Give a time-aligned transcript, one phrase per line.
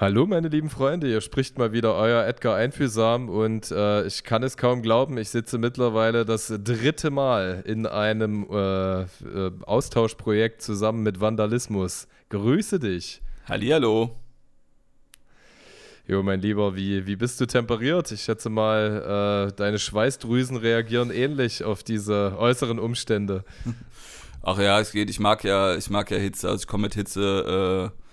[0.00, 4.44] Hallo meine lieben Freunde, hier spricht mal wieder euer Edgar Einfühlsam und äh, ich kann
[4.44, 9.06] es kaum glauben, ich sitze mittlerweile das dritte Mal in einem äh, äh,
[9.66, 12.06] Austauschprojekt zusammen mit Vandalismus.
[12.28, 13.20] Grüße dich.
[13.48, 14.14] Hallihallo.
[16.06, 18.12] Jo, mein Lieber, wie, wie bist du temperiert?
[18.12, 23.42] Ich schätze mal, äh, deine Schweißdrüsen reagieren ähnlich auf diese äußeren Umstände.
[24.42, 25.10] Ach ja, es geht.
[25.10, 26.48] Ich mag ja, ich mag ja Hitze.
[26.48, 28.07] Also ich komme mit Hitze äh,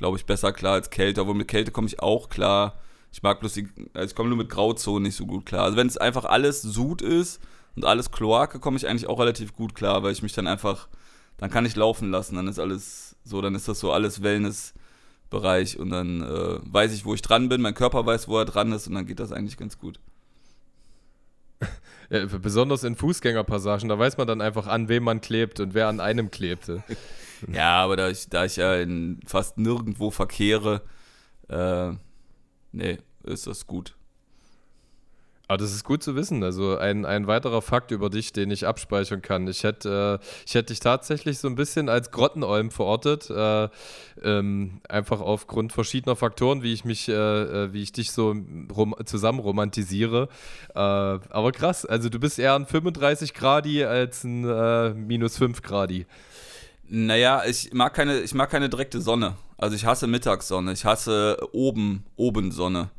[0.00, 1.20] glaube ich, besser klar als Kälte.
[1.20, 2.78] Obwohl mit Kälte komme ich auch klar.
[3.12, 5.64] Ich mag bloß die, also ich komme nur mit Grauzonen nicht so gut klar.
[5.64, 7.38] Also wenn es einfach alles Sud ist
[7.76, 10.88] und alles Kloake, komme ich eigentlich auch relativ gut klar, weil ich mich dann einfach,
[11.36, 12.36] dann kann ich laufen lassen.
[12.36, 17.04] Dann ist alles so, dann ist das so alles Wellness-Bereich und dann äh, weiß ich,
[17.04, 17.60] wo ich dran bin.
[17.60, 20.00] Mein Körper weiß, wo er dran ist und dann geht das eigentlich ganz gut.
[22.12, 25.86] Ja, besonders in Fußgängerpassagen, da weiß man dann einfach, an wem man klebt und wer
[25.86, 26.82] an einem klebte.
[27.52, 30.82] Ja, aber da ich, da ich ja in fast nirgendwo verkehre,
[31.48, 31.92] äh,
[32.72, 33.94] nee, ist das gut.
[35.50, 36.44] Aber das ist gut zu wissen.
[36.44, 39.48] Also ein, ein weiterer Fakt über dich, den ich abspeichern kann.
[39.48, 43.28] Ich hätte, äh, ich hätte dich tatsächlich so ein bisschen als Grottenolm verortet.
[43.30, 43.68] Äh,
[44.22, 48.32] ähm, einfach aufgrund verschiedener Faktoren, wie ich mich, äh, äh wie ich dich so
[48.72, 50.28] rom zusammen romantisiere.
[50.72, 55.62] Äh, aber krass, also du bist eher ein 35 Gradi als ein äh, minus 5
[55.62, 56.06] Gradi.
[56.92, 59.36] Naja, ich mag keine, ich mag keine direkte Sonne.
[59.56, 62.90] Also ich hasse Mittagssonne, ich hasse oben, oben Sonne.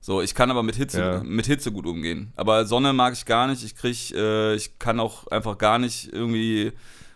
[0.00, 1.22] So, ich kann aber mit Hitze, ja.
[1.24, 2.32] mit Hitze gut umgehen.
[2.36, 3.64] Aber Sonne mag ich gar nicht.
[3.64, 6.72] Ich krieg, äh, ich kann auch einfach gar nicht irgendwie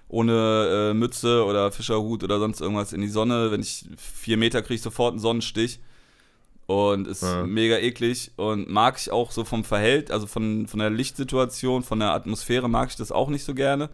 [0.09, 3.53] ohne äh, Mütze oder Fischerhut oder sonst irgendwas in die Sonne.
[3.53, 5.79] Wenn ich vier Meter kriege, sofort einen Sonnenstich.
[6.67, 7.47] Und ist ja.
[7.47, 8.33] mega eklig.
[8.35, 12.69] Und mag ich auch so vom Verhältnis, also von, von der Lichtsituation, von der Atmosphäre
[12.69, 13.91] mag ich das auch nicht so gerne.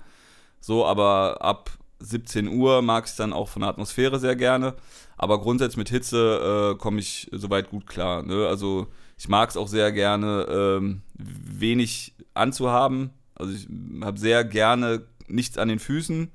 [0.60, 1.70] So, aber ab
[2.02, 4.74] 17 Uhr mag ich dann auch von der Atmosphäre sehr gerne.
[5.16, 8.22] Aber grundsätzlich mit Hitze äh, komme ich soweit gut klar.
[8.22, 8.46] Ne?
[8.46, 8.88] Also
[9.18, 13.10] ich mag es auch sehr gerne, ähm, wenig anzuhaben.
[13.34, 13.68] Also ich
[14.02, 16.30] habe sehr gerne nichts an den Füßen.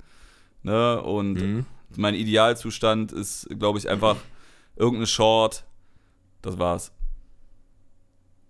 [0.64, 1.02] Ne?
[1.02, 1.66] Und mhm.
[1.96, 4.18] mein Idealzustand ist, glaube ich, einfach
[4.75, 5.66] irgendeine Short.
[6.42, 6.92] Das war's.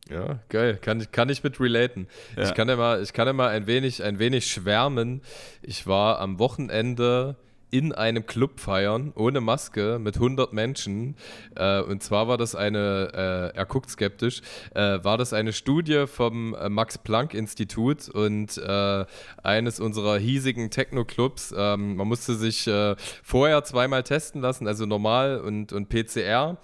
[0.09, 0.77] Ja, geil.
[0.81, 2.07] Kann, kann ich mit relaten.
[2.35, 2.43] Ja.
[2.43, 5.21] Ich, kann ja mal, ich kann ja mal ein wenig, ein wenig schwärmen.
[5.61, 7.35] Ich war am Wochenende
[7.69, 11.15] in einem Club feiern, ohne Maske, mit 100 Menschen.
[11.55, 14.41] Äh, und zwar war das eine, äh, er guckt skeptisch,
[14.73, 19.05] äh, war das eine Studie vom äh, Max-Planck-Institut und äh,
[19.43, 21.53] eines unserer hiesigen Techno-Clubs.
[21.57, 26.57] Ähm, man musste sich äh, vorher zweimal testen lassen, also normal und, und PCR.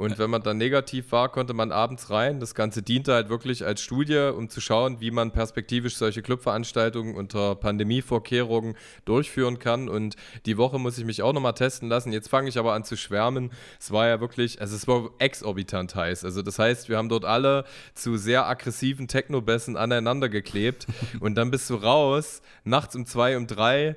[0.00, 2.40] Und wenn man dann negativ war, konnte man abends rein.
[2.40, 7.14] Das Ganze diente halt wirklich als Studie, um zu schauen, wie man perspektivisch solche Clubveranstaltungen
[7.14, 9.90] unter Pandemievorkehrungen durchführen kann.
[9.90, 10.16] Und
[10.46, 12.14] die Woche muss ich mich auch nochmal testen lassen.
[12.14, 13.50] Jetzt fange ich aber an zu schwärmen.
[13.78, 16.24] Es war ja wirklich, also es war exorbitant heiß.
[16.24, 20.86] Also das heißt, wir haben dort alle zu sehr aggressiven Techno-Bässen aneinander geklebt.
[21.20, 23.96] und dann bist du raus, nachts um zwei, um drei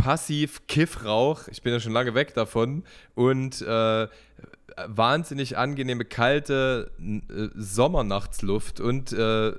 [0.00, 1.46] passiv Kiffrauch.
[1.48, 2.84] Ich bin ja schon lange weg davon.
[3.14, 4.08] Und äh,
[4.88, 9.52] wahnsinnig angenehme, kalte äh, Sommernachtsluft und äh,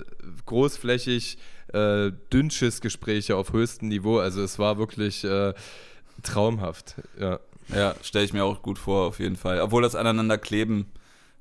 [0.46, 1.38] großflächig
[1.74, 4.20] äh, Dünnschiss-Gespräche auf höchstem Niveau.
[4.20, 5.54] Also es war wirklich äh,
[6.24, 6.96] traumhaft.
[7.20, 7.40] Ja,
[7.74, 9.62] ja stelle ich mir auch gut vor, auf jeden Fall.
[9.62, 10.88] Obwohl das aneinander kleben,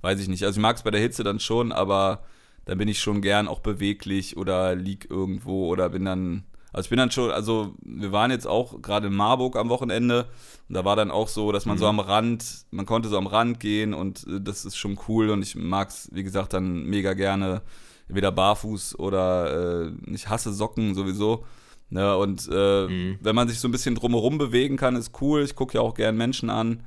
[0.01, 0.45] weiß ich nicht.
[0.45, 2.25] Also ich mag es bei der Hitze dann schon, aber
[2.65, 6.91] dann bin ich schon gern auch beweglich oder lieg irgendwo oder bin dann also ich
[6.91, 10.27] bin dann schon, also wir waren jetzt auch gerade in Marburg am Wochenende
[10.69, 11.81] und da war dann auch so, dass man mhm.
[11.81, 15.31] so am Rand, man konnte so am Rand gehen und äh, das ist schon cool
[15.31, 17.63] und ich mag es, wie gesagt, dann mega gerne,
[18.09, 21.45] entweder barfuß oder äh, ich hasse Socken sowieso.
[21.93, 23.19] Ne, und äh, mhm.
[23.21, 25.43] wenn man sich so ein bisschen drumherum bewegen kann, ist cool.
[25.43, 26.85] Ich gucke ja auch gern Menschen an,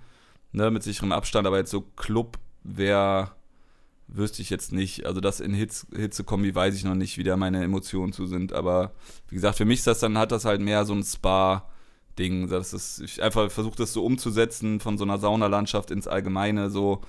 [0.53, 3.31] ne, mit sicherem Abstand, aber jetzt so Club wäre
[4.13, 5.05] wüsste ich jetzt nicht.
[5.05, 8.53] Also das in Hitze, Hitzekombi weiß ich noch nicht, wie da meine Emotionen zu sind.
[8.53, 8.93] Aber
[9.29, 12.47] wie gesagt, für mich ist das dann, hat das halt mehr so ein Spa-Ding.
[12.47, 17.01] Das ist, ich einfach versuche das so umzusetzen von so einer Saunalandschaft ins Allgemeine so.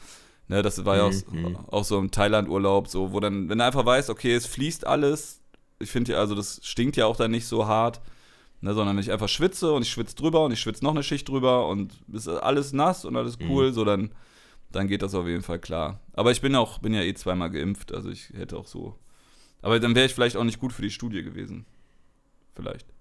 [0.46, 1.56] Ne, das war ja auch, mhm.
[1.70, 5.40] auch so im Thailand-Urlaub, so, wo dann, wenn du einfach weißt, okay, es fließt alles,
[5.78, 8.02] ich finde ja, also das stinkt ja auch dann nicht so hart,
[8.60, 11.02] ne, sondern wenn ich einfach schwitze und ich schwitze drüber und ich schwitze noch eine
[11.02, 13.50] Schicht drüber und ist alles nass und alles mhm.
[13.50, 13.72] cool, mhm.
[13.72, 14.10] so dann
[14.74, 16.00] dann geht das auf jeden Fall klar.
[16.12, 18.98] Aber ich bin auch, bin ja eh zweimal geimpft, also ich hätte auch so.
[19.62, 21.64] Aber dann wäre ich vielleicht auch nicht gut für die Studie gewesen.
[22.54, 22.93] Vielleicht.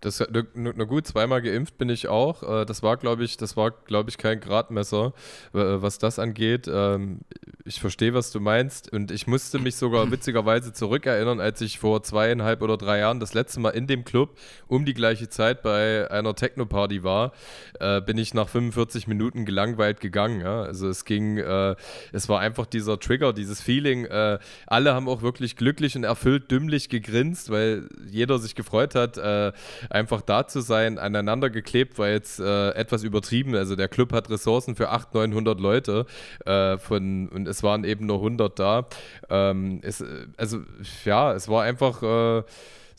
[0.00, 2.42] Das, na, na, gut, zweimal geimpft bin ich auch.
[2.42, 5.12] Äh, das war, glaube ich, das war, glaube ich, kein Gradmesser,
[5.52, 6.68] was das angeht.
[6.72, 7.20] Ähm,
[7.64, 8.92] ich verstehe, was du meinst.
[8.92, 13.34] Und ich musste mich sogar witzigerweise zurückerinnern, als ich vor zweieinhalb oder drei Jahren das
[13.34, 14.36] letzte Mal in dem Club
[14.66, 17.32] um die gleiche Zeit bei einer Techno-Party war,
[17.78, 20.44] äh, bin ich nach 45 Minuten gelangweilt gegangen.
[20.44, 21.76] Also es ging, äh,
[22.12, 24.04] es war einfach dieser Trigger, dieses Feeling.
[24.06, 29.18] Äh, alle haben auch wirklich glücklich und erfüllt dümmlich gegrinst, weil jeder sich gefreut hat,
[29.18, 29.52] äh,
[29.90, 33.54] einfach da zu sein, aneinander geklebt, war jetzt äh, etwas übertrieben.
[33.54, 36.06] Also der Club hat Ressourcen für 800, 900 Leute
[36.46, 38.86] äh, von, und es waren eben nur 100 da.
[39.28, 40.04] Ähm, es,
[40.36, 40.60] also
[41.04, 42.42] ja, es war einfach äh,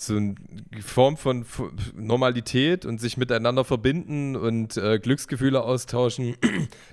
[0.01, 0.35] so eine
[0.83, 1.45] Form von
[1.95, 6.35] Normalität und sich miteinander verbinden und äh, Glücksgefühle austauschen.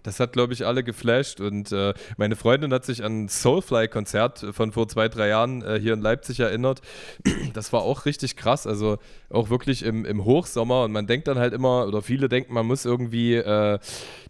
[0.02, 1.40] Das hat, glaube ich, alle geflasht.
[1.40, 5.78] Und äh, meine Freundin hat sich an ein Soulfly-Konzert von vor zwei, drei Jahren äh,
[5.78, 6.80] hier in Leipzig erinnert.
[7.52, 8.66] Das war auch richtig krass.
[8.66, 8.98] Also
[9.30, 10.84] auch wirklich im, im Hochsommer.
[10.84, 13.78] Und man denkt dann halt immer, oder viele denken, man muss irgendwie äh,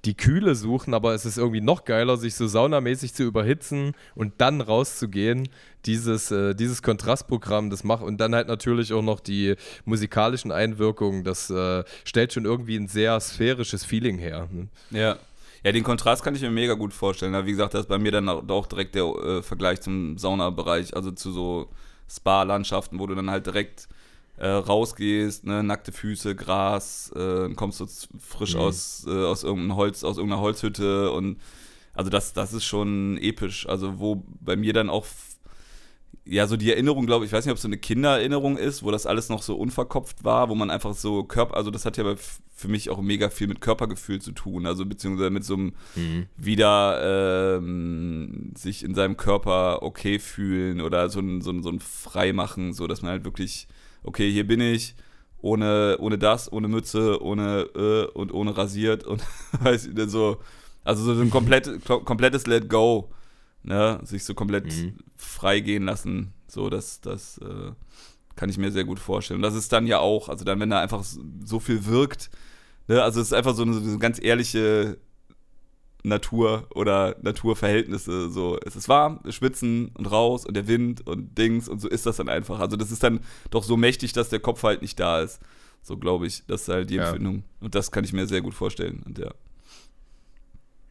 [0.04, 4.34] die Kühle suchen, aber es ist irgendwie noch geiler, sich so saunamäßig zu überhitzen und
[4.38, 5.48] dann rauszugehen
[5.88, 9.56] dieses, äh, dieses Kontrastprogramm, das macht und dann halt natürlich auch noch die
[9.86, 14.48] musikalischen Einwirkungen, das äh, stellt schon irgendwie ein sehr sphärisches Feeling her.
[14.52, 14.68] Ne?
[14.90, 15.16] Ja.
[15.64, 17.34] Ja, den Kontrast kann ich mir mega gut vorstellen.
[17.44, 21.10] Wie gesagt, das ist bei mir dann auch direkt der äh, Vergleich zum Saunabereich, also
[21.10, 21.68] zu so
[22.08, 23.88] Spa-Landschaften, wo du dann halt direkt
[24.36, 27.86] äh, rausgehst, ne, nackte Füße, Gras, äh, kommst du
[28.20, 28.60] frisch mhm.
[28.60, 31.38] aus, äh, aus irgendeinem Holz, aus irgendeiner Holzhütte und
[31.92, 33.68] also das, das ist schon episch.
[33.68, 35.06] Also wo bei mir dann auch
[36.30, 38.82] ja, so die Erinnerung, glaube ich, ich weiß nicht, ob es so eine Kindererinnerung ist,
[38.82, 41.96] wo das alles noch so unverkopft war, wo man einfach so Körper, also das hat
[41.96, 42.04] ja
[42.54, 46.26] für mich auch mega viel mit Körpergefühl zu tun, also beziehungsweise mit so einem mhm.
[46.36, 51.80] wieder ähm, sich in seinem Körper okay fühlen oder so ein, so ein, so ein
[51.80, 53.66] Freimachen, so dass man halt wirklich,
[54.02, 54.96] okay, hier bin ich,
[55.40, 59.22] ohne, ohne das, ohne Mütze, ohne äh, und ohne rasiert und
[59.60, 60.38] weiß ich, so,
[60.84, 63.08] also so ein komplett, komplettes Let Go
[63.62, 64.98] ne, sich so komplett mhm.
[65.16, 66.32] freigehen lassen.
[66.46, 67.72] So, das, das äh,
[68.36, 69.38] kann ich mir sehr gut vorstellen.
[69.38, 71.04] Und das ist dann ja auch, also dann, wenn da einfach
[71.44, 72.30] so viel wirkt,
[72.86, 74.98] ne, also es ist einfach so eine, so eine ganz ehrliche
[76.04, 78.30] Natur oder Naturverhältnisse.
[78.30, 81.88] So, es ist warm, wir schwitzen und raus und der Wind und Dings und so
[81.88, 82.60] ist das dann einfach.
[82.60, 83.20] Also das ist dann
[83.50, 85.40] doch so mächtig, dass der Kopf halt nicht da ist.
[85.82, 87.08] So glaube ich, das ist halt die ja.
[87.08, 87.44] Empfindung.
[87.60, 89.02] Und das kann ich mir sehr gut vorstellen.
[89.04, 89.30] Und ja.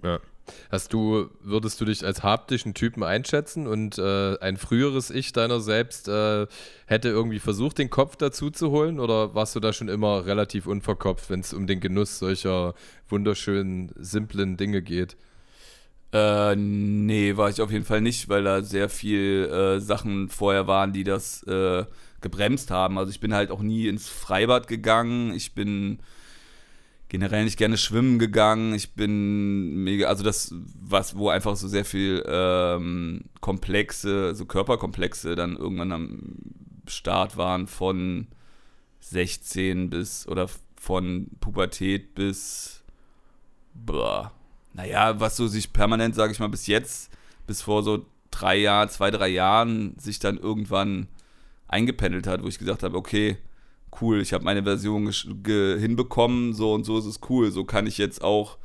[0.04, 0.20] Ja.
[0.72, 5.60] Hast du, würdest du dich als haptischen Typen einschätzen und äh, ein früheres Ich deiner
[5.60, 6.48] selbst äh,
[6.86, 10.68] hätte irgendwie versucht, den Kopf dazu zu holen oder warst du da schon immer relativ
[10.68, 12.74] unverkopft, wenn es um den Genuss solcher
[13.10, 15.18] wunderschönen, simplen Dinge geht?
[16.14, 20.66] Äh, nee, war ich auf jeden Fall nicht, weil da sehr viel äh, Sachen vorher
[20.68, 21.86] waren, die das äh,
[22.22, 22.98] gebremst haben.
[22.98, 25.34] Also ich bin halt auch nie ins Freibad gegangen.
[25.34, 26.00] Ich bin
[27.10, 28.74] generell nicht gerne schwimmen gegangen.
[28.74, 35.36] Ich bin mega, also das, was, wo einfach so sehr viel ähm, komplexe, so Körperkomplexe
[35.36, 36.20] dann irgendwann am
[36.88, 38.28] Start waren von
[39.00, 42.84] 16 bis oder von Pubertät bis
[43.74, 44.32] boah,
[44.74, 47.12] naja, was so sich permanent, sage ich mal, bis jetzt,
[47.46, 51.08] bis vor so drei Jahren, zwei, drei Jahren sich dann irgendwann
[51.68, 53.38] eingependelt hat, wo ich gesagt habe, okay,
[54.02, 57.98] cool, ich habe meine Version hinbekommen, so und so ist es cool, so kann ich
[57.98, 58.58] jetzt auch,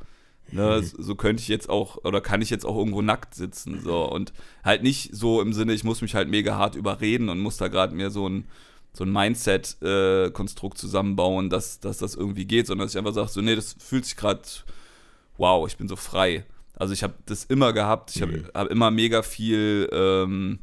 [0.51, 1.03] ne, mhm.
[1.03, 4.33] so könnte ich jetzt auch, oder kann ich jetzt auch irgendwo nackt sitzen, so und
[4.63, 7.67] halt nicht so im Sinne, ich muss mich halt mega hart überreden und muss da
[7.67, 8.45] gerade mir so ein,
[8.93, 13.29] so ein Mindset-Konstrukt äh, zusammenbauen, dass, dass das irgendwie geht, sondern dass ich einfach sage,
[13.29, 14.41] so, nee, das fühlt sich gerade,
[15.37, 16.45] wow, ich bin so frei.
[16.75, 18.47] Also ich habe das immer gehabt, ich habe mhm.
[18.53, 20.59] hab immer mega viel, ähm,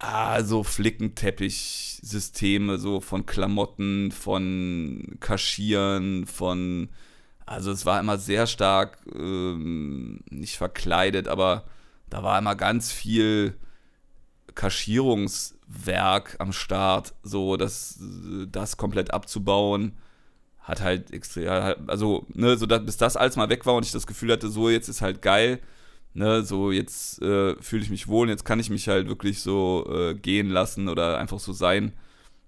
[0.00, 6.88] ah, so Flickenteppich-Systeme, so von Klamotten, von Kaschieren, von.
[7.46, 11.64] Also es war immer sehr stark, ähm, nicht verkleidet, aber
[12.08, 13.54] da war immer ganz viel
[14.54, 17.98] Kaschierungswerk am Start, so das,
[18.50, 19.96] das komplett abzubauen
[20.60, 21.48] hat halt extrem,
[21.88, 24.48] also, ne, so dass, bis das alles mal weg war und ich das Gefühl hatte,
[24.48, 25.60] so jetzt ist halt geil,
[26.14, 29.86] ne, so jetzt äh, fühle ich mich wohl, jetzt kann ich mich halt wirklich so
[29.90, 31.92] äh, gehen lassen oder einfach so sein.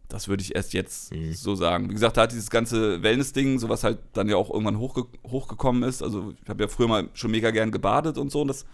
[0.08, 1.32] Das würde ich erst jetzt mhm.
[1.32, 1.88] so sagen.
[1.88, 5.06] Wie gesagt, da hat dieses ganze Wellness-Ding, so was halt dann ja auch irgendwann hochge
[5.26, 6.02] hochgekommen ist.
[6.02, 8.66] Also ich habe ja früher mal schon mega gern gebadet und so, und das,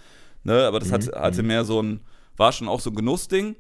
[0.43, 0.95] ne, aber das mhm.
[0.95, 1.49] hat, hatte mhm.
[1.49, 2.01] mehr so ein,
[2.37, 3.57] war schon auch so ein Genussding.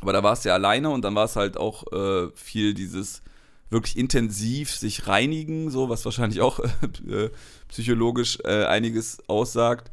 [0.00, 3.22] Aber da war es ja alleine und dann war es halt auch äh, viel dieses
[3.70, 6.60] wirklich intensiv sich reinigen, so was wahrscheinlich auch
[7.08, 7.30] äh,
[7.68, 9.90] psychologisch äh, einiges aussagt.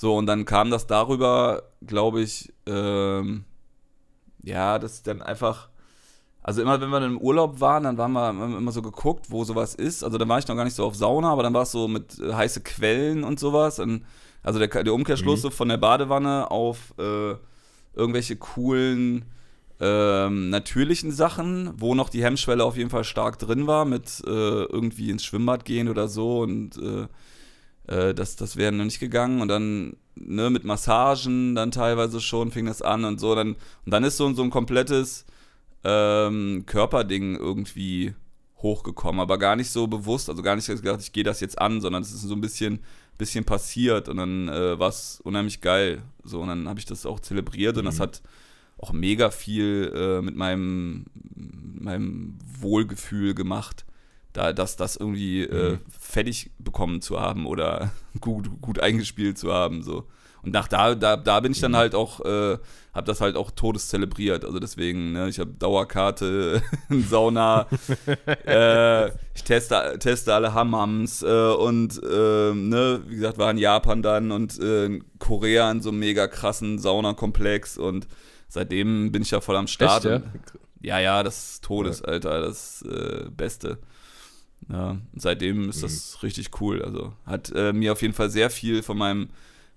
[0.00, 3.44] So, und dann kam das darüber, glaube ich, ähm,
[4.42, 5.68] ja, dass dann einfach
[6.42, 9.74] also immer, wenn wir im Urlaub waren, dann waren wir immer so geguckt, wo sowas
[9.74, 10.02] ist.
[10.02, 11.86] Also dann war ich noch gar nicht so auf Sauna, aber dann war es so
[11.86, 13.78] mit äh, heiße Quellen und sowas.
[13.78, 14.06] Und,
[14.42, 15.42] also der, der Umkehrschluss mhm.
[15.42, 17.34] so von der Badewanne auf äh,
[17.92, 19.26] irgendwelche coolen
[19.80, 24.30] ähm, natürlichen Sachen, wo noch die Hemmschwelle auf jeden Fall stark drin war, mit äh,
[24.30, 27.06] irgendwie ins Schwimmbad gehen oder so und äh,
[27.86, 32.50] äh, das, das wäre noch nicht gegangen und dann ne, mit Massagen dann teilweise schon
[32.50, 33.34] fing das an und so.
[33.34, 35.24] Dann, und dann ist so, so ein komplettes
[35.84, 38.14] ähm, Körperding irgendwie
[38.58, 41.80] hochgekommen, aber gar nicht so bewusst, also gar nicht gedacht, ich gehe das jetzt an,
[41.80, 42.80] sondern es ist so ein bisschen,
[43.16, 46.02] bisschen passiert und dann äh, war es unheimlich geil.
[46.24, 47.80] So, und dann habe ich das auch zelebriert mhm.
[47.80, 48.02] und das mhm.
[48.02, 48.22] hat
[48.78, 53.84] auch mega viel äh, mit meinem, meinem Wohlgefühl gemacht
[54.32, 55.78] da das, das irgendwie äh, mhm.
[55.98, 59.82] fertig bekommen zu haben oder gut, gut eingespielt zu haben.
[59.82, 60.06] So.
[60.42, 61.76] Und nach da, da, da bin ich dann mhm.
[61.76, 62.58] halt auch, äh,
[62.94, 64.44] habe das halt auch todes zelebriert.
[64.44, 67.66] Also deswegen, ne, ich habe Dauerkarte, Sauna,
[68.46, 74.02] äh, ich teste, teste alle Hammams äh, und äh, ne, wie gesagt, war in Japan
[74.02, 78.06] dann und äh, in Korea in so einem mega krassen Saunakomplex und
[78.48, 80.04] seitdem bin ich ja voll am Start.
[80.06, 80.24] Echt,
[80.82, 80.98] ja?
[80.98, 83.78] ja, ja, das ist Todes, Alter, das äh, Beste.
[84.70, 86.20] Ja, seitdem ist das mhm.
[86.22, 86.82] richtig cool.
[86.82, 89.30] Also hat äh, mir auf jeden Fall sehr viel von meinem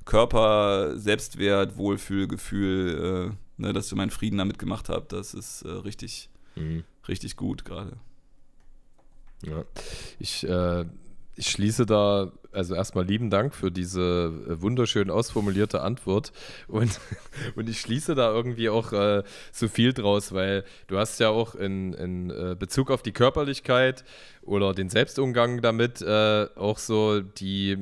[0.06, 5.06] Körper, Selbstwert, Wohlfühlgefühl, äh, ne, dass ich meinen Frieden damit gemacht habe.
[5.10, 6.84] Das ist äh, richtig, mhm.
[7.08, 7.98] richtig gut gerade.
[9.44, 9.66] Ja,
[10.20, 10.86] ich äh,
[11.36, 16.32] ich schließe da, also erstmal lieben Dank für diese äh, wunderschön ausformulierte Antwort
[16.68, 17.00] und,
[17.56, 21.56] und ich schließe da irgendwie auch äh, so viel draus, weil du hast ja auch
[21.56, 24.04] in, in äh, Bezug auf die Körperlichkeit
[24.44, 27.78] oder den Selbstumgang damit äh, auch so die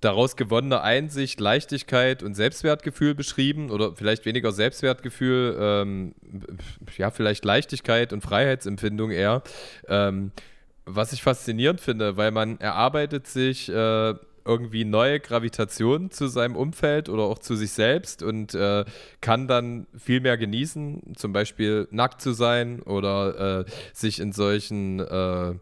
[0.00, 6.14] daraus gewonnene Einsicht, Leichtigkeit und Selbstwertgefühl beschrieben oder vielleicht weniger Selbstwertgefühl, ähm,
[6.98, 9.42] ja, vielleicht Leichtigkeit und Freiheitsempfindung eher.
[9.86, 10.32] Ähm,
[10.84, 17.08] was ich faszinierend finde, weil man erarbeitet sich äh, irgendwie neue Gravitation zu seinem Umfeld
[17.08, 18.84] oder auch zu sich selbst und äh,
[19.20, 25.00] kann dann viel mehr genießen, zum Beispiel nackt zu sein oder äh, sich in solchen
[25.00, 25.54] äh,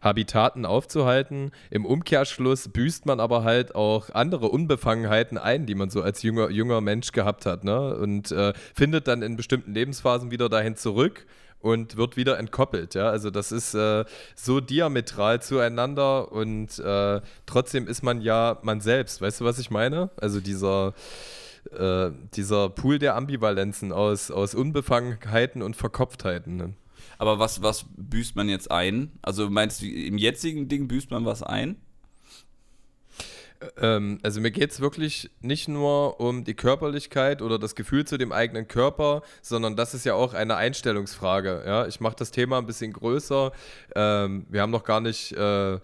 [0.00, 1.50] Habitaten aufzuhalten.
[1.70, 6.50] Im Umkehrschluss büßt man aber halt auch andere Unbefangenheiten ein, die man so als junger,
[6.50, 7.96] junger Mensch gehabt hat ne?
[7.96, 11.26] und äh, findet dann in bestimmten Lebensphasen wieder dahin zurück
[11.60, 12.94] und wird wieder entkoppelt.
[12.94, 13.10] Ja?
[13.10, 19.20] Also das ist äh, so diametral zueinander und äh, trotzdem ist man ja man selbst.
[19.20, 20.10] Weißt du, was ich meine?
[20.16, 20.94] Also dieser,
[21.72, 26.56] äh, dieser Pool der Ambivalenzen aus, aus Unbefangenheiten und Verkopftheiten.
[26.56, 26.74] Ne?
[27.18, 29.12] Aber was, was büßt man jetzt ein?
[29.22, 31.76] Also meinst du, im jetzigen Ding büßt man was ein?
[33.80, 38.16] Ähm, also mir geht es wirklich nicht nur um die Körperlichkeit oder das Gefühl zu
[38.16, 41.62] dem eigenen Körper, sondern das ist ja auch eine Einstellungsfrage.
[41.66, 41.86] Ja?
[41.86, 43.52] Ich mache das Thema ein bisschen größer.
[43.94, 45.78] Ähm, wir haben noch gar nicht äh,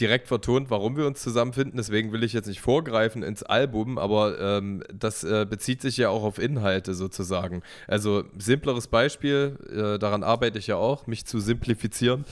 [0.00, 4.38] direkt vertont, warum wir uns zusammenfinden, deswegen will ich jetzt nicht vorgreifen ins Album, aber
[4.40, 7.62] ähm, das äh, bezieht sich ja auch auf Inhalte sozusagen.
[7.86, 12.24] Also simpleres Beispiel, äh, daran arbeite ich ja auch, mich zu simplifizieren.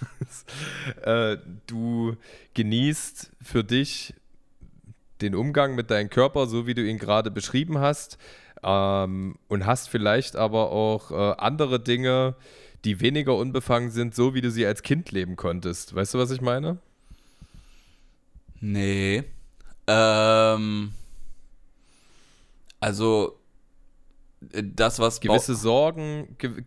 [1.02, 1.36] Äh,
[1.66, 2.16] du
[2.54, 4.14] genießt für dich
[5.20, 8.18] den Umgang mit deinem Körper, so wie du ihn gerade beschrieben hast,
[8.62, 12.34] ähm, und hast vielleicht aber auch äh, andere Dinge,
[12.84, 15.94] die weniger unbefangen sind, so wie du sie als Kind leben konntest.
[15.94, 16.78] Weißt du, was ich meine?
[18.60, 19.24] Nee.
[19.86, 20.92] Ähm,
[22.80, 23.38] also
[24.52, 26.64] äh, das, was gewisse Sorgen, ge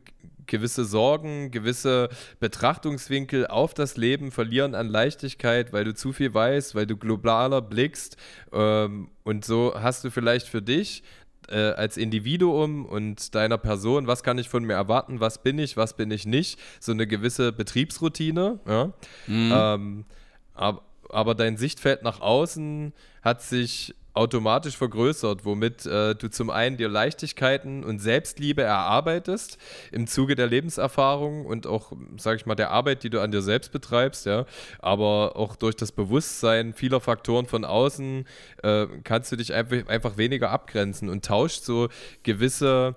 [0.52, 6.76] gewisse Sorgen, gewisse Betrachtungswinkel auf das Leben verlieren an Leichtigkeit, weil du zu viel weißt,
[6.76, 8.18] weil du globaler blickst.
[8.54, 11.04] Ähm, und so hast du vielleicht für dich
[11.50, 15.78] äh, als Individuum und deiner Person, was kann ich von mir erwarten, was bin ich,
[15.78, 18.60] was bin ich nicht, so eine gewisse Betriebsroutine.
[18.68, 18.94] Ja?
[19.28, 19.52] Mhm.
[19.56, 20.06] Ähm,
[20.54, 26.78] aber, aber dein Sichtfeld nach außen hat sich automatisch vergrößert, womit äh, du zum einen
[26.78, 29.58] dir Leichtigkeiten und Selbstliebe erarbeitest
[29.92, 33.42] im Zuge der Lebenserfahrung und auch, sag ich mal, der Arbeit, die du an dir
[33.42, 34.46] selbst betreibst, ja,
[34.80, 38.26] aber auch durch das Bewusstsein vieler Faktoren von außen
[38.64, 41.88] äh, kannst du dich einfach, einfach weniger abgrenzen und tauscht so
[42.24, 42.96] gewisse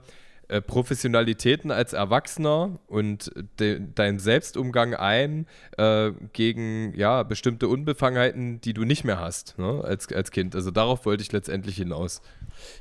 [0.49, 5.47] äh, Professionalitäten als Erwachsener und de, deinen Selbstumgang ein
[5.79, 10.55] äh, gegen ja, bestimmte Unbefangenheiten, die du nicht mehr hast ne, als, als Kind.
[10.55, 12.21] Also darauf wollte ich letztendlich hinaus.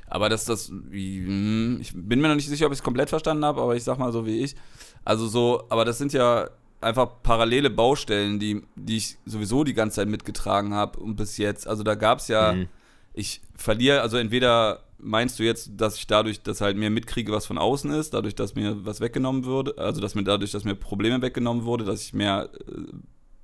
[0.06, 3.44] Aber dass das, hm, ich bin mir noch nicht sicher, ob ich es komplett verstanden
[3.44, 4.56] habe, aber ich sag mal so wie ich.
[5.04, 9.96] Also so, aber das sind ja einfach parallele Baustellen, die, die ich sowieso die ganze
[9.96, 11.66] Zeit mitgetragen habe und bis jetzt.
[11.66, 12.52] Also da gab es ja.
[12.52, 12.68] Mhm
[13.14, 17.46] ich verliere, also entweder meinst du jetzt, dass ich dadurch, dass halt mehr mitkriege, was
[17.46, 20.74] von außen ist, dadurch, dass mir was weggenommen würde, also dass mir dadurch, dass mir
[20.74, 22.80] Probleme weggenommen wurde, dass ich mehr äh,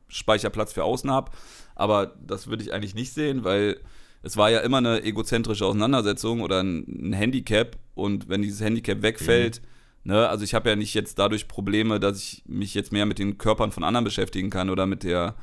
[0.09, 1.31] Speicherplatz für außen habe.
[1.75, 3.81] Aber das würde ich eigentlich nicht sehen, weil
[4.23, 9.03] es war ja immer eine egozentrische Auseinandersetzung oder ein, ein Handicap und wenn dieses Handicap
[9.03, 9.63] wegfällt,
[10.05, 10.13] mhm.
[10.13, 13.19] ne, also ich habe ja nicht jetzt dadurch Probleme, dass ich mich jetzt mehr mit
[13.19, 15.37] den Körpern von anderen beschäftigen kann oder mit der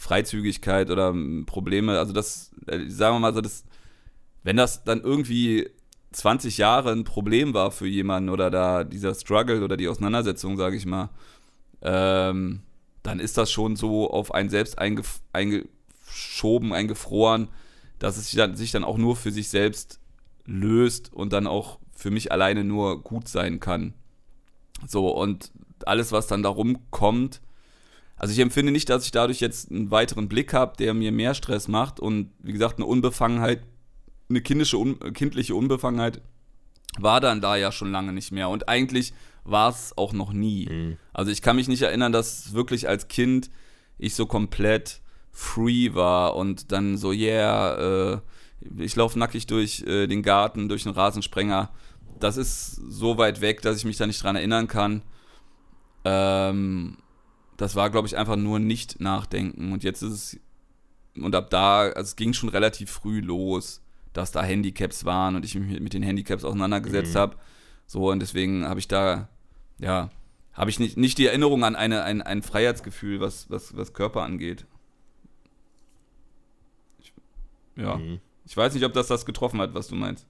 [0.00, 1.14] Freizügigkeit oder
[1.44, 3.64] Probleme, also das, äh, sagen wir mal so, das
[4.42, 5.68] wenn das dann irgendwie
[6.12, 10.76] 20 Jahre ein Problem war für jemanden oder da dieser Struggle oder die Auseinandersetzung, sage
[10.76, 11.10] ich mal,
[11.82, 12.62] ähm,
[13.02, 17.48] dann ist das schon so auf einen selbst eingef eingeschoben, eingefroren,
[17.98, 20.00] dass es sich dann, sich dann auch nur für sich selbst
[20.46, 23.94] löst und dann auch für mich alleine nur gut sein kann.
[24.86, 25.52] So, und
[25.84, 27.40] alles, was dann darum kommt,
[28.20, 31.32] also ich empfinde nicht, dass ich dadurch jetzt einen weiteren Blick habe, der mir mehr
[31.32, 33.62] Stress macht und wie gesagt, eine Unbefangenheit
[34.28, 36.20] eine kindische, un, kindliche Unbefangenheit
[36.98, 38.50] war dann da ja schon lange nicht mehr.
[38.50, 40.68] Und eigentlich war es auch noch nie.
[40.70, 40.96] Mhm.
[41.14, 43.50] Also ich kann mich nicht erinnern, dass wirklich als Kind
[43.96, 45.00] ich so komplett
[45.32, 48.20] free war und dann so, yeah, äh,
[48.76, 51.70] ich laufe nackig durch äh, den Garten, durch den Rasensprenger.
[52.18, 55.02] Das ist so weit weg, dass ich mich da nicht dran erinnern kann.
[56.04, 56.98] Ähm,
[57.60, 59.72] das war, glaube ich, einfach nur nicht nachdenken.
[59.72, 60.40] Und jetzt ist es,
[61.22, 65.44] und ab da, also es ging schon relativ früh los dass da Handicaps waren und
[65.44, 67.18] ich mich mit den Handicaps auseinandergesetzt mhm.
[67.18, 67.36] habe.
[67.86, 69.28] So, und deswegen habe ich da,
[69.78, 70.10] ja,
[70.52, 74.22] habe ich nicht, nicht die Erinnerung an eine, ein, ein Freiheitsgefühl, was, was, was Körper
[74.22, 74.66] angeht.
[76.98, 77.12] Ich,
[77.76, 77.96] ja.
[77.96, 78.20] Mhm.
[78.44, 80.26] Ich weiß nicht, ob das das getroffen hat, was du meinst.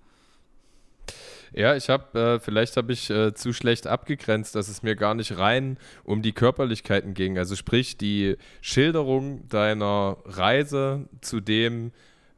[1.53, 5.15] Ja, ich habe, äh, vielleicht habe ich äh, zu schlecht abgegrenzt, dass es mir gar
[5.15, 7.39] nicht rein um die Körperlichkeiten ging.
[7.39, 11.93] Also sprich, die Schilderung deiner Reise zu dem,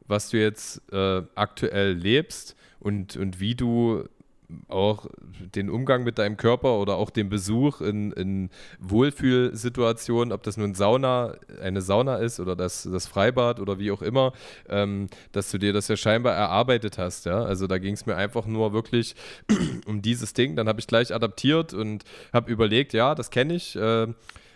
[0.07, 4.05] was du jetzt äh, aktuell lebst und, und wie du
[4.67, 5.07] auch
[5.55, 10.73] den Umgang mit deinem Körper oder auch den Besuch in, in Wohlfühlsituationen, ob das nun
[10.73, 14.33] Sauna, eine Sauna ist oder das, das Freibad oder wie auch immer,
[14.69, 17.25] ähm, dass du dir das ja scheinbar erarbeitet hast.
[17.25, 17.43] Ja?
[17.43, 19.15] Also da ging es mir einfach nur wirklich
[19.85, 20.55] um dieses Ding.
[20.55, 23.75] Dann habe ich gleich adaptiert und habe überlegt, ja, das kenne ich.
[23.75, 24.07] Äh,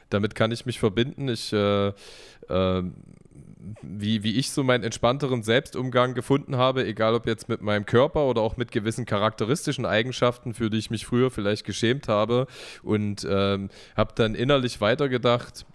[0.10, 1.28] damit kann ich mich verbinden.
[1.28, 2.84] Ich äh, äh,
[3.82, 8.26] wie, wie ich so meinen entspannteren Selbstumgang gefunden habe, egal ob jetzt mit meinem Körper
[8.26, 12.48] oder auch mit gewissen charakteristischen Eigenschaften, für die ich mich früher vielleicht geschämt habe.
[12.84, 15.66] Und ähm, habe dann innerlich weitergedacht,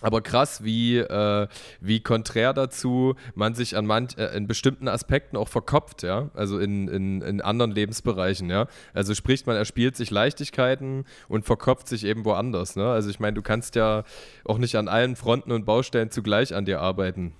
[0.00, 1.48] aber krass, wie, äh,
[1.80, 6.30] wie konträr dazu man sich an manch, äh, in bestimmten Aspekten auch verkopft, ja.
[6.34, 8.66] Also in, in, in anderen Lebensbereichen, ja.
[8.94, 12.88] Also sprich, man erspielt sich Leichtigkeiten und verkopft sich eben woanders, ne?
[12.88, 14.04] Also ich meine, du kannst ja
[14.44, 17.34] auch nicht an allen Fronten und Baustellen zugleich an dir arbeiten.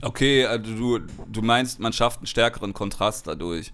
[0.00, 3.72] Okay, also du, du meinst, man schafft einen stärkeren Kontrast dadurch.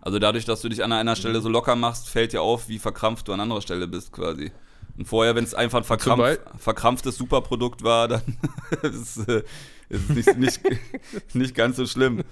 [0.00, 2.78] Also dadurch, dass du dich an einer Stelle so locker machst, fällt dir auf, wie
[2.78, 4.52] verkrampft du an anderer Stelle bist, quasi.
[4.96, 8.22] Und vorher, wenn es einfach ein verkrampf, verkrampftes Superprodukt war, dann
[8.82, 9.42] ist, äh,
[9.88, 10.60] es nicht, nicht,
[11.34, 12.22] nicht ganz so schlimm.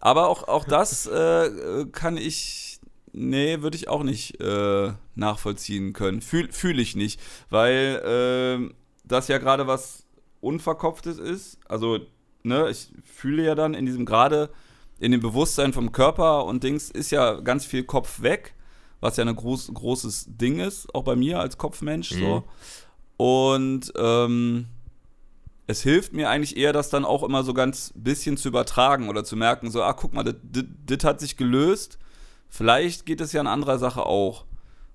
[0.00, 2.80] Aber auch, auch das äh, kann ich,
[3.12, 6.20] nee, würde ich auch nicht äh, nachvollziehen können.
[6.20, 10.04] Fühle fühl ich nicht, weil äh, das ja gerade was
[10.40, 11.58] Unverkopftes ist.
[11.66, 12.00] Also,
[12.42, 14.50] ne, ich fühle ja dann in diesem gerade,
[15.00, 18.54] in dem Bewusstsein vom Körper und Dings ist ja ganz viel Kopf weg
[19.06, 22.12] was ja ein groß, großes Ding ist, auch bei mir als Kopfmensch.
[22.12, 22.20] Mhm.
[22.20, 22.44] So.
[23.16, 24.66] Und ähm,
[25.66, 29.24] es hilft mir eigentlich eher, das dann auch immer so ganz bisschen zu übertragen oder
[29.24, 31.98] zu merken, so, ah, guck mal, das hat sich gelöst.
[32.48, 34.44] Vielleicht geht es ja in anderer Sache auch.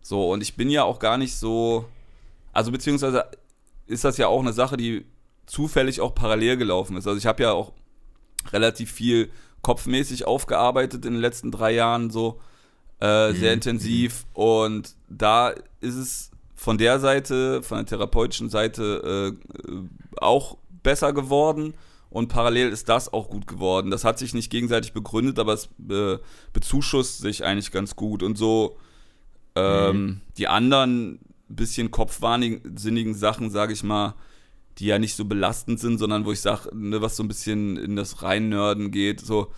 [0.02, 1.86] So, und ich bin ja auch gar nicht so,
[2.54, 3.26] also beziehungsweise
[3.88, 5.06] ist das ja auch eine Sache, die
[5.46, 7.08] zufällig auch parallel gelaufen ist.
[7.08, 7.74] Also ich habe ja auch
[8.52, 12.40] relativ viel kopfmäßig aufgearbeitet in den letzten drei Jahren so
[13.02, 13.56] äh, sehr mhm.
[13.56, 14.26] intensiv.
[14.34, 15.50] Und da
[15.82, 19.72] ist es von der Seite, von der therapeutischen Seite äh,
[20.18, 21.74] auch besser geworden.
[22.10, 23.90] Und parallel ist das auch gut geworden.
[23.90, 26.18] Das hat sich nicht gegenseitig begründet, aber es äh,
[26.54, 28.22] bezuschusst sich eigentlich ganz gut.
[28.22, 28.78] Und so
[29.56, 30.22] ähm, mhm.
[30.38, 34.16] die anderen bisschen kopfwahnsinnigen Sachen, sage ich mal,
[34.78, 37.78] die ja nicht so belastend sind, sondern wo ich sage, ne, was so ein bisschen
[37.78, 39.52] in das Reinnörden geht, so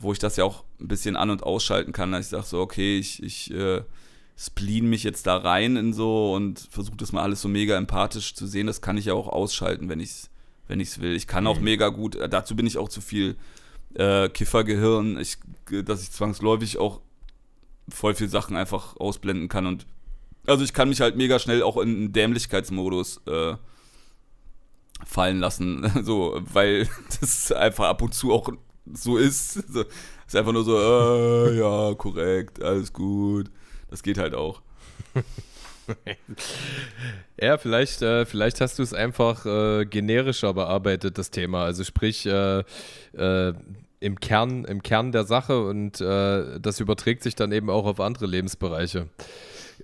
[0.00, 2.60] wo ich das ja auch ein bisschen an- und ausschalten kann, dass ich sage so,
[2.60, 3.82] okay, ich, ich äh,
[4.36, 8.34] spleen mich jetzt da rein in so und versuche das mal alles so mega empathisch
[8.34, 8.66] zu sehen.
[8.66, 10.30] Das kann ich ja auch ausschalten, wenn ich es
[10.70, 11.14] wenn ich's will.
[11.14, 11.64] Ich kann auch mhm.
[11.64, 13.36] mega gut, äh, dazu bin ich auch zu viel
[13.94, 15.36] äh, Kiffergehirn, ich,
[15.84, 17.00] dass ich zwangsläufig auch
[17.88, 19.84] voll viel Sachen einfach ausblenden kann und
[20.46, 23.56] also ich kann mich halt mega schnell auch in einen Dämlichkeitsmodus äh,
[25.04, 26.88] fallen lassen, so, weil
[27.20, 28.50] das einfach ab und zu auch
[28.94, 29.62] so ist.
[29.72, 29.84] So,
[30.26, 33.50] ist einfach nur so, äh, ja, korrekt, alles gut.
[33.88, 34.62] Das geht halt auch.
[37.40, 41.64] ja, vielleicht, äh, vielleicht hast du es einfach äh, generischer bearbeitet, das Thema.
[41.64, 42.62] Also sprich, äh,
[43.14, 43.54] äh
[44.00, 48.00] im, Kern, im Kern der Sache und äh, das überträgt sich dann eben auch auf
[48.00, 49.08] andere Lebensbereiche.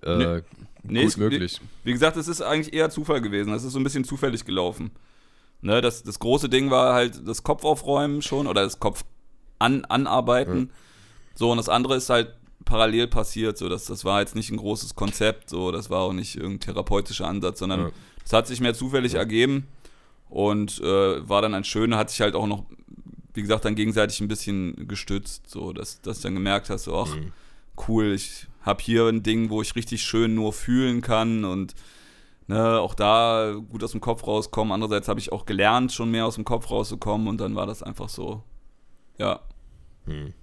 [0.02, 0.42] Äh, nee,
[0.82, 1.60] nee, gut möglich.
[1.82, 3.52] Wie, wie gesagt, es ist eigentlich eher Zufall gewesen.
[3.52, 4.90] Das ist so ein bisschen zufällig gelaufen.
[5.62, 9.04] Ne, das, das große Ding war halt das Kopf aufräumen schon oder das Kopf
[9.58, 10.58] an, anarbeiten.
[10.58, 10.70] Mhm.
[11.34, 13.56] So, und das andere ist halt parallel passiert.
[13.56, 16.60] So, das, das war jetzt nicht ein großes Konzept, so, das war auch nicht irgendein
[16.60, 17.90] therapeutischer Ansatz, sondern ja.
[18.22, 19.20] das hat sich mehr zufällig ja.
[19.20, 19.66] ergeben
[20.28, 22.64] und äh, war dann ein schöner, hat sich halt auch noch,
[23.32, 26.96] wie gesagt, dann gegenseitig ein bisschen gestützt, so, dass, dass du dann gemerkt hast, so,
[26.98, 27.32] ach, mhm.
[27.88, 31.74] cool, ich habe hier ein Ding, wo ich richtig schön nur fühlen kann und
[32.46, 34.72] ne, auch da gut aus dem Kopf rauskommen.
[34.72, 37.82] Andererseits habe ich auch gelernt, schon mehr aus dem Kopf rauszukommen und dann war das
[37.82, 38.42] einfach so,
[39.18, 39.40] ja.
[40.04, 40.34] Hm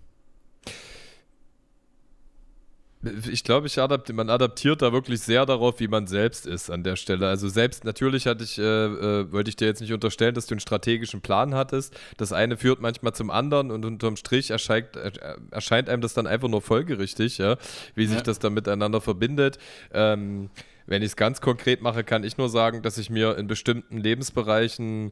[3.30, 6.84] ich glaube, ich adapt, man adaptiert da wirklich sehr darauf, wie man selbst ist an
[6.84, 7.28] der Stelle.
[7.28, 10.54] Also selbst natürlich hatte ich, äh, äh, wollte ich dir jetzt nicht unterstellen, dass du
[10.54, 11.98] einen strategischen Plan hattest.
[12.18, 15.12] Das eine führt manchmal zum anderen und unterm Strich erscheint, äh,
[15.52, 17.58] erscheint einem das dann einfach nur folgerichtig, ja,
[17.96, 18.24] wie sich ja.
[18.24, 19.58] das dann miteinander verbindet.
[19.94, 20.50] Ähm,
[20.86, 23.98] wenn ich es ganz konkret mache, kann ich nur sagen, dass ich mir in bestimmten
[23.98, 25.12] Lebensbereichen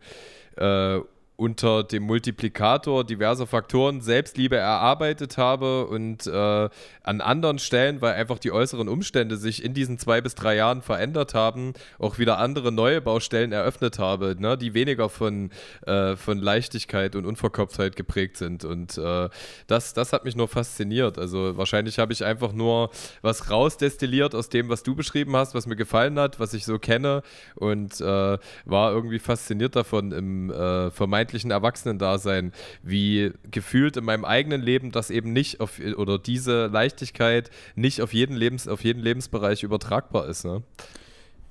[0.57, 0.99] äh,
[1.41, 6.69] unter dem Multiplikator diverser Faktoren Selbstliebe erarbeitet habe und äh,
[7.01, 10.83] an anderen Stellen, weil einfach die äußeren Umstände sich in diesen zwei bis drei Jahren
[10.83, 15.49] verändert haben, auch wieder andere neue Baustellen eröffnet habe, ne, die weniger von,
[15.87, 18.63] äh, von Leichtigkeit und Unverkopftheit geprägt sind.
[18.63, 19.27] Und äh,
[19.65, 21.17] das, das hat mich nur fasziniert.
[21.17, 22.91] Also wahrscheinlich habe ich einfach nur
[23.23, 26.77] was rausdestilliert aus dem, was du beschrieben hast, was mir gefallen hat, was ich so
[26.77, 27.23] kenne
[27.55, 32.51] und äh, war irgendwie fasziniert davon im äh, vermeintlichen vermeintlichen Erwachsenendasein,
[32.83, 38.13] wie gefühlt in meinem eigenen Leben das eben nicht auf, oder diese Leichtigkeit nicht auf
[38.13, 40.45] jeden, Lebens, auf jeden Lebensbereich übertragbar ist.
[40.45, 40.63] Ne?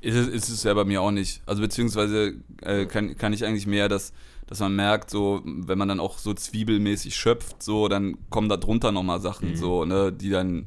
[0.00, 1.42] Ist, es, ist es ja bei mir auch nicht.
[1.46, 4.12] Also beziehungsweise äh, kann, kann ich eigentlich mehr, dass,
[4.46, 8.56] dass man merkt, so, wenn man dann auch so zwiebelmäßig schöpft, so, dann kommen da
[8.56, 9.56] drunter nochmal Sachen, mhm.
[9.56, 10.66] so, ne, die dann,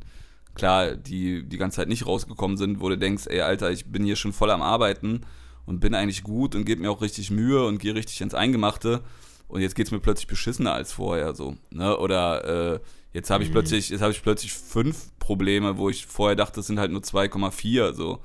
[0.56, 4.04] klar, die die ganze Zeit nicht rausgekommen sind, wo du denkst, ey, Alter, ich bin
[4.04, 5.22] hier schon voll am Arbeiten
[5.66, 9.02] und bin eigentlich gut und gebe mir auch richtig Mühe und gehe richtig ins Eingemachte.
[9.48, 11.58] Und jetzt geht es mir plötzlich beschissener als vorher so.
[11.70, 11.98] Ne?
[11.98, 12.80] Oder äh,
[13.14, 13.54] jetzt habe ich mhm.
[13.54, 17.02] plötzlich, jetzt habe ich plötzlich fünf Probleme, wo ich vorher dachte, es sind halt nur
[17.02, 18.20] 2,4 so.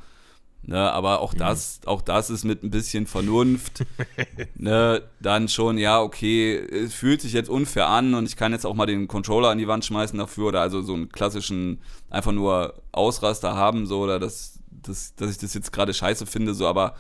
[0.62, 1.38] Ne, aber auch mhm.
[1.38, 3.87] das, auch das ist mit ein bisschen Vernunft.
[4.57, 8.66] ne, dann schon, ja, okay, es fühlt sich jetzt unfair an und ich kann jetzt
[8.66, 12.33] auch mal den Controller an die Wand schmeißen dafür oder also so einen klassischen einfach
[12.33, 16.66] nur Ausraster haben, so, oder das, das, dass ich das jetzt gerade scheiße finde, so,
[16.66, 16.96] aber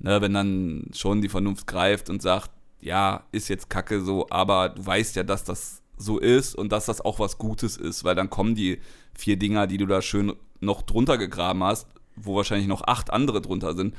[0.00, 4.70] ne, wenn dann schon die Vernunft greift und sagt, ja, ist jetzt kacke so, aber
[4.70, 8.14] du weißt ja, dass das so ist und dass das auch was Gutes ist, weil
[8.14, 8.80] dann kommen die
[9.14, 11.86] vier Dinger, die du da schön noch drunter gegraben hast,
[12.16, 13.94] wo wahrscheinlich noch acht andere drunter sind.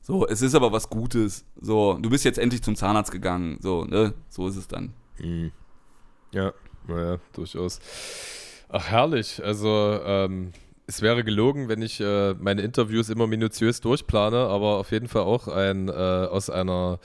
[0.00, 1.44] So, es ist aber was Gutes.
[1.60, 3.58] So, du bist jetzt endlich zum Zahnarzt gegangen.
[3.60, 4.14] So, ne?
[4.28, 4.94] So ist es dann.
[5.18, 5.52] Mhm.
[6.32, 6.52] Ja,
[6.88, 7.80] naja, durchaus.
[8.70, 9.44] Ach, herrlich.
[9.44, 10.52] Also, ähm,
[10.90, 15.22] es wäre gelogen, wenn ich äh, meine Interviews immer minutiös durchplane, aber auf jeden Fall
[15.22, 16.98] auch ein, äh, aus einer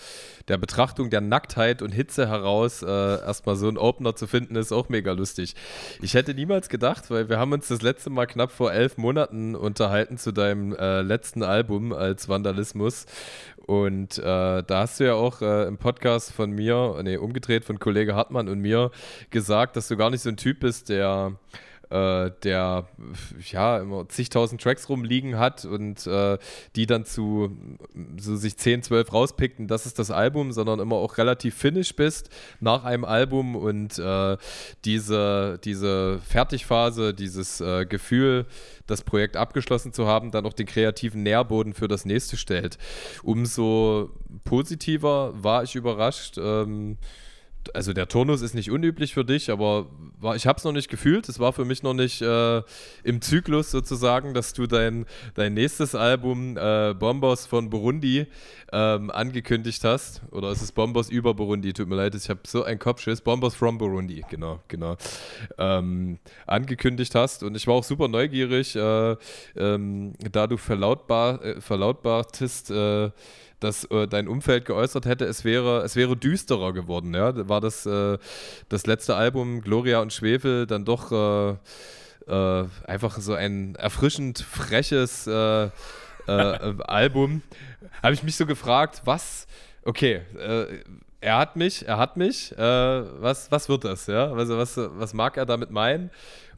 [0.47, 4.71] der Betrachtung der Nacktheit und Hitze heraus äh, erstmal so ein Opener zu finden, ist
[4.71, 5.53] auch mega lustig.
[6.01, 9.55] Ich hätte niemals gedacht, weil wir haben uns das letzte Mal knapp vor elf Monaten
[9.55, 13.05] unterhalten zu deinem äh, letzten Album als Vandalismus.
[13.67, 17.77] Und äh, da hast du ja auch äh, im Podcast von mir, nee, umgedreht von
[17.77, 18.89] Kollege Hartmann und mir
[19.29, 21.33] gesagt, dass du gar nicht so ein Typ bist, der
[21.89, 22.87] äh, der
[23.51, 26.37] ja immer zigtausend Tracks rumliegen hat und äh,
[26.75, 27.55] die dann zu
[28.17, 31.95] so sich 10, 12 rauspickt und das ist das Album, sondern immer auch relativ finish
[31.95, 34.37] bist nach einem Album und äh,
[34.85, 38.45] diese, diese Fertigphase, dieses äh, Gefühl,
[38.87, 42.77] das Projekt abgeschlossen zu haben, dann auch den kreativen Nährboden für das nächste stellt.
[43.23, 44.11] Umso
[44.43, 46.37] positiver war ich überrascht.
[46.37, 46.97] Ähm,
[47.73, 49.87] also der Turnus ist nicht unüblich für dich, aber
[50.19, 51.29] war, ich habe es noch nicht gefühlt.
[51.29, 52.61] Es war für mich noch nicht äh,
[53.03, 58.27] im Zyklus sozusagen, dass du dein, dein nächstes Album äh, Bombos von Burundi
[58.71, 60.21] ähm, angekündigt hast.
[60.31, 61.73] Oder ist es Bombos über Burundi?
[61.73, 63.21] Tut mir leid, ich habe so einen Kopfschiss.
[63.21, 64.97] Bombos from Burundi, genau, genau.
[65.57, 67.43] Ähm, angekündigt hast.
[67.43, 69.15] Und ich war auch super neugierig, äh,
[69.55, 73.11] ähm, da du verlautbar, äh, verlautbartest, äh,
[73.65, 77.13] dass äh, dein Umfeld geäußert hätte, es wäre, es wäre düsterer geworden.
[77.13, 77.49] Ja?
[77.49, 78.17] War das, äh,
[78.69, 81.55] das letzte Album Gloria und Schwefel dann doch äh,
[82.27, 85.69] äh einfach so ein erfrischend freches äh,
[86.27, 87.41] Album?
[88.01, 89.47] Habe ich mich so gefragt, was,
[89.83, 90.21] okay,
[91.21, 92.53] er hat mich, er hat mich.
[92.57, 94.31] Was, was wird das, ja?
[94.31, 96.09] Also was, was mag er damit meinen?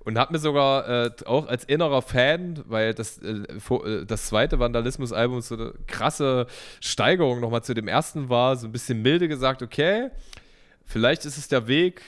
[0.07, 4.57] Und hat mir sogar äh, auch als innerer Fan, weil das, äh, äh das zweite
[4.57, 6.47] Vandalismus-Album so eine krasse
[6.79, 10.07] Steigerung nochmal zu dem ersten war, so ein bisschen milde gesagt, okay,
[10.85, 12.01] vielleicht ist es der Weg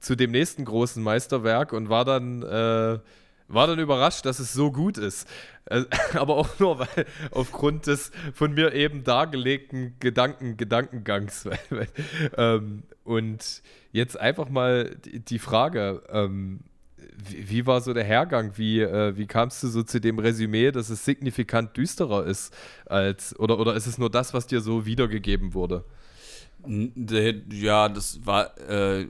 [0.00, 2.98] zu dem nächsten großen Meisterwerk und war dann, äh,
[3.46, 5.28] war dann überrascht, dass es so gut ist.
[5.66, 11.48] Äh, aber auch nur, weil aufgrund des von mir eben dargelegten Gedanken, Gedankengangs.
[12.36, 13.62] ähm, und
[13.92, 16.58] jetzt einfach mal die, die Frage, ähm,
[17.28, 18.52] wie, wie, war so der Hergang?
[18.56, 22.54] Wie, äh, wie kamst du so zu dem Resümee, dass es signifikant düsterer ist
[22.86, 25.84] als, oder, oder ist es nur das, was dir so wiedergegeben wurde?
[26.66, 29.06] Ja, das war, äh,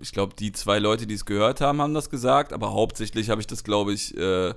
[0.00, 3.40] ich glaube, die zwei Leute, die es gehört haben, haben das gesagt, aber hauptsächlich habe
[3.40, 4.54] ich das, glaube ich, äh,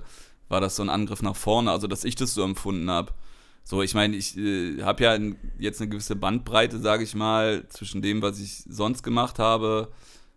[0.48, 3.12] war das so ein Angriff nach vorne, also dass ich das so empfunden habe.
[3.62, 5.18] So, ich meine, ich äh, habe ja
[5.58, 9.88] jetzt eine gewisse Bandbreite, sage ich mal, zwischen dem, was ich sonst gemacht habe.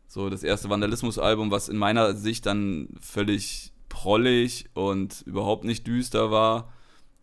[0.08, 6.32] So, das erste Vandalismus-Album, was in meiner Sicht dann völlig prollig und überhaupt nicht düster
[6.32, 6.72] war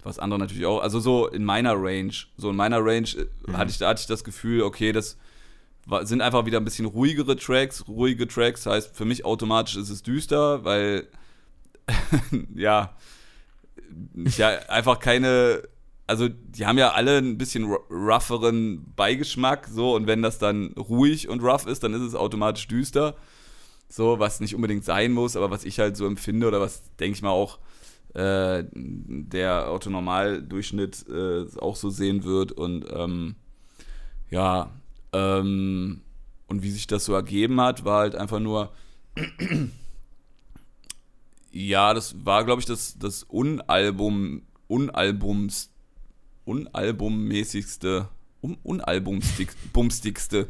[0.04, 3.56] was andere natürlich auch, also so in meiner Range, so in meiner Range äh, mhm.
[3.56, 5.16] hatte, ich, hatte ich das Gefühl, okay, das
[6.02, 7.86] sind einfach wieder ein bisschen ruhigere Tracks.
[7.86, 11.06] Ruhige Tracks heißt für mich automatisch ist es düster, weil
[12.54, 12.94] ja,
[14.14, 15.62] ja, einfach keine,
[16.06, 21.28] also die haben ja alle ein bisschen rougheren Beigeschmack, so, und wenn das dann ruhig
[21.28, 23.16] und rough ist, dann ist es automatisch düster.
[23.88, 27.16] So, was nicht unbedingt sein muss, aber was ich halt so empfinde oder was, denke
[27.16, 27.58] ich mal, auch
[28.14, 33.36] äh, der Autonormaldurchschnitt äh, auch so sehen wird und ähm,
[34.30, 34.70] ja,
[35.12, 36.00] ähm,
[36.46, 38.72] und wie sich das so ergeben hat, war halt einfach nur,
[41.50, 45.73] ja, das war, glaube ich, das, das Unalbum, Unalbums,
[46.44, 48.08] Unalbummäßigste,
[48.40, 50.48] un, Unalbumstigste.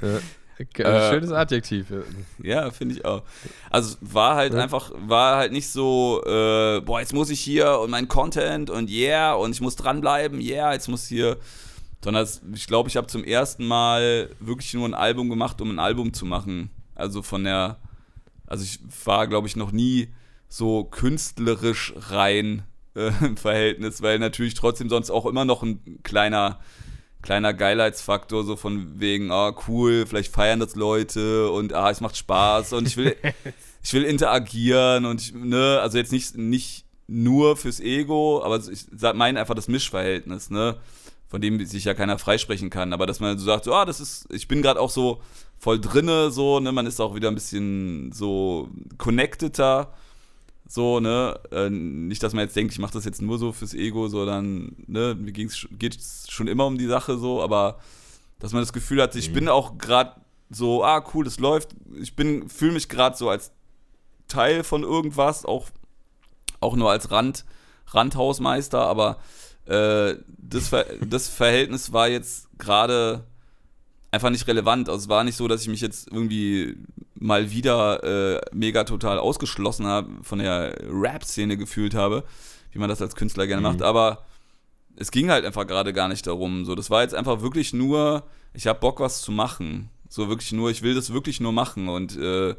[0.00, 0.18] Ja.
[0.58, 1.86] Äh, schönes Adjektiv.
[2.42, 3.24] Ja, finde ich auch.
[3.70, 4.60] Also war halt ja.
[4.60, 8.88] einfach, war halt nicht so, äh, boah, jetzt muss ich hier und mein Content und
[8.88, 11.38] yeah, und ich muss dranbleiben, yeah, jetzt muss hier.
[12.02, 15.78] Sondern ich glaube, ich habe zum ersten Mal wirklich nur ein Album gemacht, um ein
[15.78, 16.70] Album zu machen.
[16.94, 17.78] Also von der,
[18.46, 20.12] also ich war, glaube ich, noch nie
[20.48, 22.62] so künstlerisch rein
[22.94, 26.58] äh, im Verhältnis, weil natürlich trotzdem sonst auch immer noch ein kleiner
[27.24, 32.18] kleiner Geilheitsfaktor, so von wegen, ah, cool, vielleicht feiern das Leute und ah, es macht
[32.18, 33.16] Spaß und ich will,
[33.82, 38.86] ich will interagieren und ich, ne, also jetzt nicht, nicht nur fürs Ego, aber ich
[39.14, 40.76] meine einfach das Mischverhältnis, ne,
[41.26, 44.00] von dem sich ja keiner freisprechen kann, aber dass man so sagt, so, ah, das
[44.00, 45.22] ist, ich bin gerade auch so
[45.58, 49.94] voll drinne, so, ne, man ist auch wieder ein bisschen so connecteder
[50.66, 53.74] so, ne, äh, nicht, dass man jetzt denkt, ich mache das jetzt nur so fürs
[53.74, 57.78] Ego, sondern, ne, mir ging's, geht es schon immer um die Sache so, aber
[58.38, 59.34] dass man das Gefühl hat, ich mhm.
[59.34, 61.74] bin auch gerade so, ah, cool, das läuft.
[62.00, 63.52] Ich bin, fühle mich gerade so als
[64.28, 65.68] Teil von irgendwas, auch,
[66.60, 67.44] auch nur als Rand,
[67.88, 69.18] Randhausmeister, aber
[69.66, 73.24] äh, das, Ver das Verhältnis war jetzt gerade
[74.14, 74.88] einfach nicht relevant.
[74.88, 76.76] Also es war nicht so, dass ich mich jetzt irgendwie
[77.14, 82.24] mal wieder äh, mega total ausgeschlossen habe, von der Rap-Szene gefühlt habe,
[82.72, 83.74] wie man das als Künstler gerne mhm.
[83.74, 83.82] macht.
[83.82, 84.24] Aber
[84.96, 86.64] es ging halt einfach gerade gar nicht darum.
[86.64, 89.90] So, das war jetzt einfach wirklich nur, ich habe Bock, was zu machen.
[90.08, 91.88] So wirklich nur, ich will das wirklich nur machen.
[91.88, 92.54] Und äh,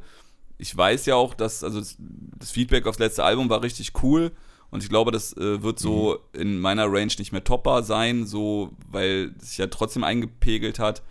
[0.58, 4.32] ich weiß ja auch, dass, also das, das, Feedback aufs letzte Album war richtig cool.
[4.72, 6.42] Und ich glaube, das äh, wird so mhm.
[6.42, 11.02] in meiner Range nicht mehr topper sein, so, weil es sich ja trotzdem eingepegelt hat.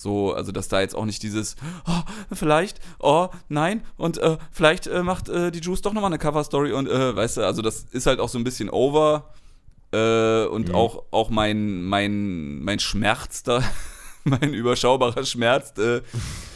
[0.00, 2.00] So, also dass da jetzt auch nicht dieses, oh,
[2.32, 6.72] vielleicht, oh, nein, und äh, vielleicht äh, macht äh, die Juice doch nochmal eine Cover-Story
[6.72, 9.34] und äh, weißt du, also das ist halt auch so ein bisschen over.
[9.92, 10.74] Äh, und mhm.
[10.74, 13.62] auch, auch mein, mein, mein Schmerz da,
[14.24, 16.00] mein überschaubarer Schmerz, äh,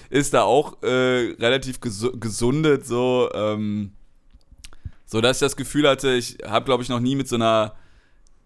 [0.09, 3.93] ist da auch relativ ges gesundet, so, ähm,
[5.05, 7.75] so dass ich das Gefühl hatte, ich habe, glaube ich, noch nie mit so einer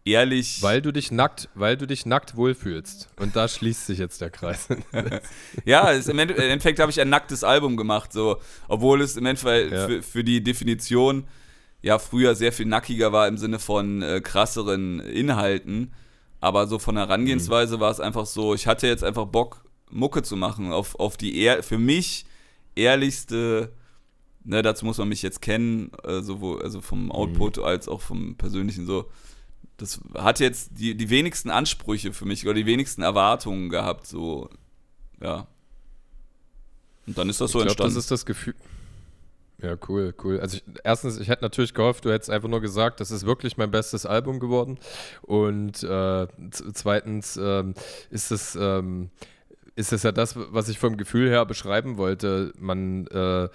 [0.04, 0.62] ehrlich.
[0.62, 3.08] Weil du dich nackt, weil du dich nackt wohlfühlst.
[3.18, 4.68] Und da schließt sich jetzt der Kreis.
[5.64, 9.72] ja, es, im Endeffekt habe ich ein nacktes Album gemacht, so, obwohl es im Endeffekt
[9.72, 9.86] ja.
[9.86, 11.26] für, für, die Definition
[11.82, 15.92] ja früher sehr viel nackiger war im Sinne von äh, krasseren Inhalten.
[16.40, 17.80] Aber so von der Herangehensweise mhm.
[17.80, 21.38] war es einfach so, ich hatte jetzt einfach Bock, Mucke zu machen, auf, auf die
[21.40, 22.26] ehr für mich
[22.76, 23.72] ehrlichste,
[24.44, 27.10] ne, dazu muss man mich jetzt kennen, äh, sowohl also vom.
[27.10, 27.64] Output mhm.
[27.64, 29.06] als auch vom persönlichen so
[29.78, 34.50] das hat jetzt die, die wenigsten Ansprüche für mich oder die wenigsten Erwartungen gehabt, so,
[35.22, 35.46] ja.
[37.06, 37.94] Und dann ist das so ich glaub, entstanden.
[37.94, 38.54] Das ist das Gefühl.
[39.62, 40.38] Ja, cool, cool.
[40.40, 43.56] Also ich, erstens, ich hätte natürlich gehofft, du hättest einfach nur gesagt, das ist wirklich
[43.56, 44.78] mein bestes Album geworden.
[45.22, 46.26] Und äh,
[46.74, 47.74] zweitens ähm,
[48.10, 49.10] ist es ähm,
[49.74, 52.52] ist es ja das, was ich vom Gefühl her beschreiben wollte.
[52.58, 53.48] Man äh,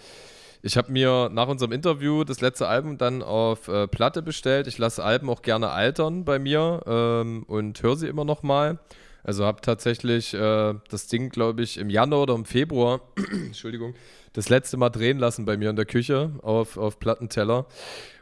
[0.65, 4.65] ich habe mir nach unserem Interview das letzte Album dann auf äh, Platte bestellt.
[4.67, 8.79] Ich lasse Alben auch gerne altern bei mir ähm, und höre sie immer noch mal.
[9.25, 13.93] Also habe tatsächlich äh, das Ding, glaube ich, im Januar oder im Februar, Entschuldigung,
[14.31, 17.65] das letzte Mal drehen lassen bei mir in der Küche auf, auf Plattenteller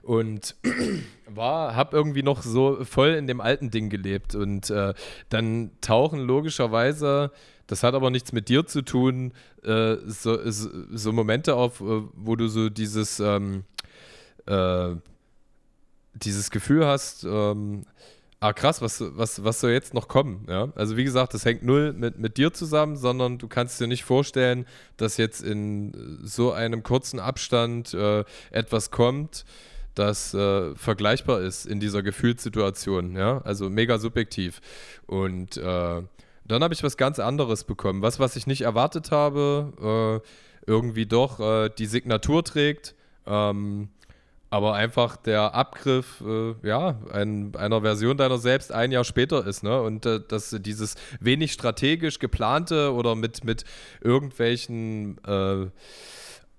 [0.01, 0.56] und
[1.27, 4.95] war, habe irgendwie noch so voll in dem alten Ding gelebt und äh,
[5.30, 7.32] dann tauchen logischerweise
[7.71, 9.31] das hat aber nichts mit dir zu tun.
[9.63, 13.63] Äh, so, so, Momente auf, äh, wo du so dieses, ähm,
[14.45, 14.89] äh,
[16.13, 17.86] dieses Gefühl hast, ähm,
[18.41, 20.45] ah krass, was, was, was soll jetzt noch kommen?
[20.49, 20.73] Ja?
[20.75, 24.03] Also wie gesagt, das hängt null mit, mit dir zusammen, sondern du kannst dir nicht
[24.03, 24.65] vorstellen,
[24.97, 29.45] dass jetzt in so einem kurzen Abstand äh, etwas kommt,
[29.95, 33.15] das äh, vergleichbar ist in dieser Gefühlssituation.
[33.15, 33.38] Ja?
[33.45, 34.60] Also mega subjektiv.
[35.07, 36.01] Und äh,
[36.51, 38.01] dann habe ich was ganz anderes bekommen.
[38.01, 42.95] Was, was ich nicht erwartet habe, äh, irgendwie doch äh, die Signatur trägt.
[43.25, 43.89] Ähm,
[44.51, 49.63] aber einfach der Abgriff äh, ja, ein, einer Version deiner selbst ein Jahr später ist.
[49.63, 49.81] Ne?
[49.81, 53.63] Und äh, dass dieses wenig strategisch geplante oder mit, mit
[54.01, 55.67] irgendwelchen äh,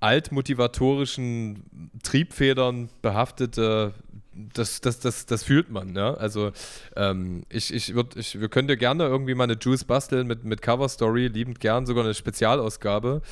[0.01, 3.93] altmotivatorischen Triebfedern behaftete
[4.35, 6.15] das, das, das, das fühlt man, ja.
[6.15, 6.53] Also
[6.97, 10.45] ähm, ich, ich würde, ich, wir können dir gerne irgendwie mal eine Juice basteln mit,
[10.45, 13.23] mit Cover Story, liebend gern sogar eine Spezialausgabe.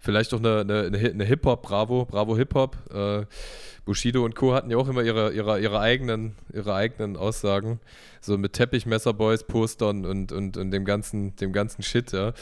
[0.00, 2.76] Vielleicht auch eine, eine, eine Hip-Hop, Bravo, Bravo Hip-Hop.
[2.92, 3.26] Äh,
[3.88, 4.52] Bushido und Co.
[4.52, 7.80] hatten ja auch immer ihre, ihre, ihre, eigenen, ihre eigenen Aussagen.
[8.20, 12.34] So mit Teppichmesserboys, Postern und, und, und dem ganzen, dem ganzen Shit, ja.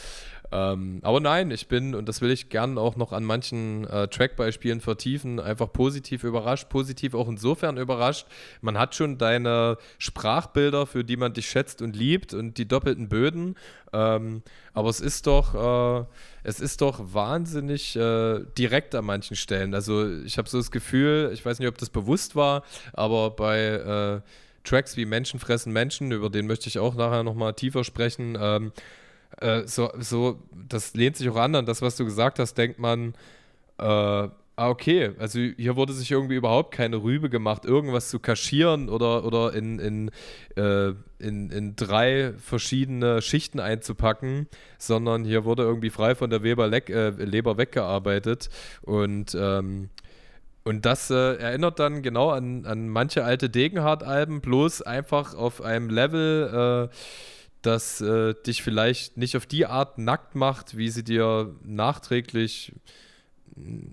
[0.51, 4.07] Ähm, aber nein, ich bin, und das will ich gern auch noch an manchen äh,
[4.07, 6.69] Trackbeispielen vertiefen, einfach positiv überrascht.
[6.69, 8.27] Positiv auch insofern überrascht.
[8.61, 13.09] Man hat schon deine Sprachbilder, für die man dich schätzt und liebt und die doppelten
[13.09, 13.55] Böden.
[13.93, 14.41] Ähm,
[14.73, 16.05] aber es ist doch, äh,
[16.43, 19.73] es ist doch wahnsinnig äh, direkt an manchen Stellen.
[19.73, 23.59] Also ich habe so das Gefühl, ich weiß nicht, ob das bewusst war, aber bei
[23.59, 24.21] äh,
[24.63, 28.71] Tracks wie Menschen fressen Menschen, über den möchte ich auch nachher nochmal tiefer sprechen, ähm,
[29.41, 32.79] äh, so, so, das lehnt sich auch an an das, was du gesagt hast, denkt
[32.79, 33.13] man,
[33.77, 33.83] äh,
[34.57, 39.23] ah, okay, also hier wurde sich irgendwie überhaupt keine Rübe gemacht, irgendwas zu kaschieren oder,
[39.23, 40.11] oder in, in,
[40.55, 44.47] äh, in, in drei verschiedene Schichten einzupacken,
[44.79, 48.49] sondern hier wurde irgendwie frei von der Weber äh, Leber weggearbeitet.
[48.81, 49.89] Und ähm,
[50.67, 55.89] und das äh, erinnert dann genau an, an manche alte Degenhardt-Alben, bloß einfach auf einem
[55.89, 56.95] Level, äh,
[57.61, 62.73] das äh, dich vielleicht nicht auf die Art nackt macht, wie sie dir nachträglich,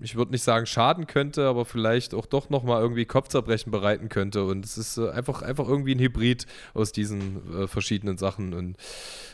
[0.01, 4.43] ich würde nicht sagen schaden könnte, aber vielleicht auch doch nochmal irgendwie Kopfzerbrechen bereiten könnte.
[4.43, 8.53] Und es ist äh, einfach, einfach irgendwie ein Hybrid aus diesen äh, verschiedenen Sachen.
[8.53, 8.77] Und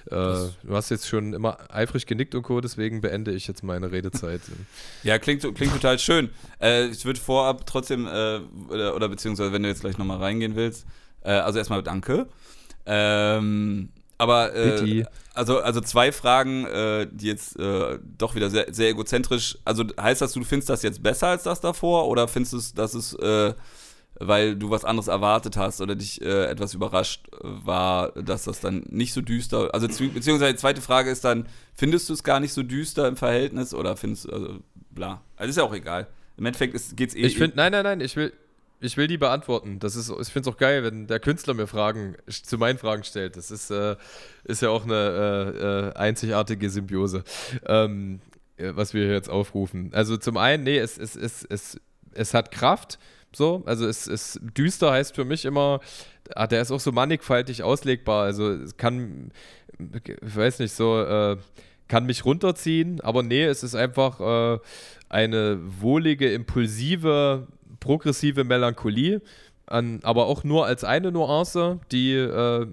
[0.06, 3.92] äh, du hast jetzt schon immer eifrig genickt und Co., deswegen beende ich jetzt meine
[3.92, 4.42] Redezeit.
[5.04, 6.30] ja, klingt, klingt total schön.
[6.62, 8.40] Äh, ich würde vorab trotzdem, äh,
[8.70, 10.86] oder, oder, beziehungsweise wenn du jetzt gleich nochmal reingehen willst,
[11.24, 12.28] also erstmal danke.
[12.88, 13.90] Ähm,
[14.22, 15.04] aber äh,
[15.34, 19.58] also, also zwei Fragen, äh, die jetzt äh, doch wieder sehr, sehr egozentrisch.
[19.66, 22.94] Also heißt das, du findest das jetzt besser als das davor oder findest du, dass
[22.94, 23.56] es, äh,
[24.20, 28.84] weil du was anderes erwartet hast oder dich äh, etwas überrascht war, dass das dann
[28.90, 29.74] nicht so düster.
[29.74, 33.18] Also beziehungsweise die zweite Frage ist dann, findest du es gar nicht so düster im
[33.18, 34.60] Verhältnis oder findest du, also
[34.92, 35.22] bla.
[35.36, 36.06] Also ist ja auch egal.
[36.38, 37.22] Im Endeffekt geht es eh.
[37.22, 38.34] Ich finde, nein, nein, nein, ich will,
[38.82, 39.80] ich will die beantworten.
[39.80, 43.04] Das ist, ich finde es auch geil, wenn der Künstler mir Fragen zu meinen Fragen
[43.04, 43.38] stellt.
[43.38, 43.96] Das ist, äh,
[44.44, 47.24] ist ja auch eine äh, äh einzigartige Symbiose,
[47.68, 48.22] ähm,
[48.58, 49.92] äh, was wir jetzt aufrufen.
[49.94, 51.80] Also zum einen, nee, es, es, es, es,
[52.14, 52.98] es hat Kraft.
[53.34, 55.80] So, also es ist düster heißt für mich immer,
[56.36, 58.24] ah, der ist auch so mannigfaltig auslegbar.
[58.24, 59.32] Also es kann,
[59.78, 61.38] ich weiß nicht, so äh,
[61.88, 64.60] kann mich runterziehen, aber nee, es ist einfach äh,
[65.08, 67.48] eine wohlige, impulsive
[67.82, 69.22] progressive Melancholie,
[69.66, 72.68] an, aber auch nur als eine Nuance, die, äh,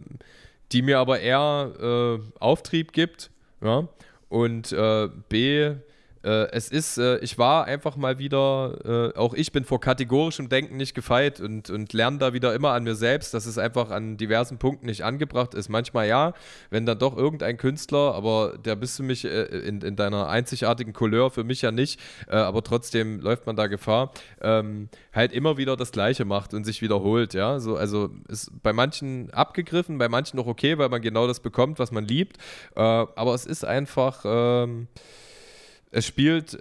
[0.70, 3.30] die mir aber eher äh, Auftrieb gibt.
[3.60, 3.88] Ja?
[4.28, 5.74] Und äh, B,
[6.22, 10.48] äh, es ist, äh, ich war einfach mal wieder, äh, auch ich bin vor kategorischem
[10.48, 13.90] Denken nicht gefeit und, und lerne da wieder immer an mir selbst, dass es einfach
[13.90, 15.68] an diversen Punkten nicht angebracht ist.
[15.68, 16.34] Manchmal ja,
[16.70, 20.92] wenn dann doch irgendein Künstler, aber der bist du mich äh, in, in deiner einzigartigen
[20.92, 25.56] Couleur, für mich ja nicht, äh, aber trotzdem läuft man da Gefahr, ähm, halt immer
[25.56, 27.60] wieder das Gleiche macht und sich wiederholt, ja.
[27.60, 31.78] So, also ist bei manchen abgegriffen, bei manchen noch okay, weil man genau das bekommt,
[31.78, 32.38] was man liebt.
[32.74, 34.24] Äh, aber es ist einfach.
[34.24, 34.88] Ähm,
[35.90, 36.58] es spielt,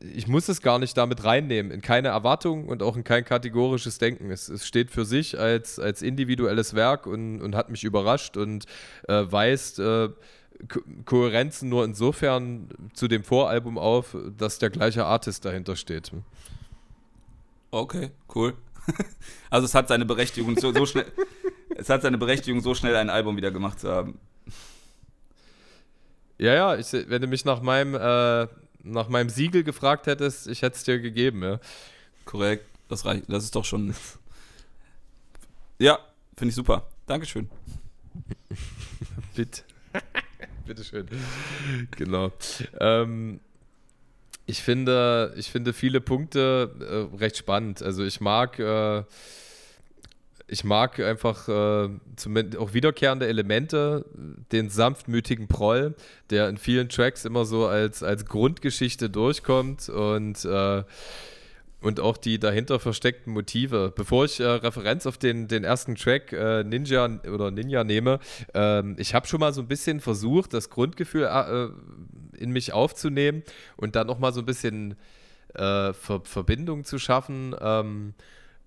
[0.00, 3.98] ich muss es gar nicht damit reinnehmen, in keine Erwartung und auch in kein kategorisches
[3.98, 4.30] Denken.
[4.30, 8.66] Es, es steht für sich als, als individuelles Werk und, und hat mich überrascht und
[9.08, 10.10] äh, weist äh,
[10.68, 16.12] Ko Kohärenzen nur insofern zu dem Voralbum auf, dass der gleiche Artist dahinter steht.
[17.70, 18.54] Okay, cool.
[19.50, 21.06] also es hat seine Berechtigung so, so schnell,
[21.76, 24.18] es hat seine Berechtigung, so schnell ein Album wieder gemacht zu haben.
[26.38, 28.46] Ja, ja, ich, wenn du mich nach meinem, äh,
[28.86, 31.60] nach meinem Siegel gefragt hättest, ich hätte es dir gegeben, ja.
[32.24, 33.94] Korrekt, das reicht, das ist doch schon.
[35.78, 35.98] Ja,
[36.36, 36.86] finde ich super.
[37.06, 37.48] Dankeschön.
[39.34, 39.62] Bitte.
[40.66, 41.06] Bitteschön.
[41.96, 42.32] Genau.
[42.80, 43.40] Ähm,
[44.46, 47.82] ich finde, ich finde viele Punkte äh, recht spannend.
[47.82, 49.04] Also ich mag, äh,
[50.48, 54.04] ich mag einfach äh, zumindest auch wiederkehrende Elemente,
[54.52, 55.94] den sanftmütigen Proll,
[56.30, 60.84] der in vielen Tracks immer so als, als Grundgeschichte durchkommt und äh,
[61.82, 63.92] und auch die dahinter versteckten Motive.
[63.94, 68.18] Bevor ich äh, Referenz auf den, den ersten Track äh, Ninja oder Ninja nehme,
[68.54, 71.68] ähm, ich habe schon mal so ein bisschen versucht, das Grundgefühl äh,
[72.38, 73.42] in mich aufzunehmen
[73.76, 74.96] und dann nochmal so ein bisschen
[75.54, 77.54] äh, Ver Verbindung zu schaffen.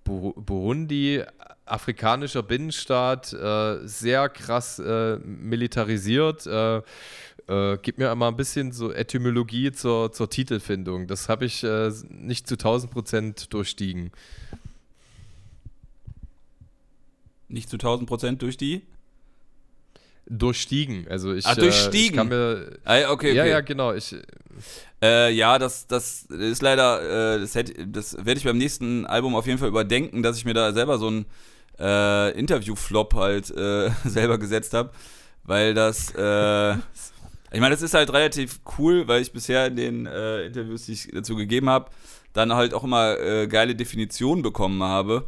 [0.04, 1.22] Burundi,
[1.64, 6.46] afrikanischer Binnenstaat, äh, sehr krass äh, militarisiert
[7.50, 11.08] äh, gib mir einmal ein bisschen so Etymologie zur, zur Titelfindung.
[11.08, 14.12] Das habe ich äh, nicht zu 1000 Prozent durchstiegen.
[17.48, 18.82] Nicht zu 1000 Prozent durch die?
[20.32, 21.08] Durchstiegen.
[21.08, 21.98] Also ich, Ach, durchstiegen.
[21.98, 23.50] Äh, ich kann mir, ah, okay, Ja, okay.
[23.50, 23.92] ja, genau.
[23.92, 24.14] Ich,
[25.02, 27.52] äh, ja, das, das ist leider, äh, das,
[27.86, 30.98] das werde ich beim nächsten Album auf jeden Fall überdenken, dass ich mir da selber
[30.98, 31.26] so einen
[31.80, 34.90] äh, Interview-Flop halt äh, selber gesetzt habe,
[35.42, 36.74] weil das, äh,
[37.52, 40.92] ich meine, das ist halt relativ cool, weil ich bisher in den äh, Interviews, die
[40.92, 41.90] ich dazu gegeben habe,
[42.34, 45.26] dann halt auch immer äh, geile Definitionen bekommen habe,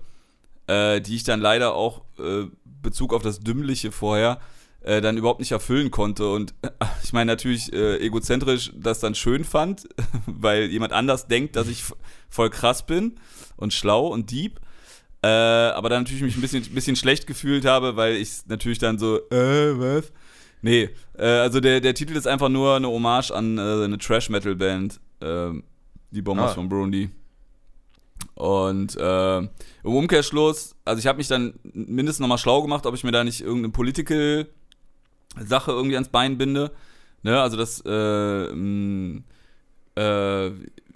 [0.69, 4.39] äh, die ich dann leider auch äh, Bezug auf das Dümmliche vorher
[4.85, 6.31] äh, dann überhaupt nicht erfüllen konnte.
[6.31, 6.55] Und
[7.03, 9.89] ich meine natürlich äh, egozentrisch das dann schön fand,
[10.27, 11.85] weil jemand anders denkt, dass ich
[12.29, 13.17] voll krass bin
[13.57, 14.61] und schlau und deep.
[15.23, 18.99] Äh, aber dann natürlich mich ein bisschen, bisschen schlecht gefühlt habe, weil ich natürlich dann
[18.99, 20.13] so, äh, was?
[20.63, 25.01] Nee, äh, also der, der Titel ist einfach nur eine Hommage an äh, eine Trash-Metal-Band,
[25.21, 25.51] äh,
[26.11, 26.55] die Bombers ah.
[26.55, 27.11] von Burundi.
[28.35, 29.51] Und äh, im
[29.85, 33.41] Umkehrschluss, also ich habe mich dann mindestens nochmal schlau gemacht, ob ich mir da nicht
[33.41, 33.73] irgendeine
[35.35, 36.73] Political-Sache irgendwie ans Bein binde.
[37.23, 39.23] Ne, also das, äh, mh,
[39.97, 40.49] äh,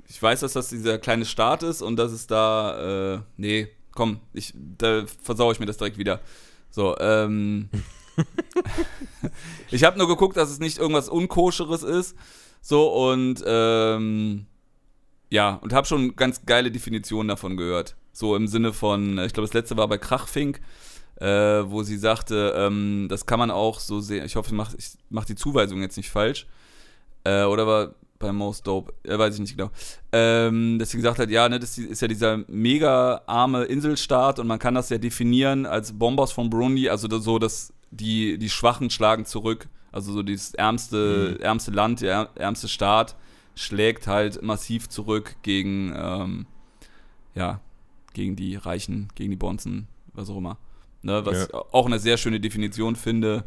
[0.09, 4.53] ich weiß, dass das dieser kleine Staat ist und dass es da, nee, komm, ich,
[4.55, 6.21] da versau ich mir das direkt wieder.
[6.71, 7.69] So, ähm,
[9.71, 12.17] ich habe nur geguckt, dass es nicht irgendwas Unkoscheres ist.
[12.61, 14.47] So und ähm,
[15.31, 17.97] ja, und habe schon ganz geile Definitionen davon gehört.
[18.13, 20.61] So im Sinne von, ich glaube, das letzte war bei Krachfink,
[21.21, 24.25] äh, wo sie sagte, ähm, das kann man auch so sehen.
[24.25, 26.47] Ich hoffe, ich mache ich mach die Zuweisung jetzt nicht falsch.
[27.25, 29.71] Äh, oder war bei Most Dope, äh, weiß ich nicht genau.
[30.13, 34.47] Ähm, dass sie gesagt hat, ja, ne, das ist ja dieser mega arme Inselstaat und
[34.47, 38.91] man kann das ja definieren als Bombers von Burundi, also so, dass die, die Schwachen
[38.91, 39.69] schlagen zurück.
[39.93, 41.43] Also so dieses ärmste, mhm.
[41.43, 43.17] ärmste Land, der ärmste Staat
[43.55, 46.47] schlägt halt massiv zurück gegen, ähm,
[47.35, 47.61] ja,
[48.13, 50.59] gegen die Reichen, gegen die Bonzen, was auch immer.
[51.07, 51.65] Ne, was ja.
[51.71, 53.45] auch eine sehr schöne Definition finde.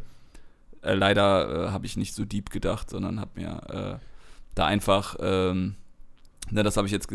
[0.80, 4.06] Äh, leider äh, habe ich nicht so deep gedacht, sondern habe mir äh,
[4.54, 5.74] da einfach, ähm,
[6.50, 7.08] na, das habe ich jetzt,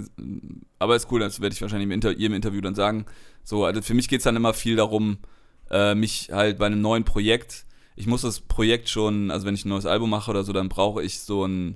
[0.77, 3.07] aber ist cool, das werde ich wahrscheinlich im Inter ihrem Interview dann sagen.
[3.43, 5.17] So, also für mich geht es dann immer viel darum,
[5.71, 7.65] äh, mich halt bei einem neuen Projekt,
[7.95, 10.69] ich muss das Projekt schon, also wenn ich ein neues Album mache oder so, dann
[10.69, 11.75] brauche ich so ein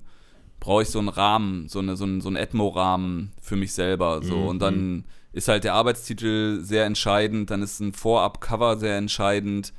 [0.59, 4.21] brauche ich so einen Rahmen, so, eine, so einen, so einen Atmo-Rahmen für mich selber.
[4.21, 4.35] So.
[4.35, 4.47] Mhm.
[4.47, 5.03] Und dann mhm.
[5.31, 9.73] Ist halt der Arbeitstitel sehr entscheidend, dann ist ein Vorab-Cover sehr entscheidend,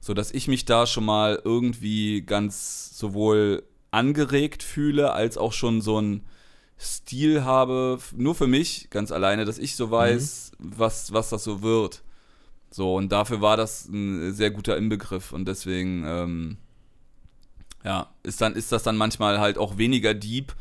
[0.00, 6.00] sodass ich mich da schon mal irgendwie ganz sowohl angeregt fühle, als auch schon so
[6.00, 6.22] ein
[6.80, 10.72] Stil habe, nur für mich, ganz alleine, dass ich so weiß, mhm.
[10.76, 12.02] was, was das so wird.
[12.70, 16.56] So, und dafür war das ein sehr guter Inbegriff und deswegen, ähm,
[17.84, 20.54] ja, ist, dann, ist das dann manchmal halt auch weniger deep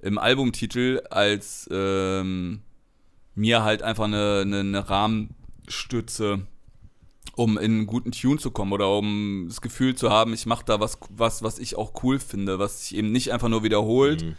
[0.00, 2.60] im Albumtitel, als ähm,
[3.36, 6.40] mir halt einfach eine, eine, eine Rahmenstütze,
[7.36, 10.64] um in einen guten Tune zu kommen oder um das Gefühl zu haben, ich mache
[10.64, 14.24] da was, was, was ich auch cool finde, was sich eben nicht einfach nur wiederholt,
[14.24, 14.36] mhm.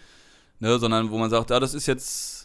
[0.60, 2.38] ne, sondern wo man sagt, ja, das ist jetzt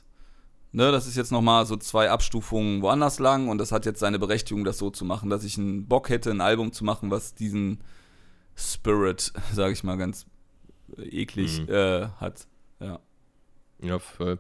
[0.74, 4.18] Ne, das ist jetzt nochmal so zwei Abstufungen woanders lang und das hat jetzt seine
[4.18, 7.34] Berechtigung, das so zu machen, dass ich einen Bock hätte, ein Album zu machen, was
[7.34, 7.84] diesen
[8.56, 10.24] Spirit, sage ich mal ganz
[10.96, 11.68] eklig, mhm.
[11.68, 12.46] äh, hat.
[13.82, 13.98] Ja.
[13.98, 14.38] Voll.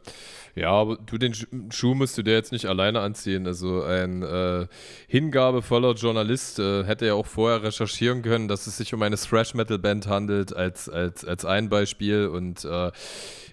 [0.54, 1.34] Ja, aber du, den
[1.70, 3.46] Schuh musst du dir jetzt nicht alleine anziehen.
[3.46, 4.66] Also ein äh,
[5.08, 10.06] hingabevoller Journalist äh, hätte ja auch vorher recherchieren können, dass es sich um eine Thrash-Metal-Band
[10.06, 12.26] handelt, als, als, als ein Beispiel.
[12.26, 12.92] Und äh,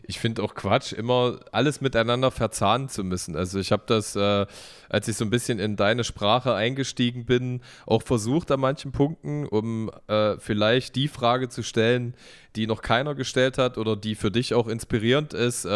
[0.10, 3.36] ich finde auch Quatsch, immer alles miteinander verzahnen zu müssen.
[3.36, 4.48] Also ich habe das, äh,
[4.90, 9.46] als ich so ein bisschen in deine Sprache eingestiegen bin, auch versucht an manchen Punkten,
[9.46, 12.16] um äh, vielleicht die Frage zu stellen,
[12.56, 15.66] die noch keiner gestellt hat oder die für dich auch inspirierend ist.
[15.66, 15.70] Äh,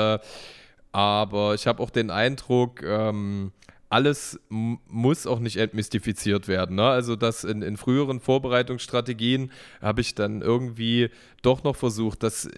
[0.91, 3.51] aber ich habe auch den Eindruck, ähm,
[3.93, 6.77] alles muss auch nicht entmystifiziert werden.
[6.77, 6.83] Ne?
[6.83, 9.51] Also das in, in früheren Vorbereitungsstrategien
[9.81, 11.11] habe ich dann irgendwie
[11.43, 12.49] doch noch versucht, das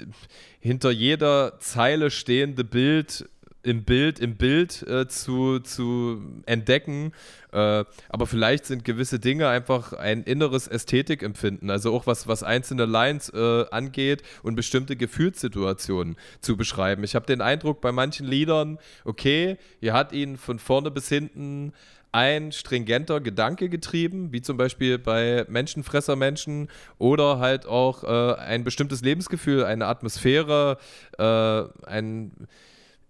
[0.61, 3.27] hinter jeder Zeile stehende Bild
[3.65, 7.13] im Bild, im Bild äh, zu, zu entdecken.
[7.51, 12.85] Äh, aber vielleicht sind gewisse Dinge einfach ein inneres Ästhetikempfinden, also auch was, was einzelne
[12.85, 17.03] Lines äh, angeht und bestimmte Gefühlssituationen zu beschreiben.
[17.03, 21.73] Ich habe den Eindruck bei manchen Liedern, okay, hier hat ihn von vorne bis hinten
[22.11, 29.01] ein stringenter Gedanke getrieben, wie zum Beispiel bei Menschenfresser-Menschen oder halt auch äh, ein bestimmtes
[29.01, 30.77] Lebensgefühl, eine Atmosphäre,
[31.17, 32.31] äh, ein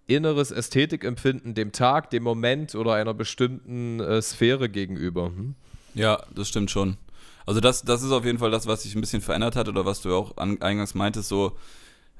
[0.06, 5.26] inneres Ästhetikempfinden dem Tag, dem Moment oder einer bestimmten äh, Sphäre gegenüber.
[5.26, 5.54] Hm?
[5.94, 6.96] Ja, das stimmt schon.
[7.44, 9.84] Also das, das ist auf jeden Fall das, was sich ein bisschen verändert hat oder
[9.84, 11.56] was du auch an, eingangs meintest, so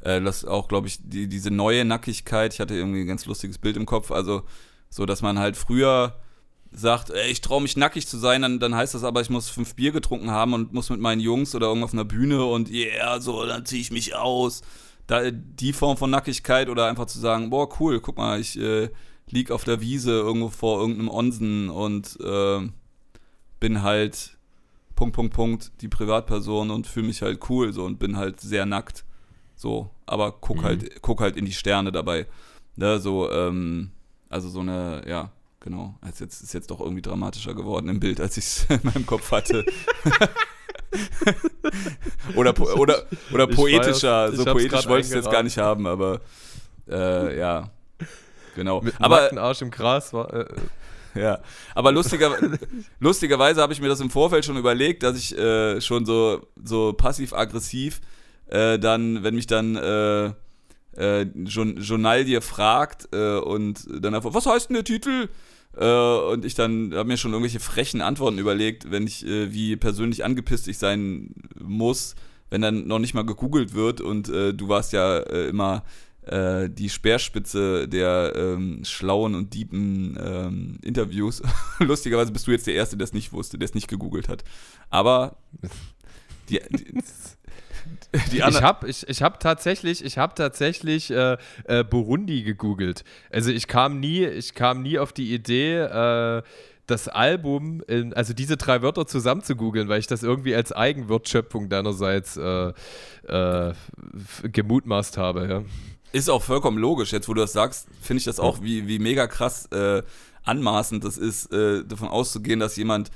[0.03, 3.59] äh, dass auch, glaube ich, die, diese neue Nackigkeit, ich hatte irgendwie ein ganz lustiges
[3.59, 4.43] Bild im Kopf, also
[4.89, 6.14] so, dass man halt früher
[6.72, 9.49] sagt, ey, ich traue mich nackig zu sein, dann, dann heißt das aber, ich muss
[9.49, 12.70] fünf Bier getrunken haben und muss mit meinen Jungs oder irgendwo auf einer Bühne und
[12.70, 14.62] yeah, so, dann ziehe ich mich aus
[15.07, 18.91] da, die Form von Nackigkeit oder einfach zu sagen, boah, cool, guck mal, ich äh,
[19.29, 22.69] lieg auf der Wiese irgendwo vor irgendeinem Onsen und äh,
[23.61, 24.37] bin halt
[24.95, 28.67] Punkt, Punkt, Punkt, die Privatperson und fühle mich halt cool so und bin halt sehr
[28.67, 29.05] nackt.
[29.55, 30.63] So, aber guck mhm.
[30.63, 32.27] halt, guck halt in die Sterne dabei.
[32.77, 33.91] Ne, so, ähm,
[34.29, 35.99] also so eine, ja, genau.
[36.09, 39.07] Ist jetzt, ist jetzt doch irgendwie dramatischer geworden im Bild, als ich es in meinem
[39.07, 39.65] Kopf hatte.
[42.34, 44.32] oder, oder, oder poetischer.
[44.32, 46.20] so poetisch wollte ich es jetzt gar nicht haben, aber
[46.89, 47.70] äh, ja.
[48.55, 48.80] Genau.
[48.80, 50.32] Mit aber Arsch im Gras war.
[50.32, 50.47] Äh,
[51.14, 51.41] ja,
[51.74, 52.37] aber lustiger,
[53.01, 56.93] lustigerweise habe ich mir das im Vorfeld schon überlegt, dass ich äh, schon so, so
[56.93, 58.01] passiv-aggressiv
[58.49, 60.32] äh, dann, wenn mich dann äh,
[60.97, 65.28] äh, Journal dir fragt äh, und dann einfach, was heißt denn der Titel?
[65.77, 69.77] Äh, und ich dann habe mir schon irgendwelche frechen Antworten überlegt, wenn ich, äh, wie
[69.77, 72.14] persönlich angepisst ich sein muss,
[72.51, 75.85] wenn dann noch nicht mal gegoogelt wird und äh, du warst ja äh, immer
[76.22, 81.43] äh, die Speerspitze der ähm, schlauen und deepen ähm, Interviews.
[81.79, 84.45] Lustigerweise bist du jetzt der Erste, der es nicht wusste, der es nicht gegoogelt hat.
[84.91, 85.37] Aber
[86.49, 87.01] die, die
[88.32, 93.05] ich habe ich, ich hab tatsächlich, ich hab tatsächlich äh, äh, Burundi gegoogelt.
[93.30, 96.43] Also ich kam nie, ich kam nie auf die Idee, äh,
[96.87, 100.70] das Album, in, also diese drei Wörter zusammen zu googeln, weil ich das irgendwie als
[100.70, 102.72] Eigenwertschöpfung deinerseits äh,
[103.26, 103.74] äh,
[104.45, 105.49] gemutmaßt habe.
[105.49, 105.62] Ja.
[106.12, 107.12] Ist auch vollkommen logisch.
[107.12, 110.03] Jetzt, wo du das sagst, finde ich das auch, wie, wie mega krass äh,
[110.45, 113.11] anmaßend das ist, davon auszugehen, dass jemand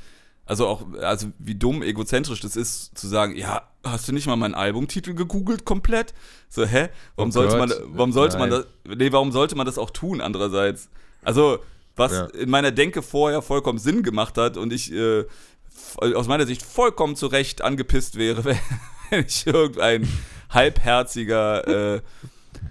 [0.46, 4.36] also auch, also wie dumm, egozentrisch das ist, zu sagen, ja, hast du nicht mal
[4.36, 6.12] meinen Albumtitel gegoogelt komplett?
[6.48, 6.88] So, hä?
[7.16, 7.68] Warum oh sollte Gott.
[7.68, 8.50] man, warum sollte Nein.
[8.50, 10.88] man das, nee, warum sollte man das auch tun, andererseits?
[11.22, 11.60] Also,
[11.96, 12.24] was ja.
[12.26, 15.24] in meiner Denke vorher vollkommen Sinn gemacht hat und ich äh,
[15.96, 18.44] aus meiner Sicht vollkommen zu Recht angepisst wäre,
[19.10, 20.08] wenn ich irgendein
[20.50, 22.00] halbherziger äh,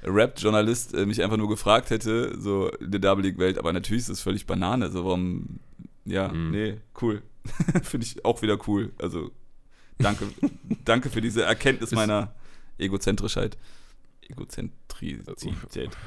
[0.03, 4.09] Rap-Journalist äh, mich einfach nur gefragt hätte, so in der Double League-Welt, aber natürlich ist
[4.09, 5.59] das völlig Banane, also warum,
[6.05, 6.51] ja, mhm.
[6.51, 7.21] nee, cool.
[7.83, 8.91] Finde ich auch wieder cool.
[8.99, 9.31] Also
[9.97, 10.27] danke,
[10.85, 12.33] danke für diese Erkenntnis meiner
[12.77, 13.57] Egozentrischheit.
[14.21, 15.97] Egozentrizität.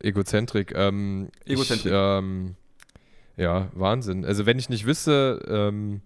[0.00, 0.72] Egozentrik.
[0.74, 1.92] Ähm, Egozentrik.
[1.92, 2.56] Ich, ähm,
[3.36, 4.24] ja, Wahnsinn.
[4.24, 6.00] Also wenn ich nicht wüsste, ähm,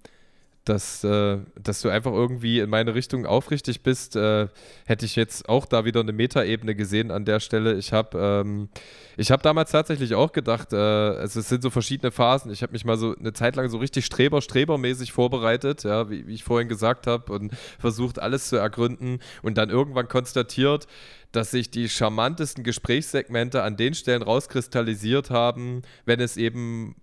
[0.71, 4.47] dass, äh, dass du einfach irgendwie in meine Richtung aufrichtig bist, äh,
[4.87, 7.75] hätte ich jetzt auch da wieder eine Metaebene gesehen an der Stelle.
[7.75, 8.69] Ich habe ähm,
[9.19, 12.53] hab damals tatsächlich auch gedacht, äh, also es sind so verschiedene Phasen.
[12.53, 16.29] Ich habe mich mal so eine Zeit lang so richtig Streber, Strebermäßig vorbereitet, ja, wie,
[16.29, 20.87] wie ich vorhin gesagt habe, und versucht alles zu ergründen und dann irgendwann konstatiert,
[21.33, 26.95] dass sich die charmantesten Gesprächssegmente an den Stellen rauskristallisiert haben, wenn es eben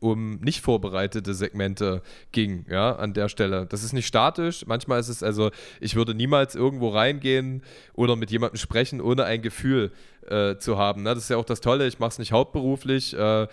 [0.00, 3.66] um nicht vorbereitete Segmente ging, ja, an der Stelle.
[3.66, 4.66] Das ist nicht statisch.
[4.66, 7.62] Manchmal ist es also, ich würde niemals irgendwo reingehen
[7.94, 9.92] oder mit jemandem sprechen, ohne ein Gefühl
[10.28, 11.02] äh, zu haben.
[11.02, 11.14] Ne?
[11.14, 13.14] Das ist ja auch das Tolle, ich mache es nicht hauptberuflich.
[13.14, 13.46] Äh,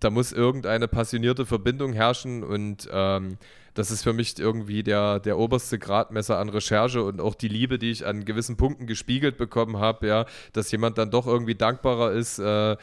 [0.00, 3.36] da muss irgendeine passionierte Verbindung herrschen und ähm,
[3.74, 7.78] das ist für mich irgendwie der, der oberste Gradmesser an Recherche und auch die Liebe,
[7.78, 12.12] die ich an gewissen Punkten gespiegelt bekommen habe, ja, dass jemand dann doch irgendwie dankbarer
[12.12, 12.76] ist, äh,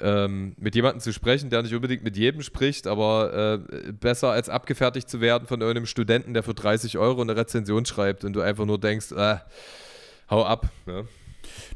[0.00, 4.48] ähm, mit jemandem zu sprechen, der nicht unbedingt mit jedem spricht, aber äh, besser als
[4.48, 8.40] abgefertigt zu werden von irgendeinem Studenten, der für 30 Euro eine Rezension schreibt und du
[8.40, 9.36] einfach nur denkst, äh,
[10.30, 10.68] hau ab.
[10.86, 11.02] Ja.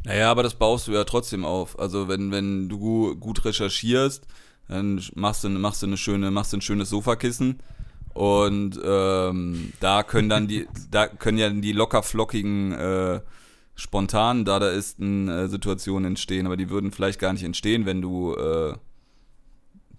[0.05, 1.79] Naja, aber das baust du ja trotzdem auf.
[1.79, 4.27] Also wenn, wenn du gut recherchierst,
[4.69, 7.61] dann machst du, machst du eine schöne, machst du ein schönes Sofakissen
[8.15, 13.21] und ähm, da können dann die, da können ja die locker flockigen äh,
[13.79, 17.87] spontan da da ist eine äh, Situation entstehen, aber die würden vielleicht gar nicht entstehen,
[17.87, 18.75] wenn du äh,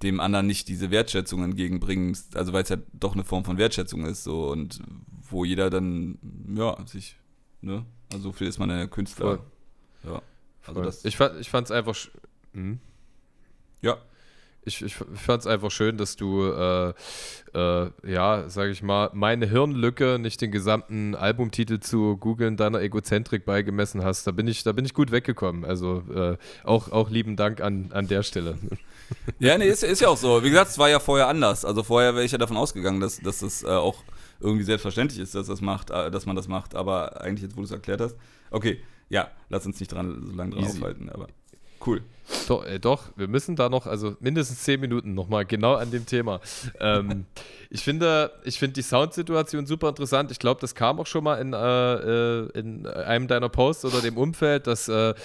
[0.03, 4.05] dem anderen nicht diese Wertschätzung entgegenbringst, also weil es ja doch eine Form von Wertschätzung
[4.05, 4.81] ist, so und
[5.29, 6.19] wo jeder dann,
[6.53, 7.15] ja, sich,
[7.61, 9.37] ne, also so viel ist man ja Künstler.
[9.37, 10.11] Voll.
[10.11, 10.21] Ja.
[10.67, 11.95] Also das ich fand ich fand's einfach.
[12.53, 12.79] Hm?
[13.81, 13.97] Ja,
[14.69, 16.93] ich, ich fand es einfach schön, dass du, äh,
[17.53, 23.45] äh, ja, sage ich mal, meine Hirnlücke, nicht den gesamten Albumtitel zu googeln, deiner Egozentrik
[23.45, 24.27] beigemessen hast.
[24.27, 25.65] Da bin ich, da bin ich gut weggekommen.
[25.65, 28.57] Also äh, auch, auch lieben Dank an, an der Stelle.
[29.39, 30.43] Ja, nee, ist, ist ja auch so.
[30.43, 31.65] Wie gesagt, es war ja vorher anders.
[31.65, 34.03] Also vorher wäre ich ja davon ausgegangen, dass, dass das äh, auch
[34.39, 36.75] irgendwie selbstverständlich ist, dass das macht, äh, dass man das macht.
[36.75, 38.15] Aber eigentlich jetzt, wo du es erklärt hast,
[38.51, 40.77] okay, ja, lass uns nicht dran so lange dran Easy.
[40.77, 41.09] aufhalten.
[41.09, 41.27] Aber
[41.89, 42.03] Cool.
[42.47, 46.05] Doch, äh, doch, wir müssen da noch, also mindestens zehn Minuten nochmal genau an dem
[46.05, 46.39] Thema.
[46.79, 47.25] ähm,
[47.71, 50.29] ich finde, ich finde die Soundsituation super interessant.
[50.31, 54.01] Ich glaube, das kam auch schon mal in, äh, äh, in einem deiner Posts oder
[54.01, 55.15] dem Umfeld, dass äh,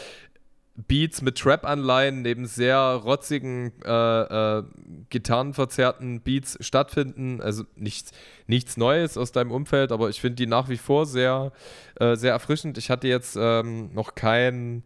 [0.77, 4.65] Beats mit Trap-Anleihen neben sehr rotzigen, äh, äh,
[5.11, 7.43] gitarrenverzerrten Beats stattfinden.
[7.43, 8.13] Also nichts,
[8.47, 11.53] nichts Neues aus deinem Umfeld, aber ich finde die nach wie vor sehr,
[12.01, 12.79] äh, sehr erfrischend.
[12.79, 14.83] Ich hatte jetzt ähm, noch kein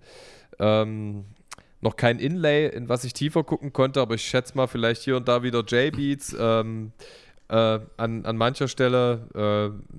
[0.59, 1.25] ähm,
[1.81, 5.17] noch kein Inlay, in was ich tiefer gucken konnte, aber ich schätze mal vielleicht hier
[5.17, 6.93] und da wieder J-Beats ähm,
[7.49, 9.75] äh, an, an mancher Stelle.
[9.75, 9.99] Äh,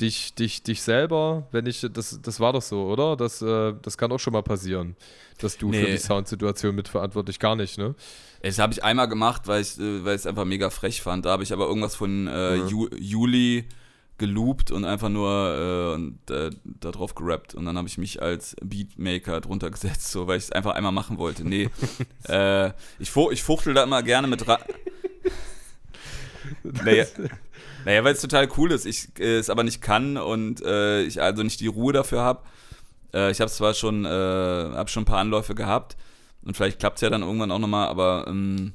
[0.00, 3.16] dich, dich, dich selber, wenn ich, das, das war doch so, oder?
[3.16, 4.96] Das, äh, das kann auch schon mal passieren,
[5.38, 5.80] dass du nee.
[5.80, 7.94] für die Soundsituation mitverantwortlich gar nicht, ne?
[8.42, 11.24] Das habe ich einmal gemacht, weil ich äh, es einfach mega frech fand.
[11.24, 12.68] Da habe ich aber irgendwas von äh, mhm.
[12.68, 13.64] Ju Juli
[14.18, 17.54] geloopt und einfach nur äh, und, äh, da drauf gerappt.
[17.54, 20.92] Und dann habe ich mich als Beatmaker drunter gesetzt, so, weil ich es einfach einmal
[20.92, 21.46] machen wollte.
[21.46, 21.70] Nee,
[22.28, 24.58] äh, ich, fu ich fuchtel da immer gerne mit rein.
[26.62, 27.06] naja,
[27.84, 31.20] naja weil es total cool ist, ich äh, es aber nicht kann und äh, ich
[31.20, 32.42] also nicht die Ruhe dafür habe.
[33.12, 35.96] Äh, ich habe zwar schon, äh, hab schon ein paar Anläufe gehabt
[36.42, 38.74] und vielleicht klappt es ja dann irgendwann auch nochmal, aber ähm,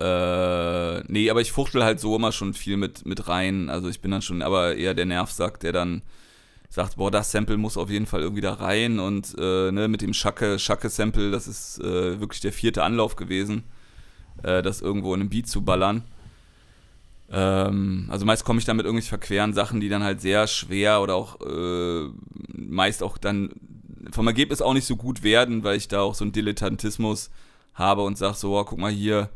[0.00, 3.68] äh, nee, aber ich fuchtel halt so immer schon viel mit, mit rein.
[3.68, 6.02] Also ich bin dann schon aber eher der Nervsack, der dann
[6.68, 10.02] sagt, boah, das Sample muss auf jeden Fall irgendwie da rein und äh, ne, mit
[10.02, 13.64] dem Schacke, Schacke-Sample, das ist äh, wirklich der vierte Anlauf gewesen,
[14.42, 16.04] äh, das irgendwo in einem Beat zu ballern.
[17.30, 21.00] Ähm, also meist komme ich dann mit irgendwelchen verqueren Sachen, die dann halt sehr schwer
[21.00, 22.08] oder auch äh,
[22.52, 23.50] meist auch dann
[24.12, 27.30] vom Ergebnis auch nicht so gut werden, weil ich da auch so einen Dilettantismus
[27.74, 29.30] habe und sage so, oh, guck mal hier,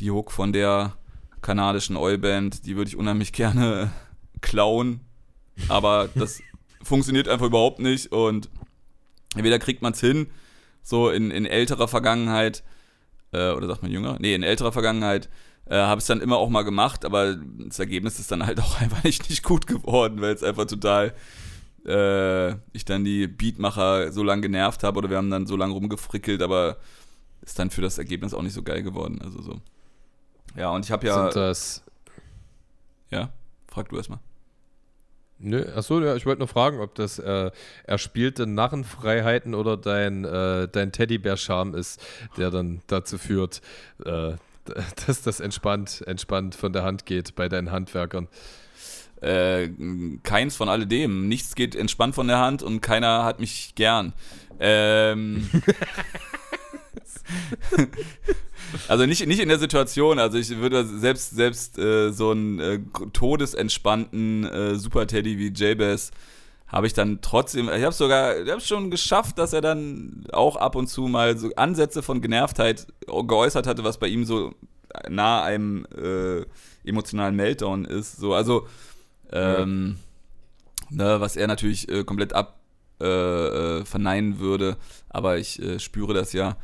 [0.00, 0.96] die Hook von der
[1.42, 3.92] kanadischen Oilband, die würde ich unheimlich gerne
[4.40, 5.00] klauen,
[5.68, 6.40] aber das
[6.82, 8.48] funktioniert einfach überhaupt nicht und
[9.34, 10.28] entweder kriegt man es hin,
[10.82, 12.62] so in, in älterer Vergangenheit,
[13.32, 14.16] äh, oder sagt man jünger?
[14.20, 15.28] Nee, in älterer Vergangenheit
[15.66, 18.60] äh, habe ich es dann immer auch mal gemacht, aber das Ergebnis ist dann halt
[18.62, 21.14] auch einfach nicht, nicht gut geworden, weil es einfach total
[21.86, 25.74] äh, ich dann die Beatmacher so lange genervt habe oder wir haben dann so lange
[25.74, 26.78] rumgefrickelt, aber
[27.42, 29.20] ist dann für das Ergebnis auch nicht so geil geworden.
[29.22, 29.60] Also so.
[30.56, 31.24] Ja, und ich habe ja.
[31.24, 31.82] Sind das.
[33.10, 33.30] Ja,
[33.68, 34.20] frag du erstmal.
[35.38, 37.50] Nö, achso, ja, ich wollte nur fragen, ob das äh,
[37.84, 42.00] erspielte Narrenfreiheiten oder dein, äh, dein Teddybär-Charme ist,
[42.38, 43.60] der dann dazu führt,
[44.04, 44.34] äh,
[45.06, 48.28] dass das entspannt, entspannt von der Hand geht bei deinen Handwerkern.
[49.20, 49.70] Äh,
[50.22, 51.28] keins von alledem.
[51.28, 54.12] Nichts geht entspannt von der Hand und keiner hat mich gern.
[54.60, 55.50] Ähm.
[58.88, 60.18] Also nicht, nicht in der Situation.
[60.18, 62.80] Also ich würde selbst, selbst äh, so einen äh,
[63.12, 66.10] todesentspannten äh, Super-Teddy wie J-Bass
[66.66, 70.56] habe ich dann trotzdem, ich habe sogar, ich habe schon geschafft, dass er dann auch
[70.56, 74.54] ab und zu mal so Ansätze von Genervtheit geäußert hatte, was bei ihm so
[75.08, 76.44] nah einem äh,
[76.88, 78.16] emotionalen Meltdown ist.
[78.16, 78.66] So, also
[79.30, 79.98] ähm,
[80.90, 81.14] ja.
[81.14, 82.58] ne, was er natürlich äh, komplett ab
[83.00, 84.76] äh, äh, verneinen würde,
[85.10, 86.56] aber ich spüre das ja.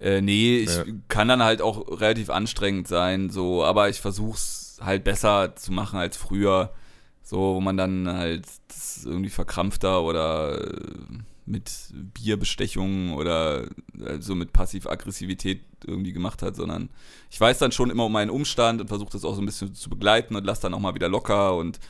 [0.00, 0.84] Äh, nee, ich ja.
[1.08, 5.98] kann dann halt auch relativ anstrengend sein, so, aber ich versuch's halt besser zu machen
[5.98, 6.72] als früher.
[7.22, 8.46] So, wo man dann halt
[9.04, 10.88] irgendwie verkrampfter oder äh,
[11.44, 13.64] mit Bierbestechungen oder
[14.00, 16.88] äh, so mit Passiv-Aggressivität irgendwie gemacht hat, sondern
[17.30, 19.74] ich weiß dann schon immer um meinen Umstand und versuche das auch so ein bisschen
[19.74, 21.80] zu begleiten und lasse dann auch mal wieder locker und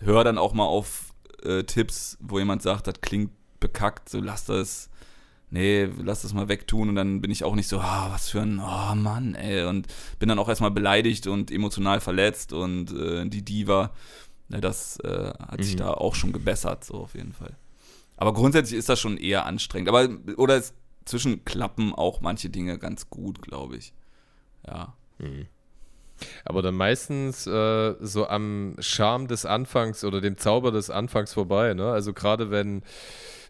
[0.00, 3.30] höre dann auch mal auf äh, Tipps, wo jemand sagt, das klingt
[3.60, 4.89] bekackt, so lass das,
[5.50, 8.40] nee, lass das mal wegtun und dann bin ich auch nicht so, ah, was für
[8.40, 9.86] ein, oh Mann, ey, und
[10.18, 13.90] bin dann auch erstmal beleidigt und emotional verletzt und äh, die Diva,
[14.48, 15.62] ne, das äh, hat mhm.
[15.62, 17.56] sich da auch schon gebessert, so auf jeden Fall.
[18.16, 19.88] Aber grundsätzlich ist das schon eher anstrengend.
[19.88, 20.74] Aber, oder es,
[21.06, 23.94] zwischen klappen auch manche Dinge ganz gut, glaube ich.
[24.66, 24.94] Ja.
[25.18, 25.46] Mhm.
[26.44, 31.72] Aber dann meistens äh, so am Charme des Anfangs oder dem Zauber des Anfangs vorbei.
[31.72, 31.90] Ne?
[31.90, 32.82] Also gerade wenn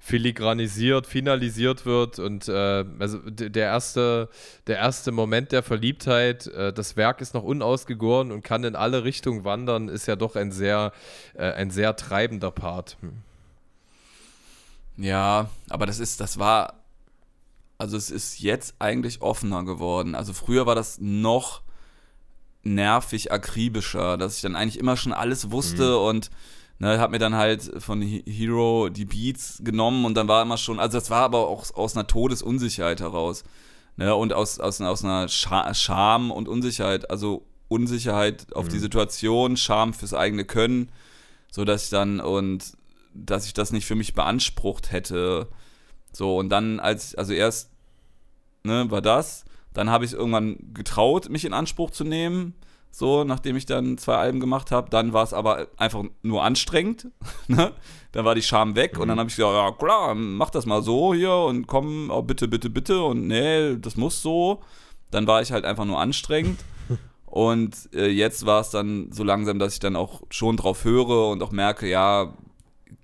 [0.03, 4.31] filigranisiert, finalisiert wird und äh, also der erste,
[4.67, 9.05] der erste Moment der Verliebtheit, äh, das Werk ist noch unausgegoren und kann in alle
[9.05, 10.93] Richtungen wandern, ist ja doch ein sehr,
[11.35, 12.97] äh, ein sehr treibender Part.
[13.01, 13.13] Hm.
[14.97, 16.75] Ja, aber das ist, das war,
[17.77, 20.15] also es ist jetzt eigentlich offener geworden.
[20.15, 21.61] Also früher war das noch
[22.63, 26.05] nervig akribischer, dass ich dann eigentlich immer schon alles wusste mhm.
[26.05, 26.31] und
[26.81, 30.81] ne, habe mir dann halt von Hero die Beats genommen und dann war immer schon,
[30.81, 33.45] also das war aber auch aus einer Todesunsicherheit heraus.
[33.97, 38.71] Ne, und aus, aus, aus einer Scham und Unsicherheit, also Unsicherheit auf mhm.
[38.71, 40.91] die Situation, Scham fürs eigene Können,
[41.51, 42.73] so dass ich dann und
[43.13, 45.49] dass ich das nicht für mich beansprucht hätte.
[46.13, 47.71] So, und dann als, also erst,
[48.65, 52.55] ne, war das, dann habe ich irgendwann getraut, mich in Anspruch zu nehmen
[52.91, 54.91] so, nachdem ich dann zwei Alben gemacht habe.
[54.91, 57.09] Dann war es aber einfach nur anstrengend.
[57.49, 57.73] ne?
[58.13, 59.03] Dann war die Scham weg mhm.
[59.03, 59.21] und dann mhm.
[59.21, 62.71] habe ich gesagt, ja klar, mach das mal so hier und komm, oh, bitte, bitte,
[62.71, 64.61] bitte und nee, das muss so.
[65.11, 66.61] Dann war ich halt einfach nur anstrengend.
[67.27, 71.29] und äh, jetzt war es dann so langsam, dass ich dann auch schon drauf höre
[71.29, 72.35] und auch merke, ja,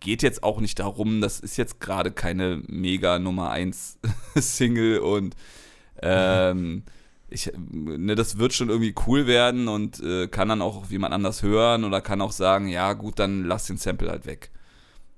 [0.00, 3.98] geht jetzt auch nicht darum, das ist jetzt gerade keine mega Nummer 1
[4.34, 5.36] Single und
[6.02, 6.82] ähm, mhm
[7.36, 11.42] ich, ne, das wird schon irgendwie cool werden und äh, kann dann auch jemand anders
[11.42, 14.50] hören oder kann auch sagen, ja gut, dann lass den Sample halt weg.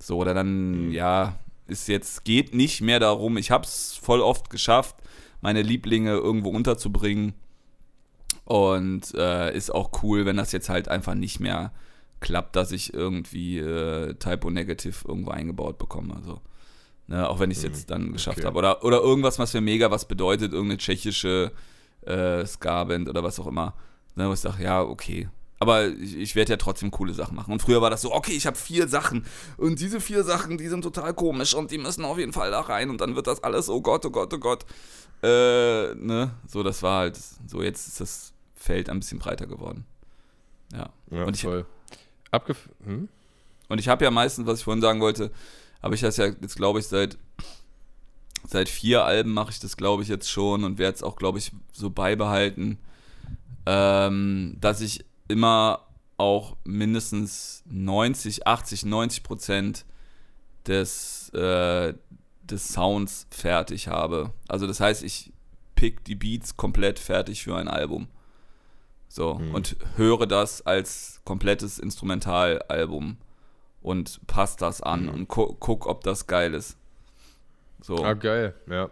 [0.00, 0.92] So, oder dann, mhm.
[0.92, 4.96] ja, ist jetzt, geht nicht mehr darum, ich hab's voll oft geschafft,
[5.40, 7.34] meine Lieblinge irgendwo unterzubringen
[8.44, 11.72] und äh, ist auch cool, wenn das jetzt halt einfach nicht mehr
[12.20, 16.16] klappt, dass ich irgendwie äh, Typo Negative irgendwo eingebaut bekomme.
[16.16, 16.40] Also,
[17.06, 17.70] ne, auch wenn ich es mhm.
[17.70, 18.46] jetzt dann geschafft okay.
[18.46, 18.58] habe.
[18.58, 21.52] Oder, oder irgendwas, was mir mega was bedeutet, irgendeine tschechische
[22.02, 23.74] äh, Ska-Band oder was auch immer.
[24.14, 25.28] Ne, wo ich sage, ja, okay.
[25.60, 27.52] Aber ich, ich werde ja trotzdem coole Sachen machen.
[27.52, 29.26] Und früher war das so, okay, ich habe vier Sachen.
[29.56, 32.60] Und diese vier Sachen, die sind total komisch und die müssen auf jeden Fall da
[32.60, 32.90] rein.
[32.90, 34.64] Und dann wird das alles, oh Gott, oh Gott, oh Gott.
[35.22, 36.32] Äh, ne?
[36.46, 39.84] So, das war halt, so jetzt ist das Feld ein bisschen breiter geworden.
[40.72, 40.90] Ja.
[41.10, 41.66] ja und ich, voll.
[42.30, 43.08] Abgef hm?
[43.68, 45.30] Und ich habe ja meistens, was ich vorhin sagen wollte,
[45.82, 47.18] habe ich das ja jetzt, glaube ich, seit
[48.46, 51.38] seit vier Alben mache ich das, glaube ich, jetzt schon und werde es auch, glaube
[51.38, 52.78] ich, so beibehalten,
[53.66, 55.86] ähm, dass ich immer
[56.16, 59.84] auch mindestens 90, 80, 90 Prozent
[60.66, 61.94] des, äh,
[62.42, 64.32] des Sounds fertig habe.
[64.48, 65.32] Also das heißt, ich
[65.74, 68.08] pick die Beats komplett fertig für ein Album.
[69.08, 69.54] So, mhm.
[69.54, 73.16] und höre das als komplettes Instrumentalalbum
[73.80, 75.08] und passe das an mhm.
[75.10, 76.76] und gu guck, ob das geil ist.
[77.82, 78.04] So.
[78.04, 78.90] Ah, geil, ja.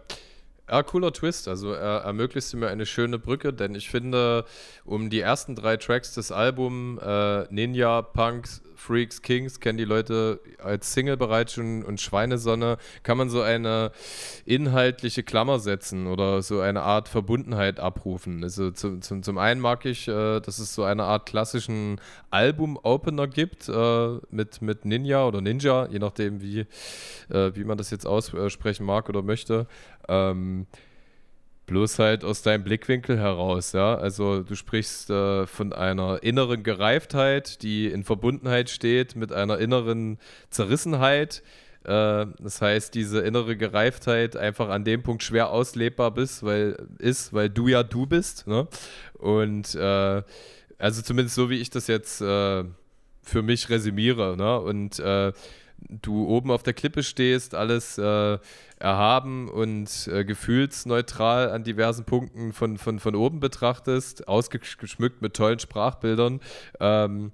[0.69, 1.47] Ja, cooler Twist.
[1.47, 4.45] Also er ermöglicht mir eine schöne Brücke, denn ich finde,
[4.85, 10.41] um die ersten drei Tracks des Albums äh, Ninja, Punks, Freaks, Kings kennen die Leute
[10.63, 13.91] als Single bereits schon und Schweinesonne, kann man so eine
[14.45, 18.43] inhaltliche Klammer setzen oder so eine Art Verbundenheit abrufen.
[18.43, 22.01] Also zum, zum, zum einen mag ich, äh, dass es so eine Art klassischen
[22.31, 26.61] Album-Opener gibt äh, mit, mit Ninja oder Ninja, je nachdem, wie,
[27.31, 29.67] äh, wie man das jetzt aussprechen mag oder möchte.
[30.09, 30.67] Ähm,
[31.67, 33.97] bloß halt aus deinem Blickwinkel heraus, ja.
[33.97, 40.19] Also du sprichst äh, von einer inneren Gereiftheit, die in Verbundenheit steht mit einer inneren
[40.51, 41.43] Zerrissenheit.
[41.85, 47.33] Äh, das heißt, diese innere Gereiftheit einfach an dem Punkt schwer auslebbar bist, weil, ist,
[47.33, 48.47] weil du ja du bist.
[48.47, 48.69] Ne?
[49.15, 50.23] Und äh,
[50.79, 52.65] also zumindest so, wie ich das jetzt äh,
[53.23, 54.37] für mich resümiere.
[54.37, 54.61] Ne?
[54.61, 55.33] Und äh,
[55.89, 58.39] du oben auf der Klippe stehst, alles äh,
[58.79, 65.59] erhaben und äh, gefühlsneutral an diversen Punkten von, von, von oben betrachtest, ausgeschmückt mit tollen
[65.59, 66.41] Sprachbildern.
[66.81, 67.33] Ähm,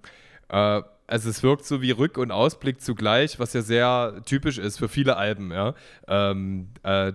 [0.48, 0.82] äh,
[1.12, 4.88] also es wirkt so wie Rück- und Ausblick zugleich, was ja sehr typisch ist für
[4.88, 5.74] viele Alben, ja.
[6.08, 7.12] Ähm, äh,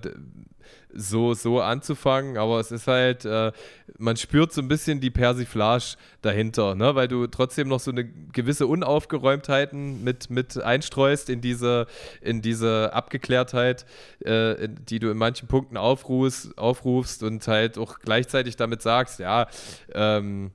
[0.94, 3.52] so, so anzufangen, aber es ist halt, äh,
[3.98, 6.94] man spürt so ein bisschen die Persiflage dahinter, ne?
[6.94, 11.88] weil du trotzdem noch so eine gewisse Unaufgeräumtheiten mit, mit einstreust in diese,
[12.22, 13.86] in diese Abgeklärtheit,
[14.20, 19.48] äh, die du in manchen Punkten aufrufst, aufrufst und halt auch gleichzeitig damit sagst, ja,
[19.94, 20.52] ähm,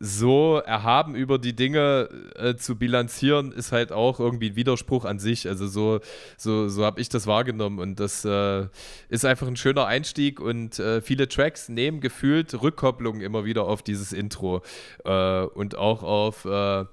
[0.00, 5.18] so erhaben über die Dinge äh, zu bilanzieren, ist halt auch irgendwie ein Widerspruch an
[5.18, 5.48] sich.
[5.48, 6.00] Also so,
[6.36, 8.66] so, so habe ich das wahrgenommen und das äh,
[9.08, 13.82] ist einfach ein schöner Einstieg und äh, viele Tracks nehmen gefühlt Rückkopplungen immer wieder auf
[13.82, 14.62] dieses Intro
[15.04, 16.84] äh, und auch auf äh,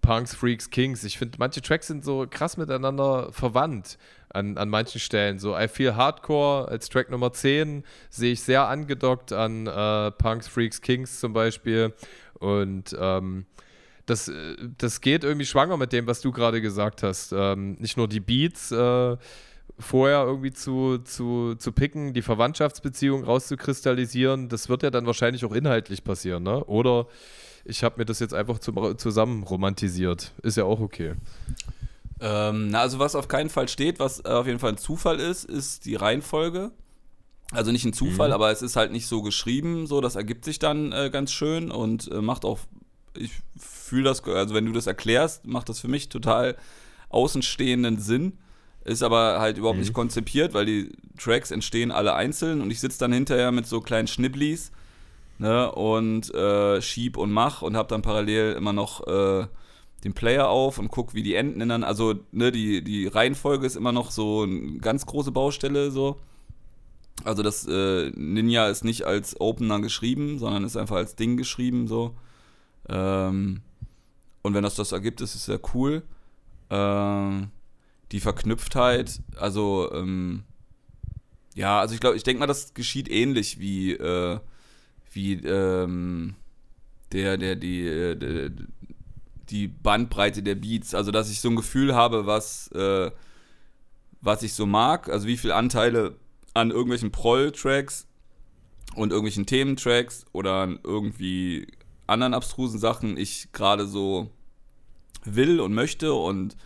[0.00, 1.04] Punks, Freaks, Kings.
[1.04, 3.98] Ich finde, manche Tracks sind so krass miteinander verwandt
[4.28, 5.38] an, an manchen Stellen.
[5.38, 10.46] So I Feel Hardcore als Track Nummer 10 sehe ich sehr angedockt an äh, Punks,
[10.46, 11.92] Freaks, Kings zum Beispiel.
[12.38, 13.46] Und ähm,
[14.06, 14.30] das,
[14.78, 17.32] das geht irgendwie schwanger mit dem, was du gerade gesagt hast.
[17.32, 19.16] Ähm, nicht nur die Beats äh,
[19.78, 25.52] vorher irgendwie zu, zu, zu picken, die Verwandtschaftsbeziehung rauszukristallisieren, das wird ja dann wahrscheinlich auch
[25.52, 26.64] inhaltlich passieren, ne?
[26.64, 27.06] Oder
[27.64, 30.32] ich habe mir das jetzt einfach zum, zusammen romantisiert.
[30.42, 31.14] Ist ja auch okay.
[32.20, 35.44] Ähm, na, also was auf keinen Fall steht, was auf jeden Fall ein Zufall ist,
[35.44, 36.70] ist die Reihenfolge.
[37.52, 38.34] Also nicht ein Zufall, mhm.
[38.34, 41.70] aber es ist halt nicht so geschrieben, so das ergibt sich dann äh, ganz schön
[41.70, 42.58] und äh, macht auch,
[43.16, 46.56] ich fühle das, also wenn du das erklärst, macht das für mich total
[47.08, 48.38] außenstehenden Sinn.
[48.84, 49.82] Ist aber halt überhaupt mhm.
[49.82, 53.80] nicht konzipiert, weil die Tracks entstehen alle einzeln und ich sitze dann hinterher mit so
[53.80, 54.70] kleinen Schnibblis
[55.38, 59.46] ne, und äh, schieb und mach und habe dann parallel immer noch äh,
[60.04, 61.82] den Player auf und guck, wie die Enden ändern.
[61.82, 66.20] Also ne, die, die Reihenfolge ist immer noch so eine ganz große Baustelle so.
[67.24, 71.88] Also das äh, Ninja ist nicht als Opener geschrieben, sondern ist einfach als Ding geschrieben
[71.88, 72.14] so.
[72.88, 73.62] Ähm,
[74.42, 76.02] und wenn das das ergibt, ist es sehr cool.
[76.70, 77.50] Ähm,
[78.12, 80.44] die Verknüpftheit, also ähm,
[81.54, 84.38] ja, also ich glaube, ich denke mal, das geschieht ähnlich wie äh,
[85.12, 86.34] wie ähm,
[87.12, 88.50] der der die äh, der,
[89.48, 93.10] die Bandbreite der Beats, also dass ich so ein Gefühl habe, was äh,
[94.20, 96.16] was ich so mag, also wie viele Anteile
[96.56, 98.06] an irgendwelchen Proll-Tracks
[98.94, 101.66] und irgendwelchen Thementracks oder an irgendwie
[102.06, 104.30] anderen abstrusen Sachen ich gerade so
[105.24, 106.56] will und möchte und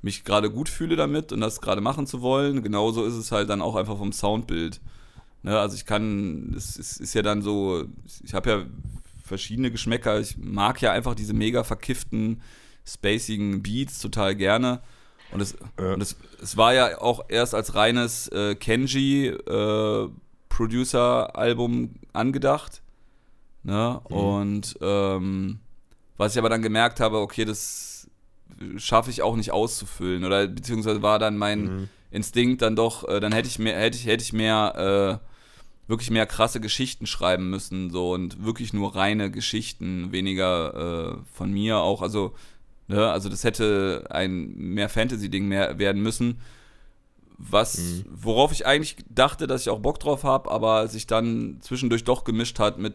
[0.00, 2.62] mich gerade gut fühle damit und das gerade machen zu wollen.
[2.62, 4.80] Genauso ist es halt dann auch einfach vom Soundbild.
[5.42, 7.84] Ne, also ich kann, es ist, ist ja dann so,
[8.22, 8.66] ich habe ja
[9.24, 10.20] verschiedene Geschmäcker.
[10.20, 12.42] Ich mag ja einfach diese mega verkifften,
[12.84, 14.82] spacigen Beats total gerne.
[15.32, 15.94] Und es, ja.
[15.94, 20.08] und es, es war ja auch erst als reines äh, Kenji äh,
[20.48, 22.82] Producer-Album angedacht.
[23.62, 24.00] Ne?
[24.08, 24.16] Mhm.
[24.16, 25.60] Und ähm,
[26.16, 28.08] was ich aber dann gemerkt habe, okay, das
[28.76, 30.24] schaffe ich auch nicht auszufüllen.
[30.24, 31.88] Oder beziehungsweise war dann mein mhm.
[32.10, 36.10] Instinkt dann doch, äh, dann hätte ich mehr, hätte ich, hätte ich mehr, äh, wirklich
[36.10, 41.78] mehr krasse Geschichten schreiben müssen, so und wirklich nur reine Geschichten, weniger äh, von mir
[41.78, 42.02] auch.
[42.02, 42.34] Also
[42.88, 43.10] Ne?
[43.10, 46.40] Also das hätte ein mehr Fantasy-Ding mehr werden müssen.
[47.38, 48.04] Was, mhm.
[48.08, 52.24] worauf ich eigentlich dachte, dass ich auch Bock drauf habe, aber sich dann zwischendurch doch
[52.24, 52.94] gemischt hat mit,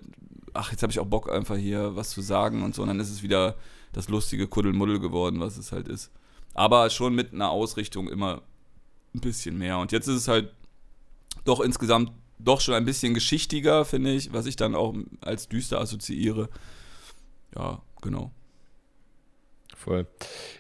[0.54, 2.82] ach, jetzt habe ich auch Bock einfach hier was zu sagen und so.
[2.82, 3.56] Und dann ist es wieder
[3.92, 6.12] das lustige Kuddelmuddel geworden, was es halt ist.
[6.54, 8.42] Aber schon mit einer Ausrichtung immer
[9.14, 9.80] ein bisschen mehr.
[9.80, 10.52] Und jetzt ist es halt
[11.44, 15.80] doch insgesamt doch schon ein bisschen geschichtiger, finde ich, was ich dann auch als düster
[15.82, 16.50] assoziiere.
[17.56, 18.32] Ja, genau.
[19.78, 20.08] Voll.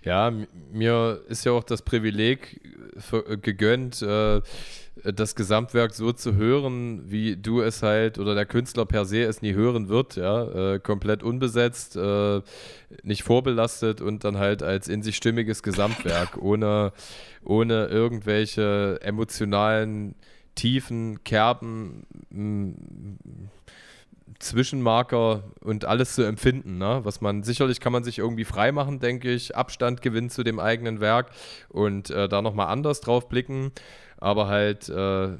[0.03, 0.32] Ja,
[0.72, 2.61] mir ist ja auch das Privileg
[3.11, 4.41] äh, gegönnt, äh,
[5.03, 9.41] das Gesamtwerk so zu hören, wie du es halt oder der Künstler per se es
[9.41, 11.97] nie hören wird, ja, äh, komplett unbesetzt,
[13.03, 16.93] nicht vorbelastet und dann halt als in sich stimmiges Gesamtwerk, ohne,
[17.43, 20.15] ohne irgendwelche emotionalen
[20.55, 22.07] Tiefen, Kerben,
[24.40, 27.02] Zwischenmarker und alles zu empfinden, ne?
[27.04, 31.00] was man sicherlich kann man sich irgendwie freimachen, denke ich, Abstand gewinnen zu dem eigenen
[31.00, 31.32] Werk
[31.70, 33.72] und äh, da nochmal anders drauf blicken,
[34.18, 35.38] aber halt äh,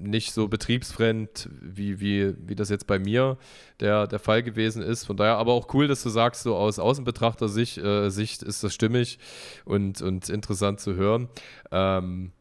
[0.00, 3.36] nicht so betriebsfremd, wie, wie, wie das jetzt bei mir
[3.80, 5.04] der, der Fall gewesen ist.
[5.04, 8.74] Von daher aber auch cool, dass du sagst, so aus Außenbetrachter-Sicht äh, Sicht ist das
[8.74, 9.18] stimmig
[9.64, 11.28] und, und interessant zu hören.
[11.70, 12.32] Ähm,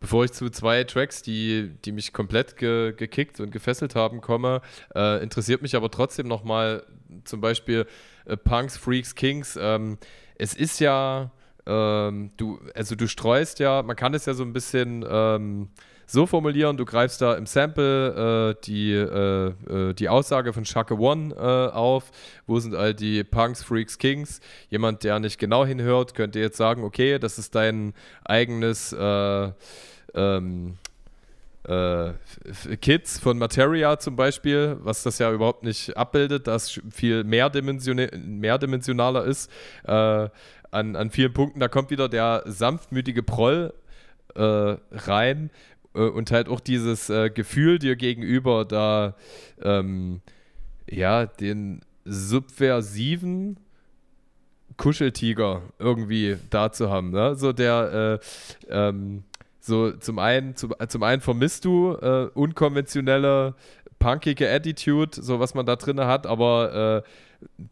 [0.00, 4.62] Bevor ich zu zwei Tracks, die, die mich komplett ge, gekickt und gefesselt haben, komme,
[4.94, 6.84] äh, interessiert mich aber trotzdem nochmal
[7.24, 7.86] zum Beispiel
[8.24, 9.58] äh, Punks, Freaks, Kings.
[9.60, 9.98] Ähm,
[10.36, 11.30] es ist ja,
[11.66, 15.68] ähm, du, also du streust ja, man kann es ja so ein bisschen ähm,
[16.10, 20.94] so formulieren, du greifst da im Sample äh, die, äh, äh die Aussage von Shaka
[20.94, 22.10] One äh, auf,
[22.46, 24.40] wo sind all die Punks, Freaks, Kings?
[24.70, 27.94] Jemand, der nicht genau hinhört, könnte jetzt sagen, okay, das ist dein
[28.24, 29.52] eigenes äh,
[30.14, 30.78] ähm,
[31.68, 32.10] äh,
[32.80, 39.48] Kids von Materia zum Beispiel, was das ja überhaupt nicht abbildet, das viel mehrdimensionaler ist.
[39.84, 40.28] Äh,
[40.72, 43.74] an, an vielen Punkten, da kommt wieder der sanftmütige Proll
[44.34, 45.50] äh, rein
[45.92, 49.16] und halt auch dieses äh, Gefühl dir gegenüber, da
[49.62, 50.20] ähm,
[50.88, 53.58] ja, den subversiven
[54.76, 57.10] Kuscheltiger irgendwie da zu haben.
[57.10, 57.34] Ne?
[57.34, 59.24] So der äh, ähm,
[59.60, 63.54] so zum einen, zum, zum einen vermisst du äh, unkonventionelle,
[63.98, 67.66] punkige Attitude, so was man da drin hat, aber äh,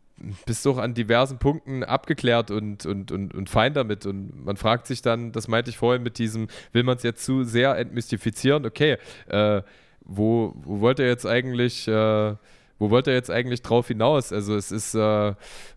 [0.46, 4.06] bist doch an diversen Punkten abgeklärt und, und, und, und fein damit.
[4.06, 7.24] Und man fragt sich dann, das meinte ich vorhin mit diesem, will man es jetzt
[7.24, 8.66] zu sehr entmystifizieren?
[8.66, 8.96] Okay,
[9.28, 9.62] äh,
[10.00, 12.34] wo, wo wollt ihr jetzt eigentlich, äh,
[12.78, 14.32] wo wollt ihr jetzt eigentlich drauf hinaus?
[14.32, 15.34] Also es ist, äh,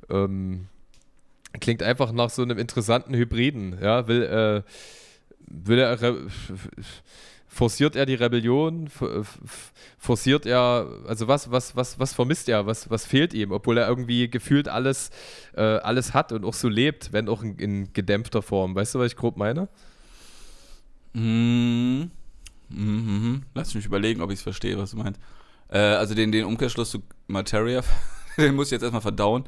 [0.09, 0.67] ähm,
[1.59, 4.61] klingt einfach nach so einem interessanten Hybriden, ja, will, äh,
[5.47, 5.91] will er
[7.51, 8.89] forciert er die Rebellion?
[9.97, 12.65] Forciert er, also was, was, was, was vermisst er?
[12.65, 13.51] Was, was fehlt ihm?
[13.51, 15.11] Obwohl er irgendwie gefühlt alles,
[15.53, 18.73] äh, alles hat und auch so lebt, wenn auch in, in, gedämpfter Form.
[18.73, 19.67] Weißt du, was ich grob meine?
[21.13, 22.03] Mm.
[22.69, 23.43] Mhm.
[23.53, 25.19] Lass mich überlegen, ob ich es verstehe, was du meinst.
[25.67, 27.81] Äh, also den, den Umkehrschluss zu Materia,
[28.37, 29.43] den muss ich jetzt erstmal verdauen.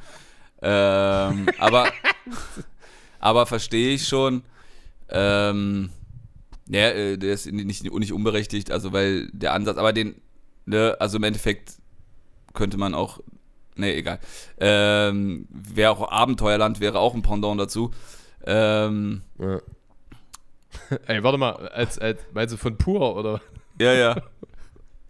[0.62, 1.88] Ähm, aber,
[3.20, 4.43] aber verstehe ich schon.
[5.08, 5.89] Ähm,
[6.70, 10.16] ja, äh, der ist nicht, nicht unberechtigt, also weil der Ansatz, aber den,
[10.66, 11.74] ne, also im Endeffekt
[12.53, 13.20] könnte man auch,
[13.76, 14.20] ne, egal.
[14.59, 17.91] Ähm, wäre auch Abenteuerland, wäre auch ein Pendant dazu.
[18.45, 19.61] Ähm, ja.
[21.07, 23.41] Ey, warte mal, als, als, meinst du von pur, oder?
[23.80, 24.16] Ja, ja.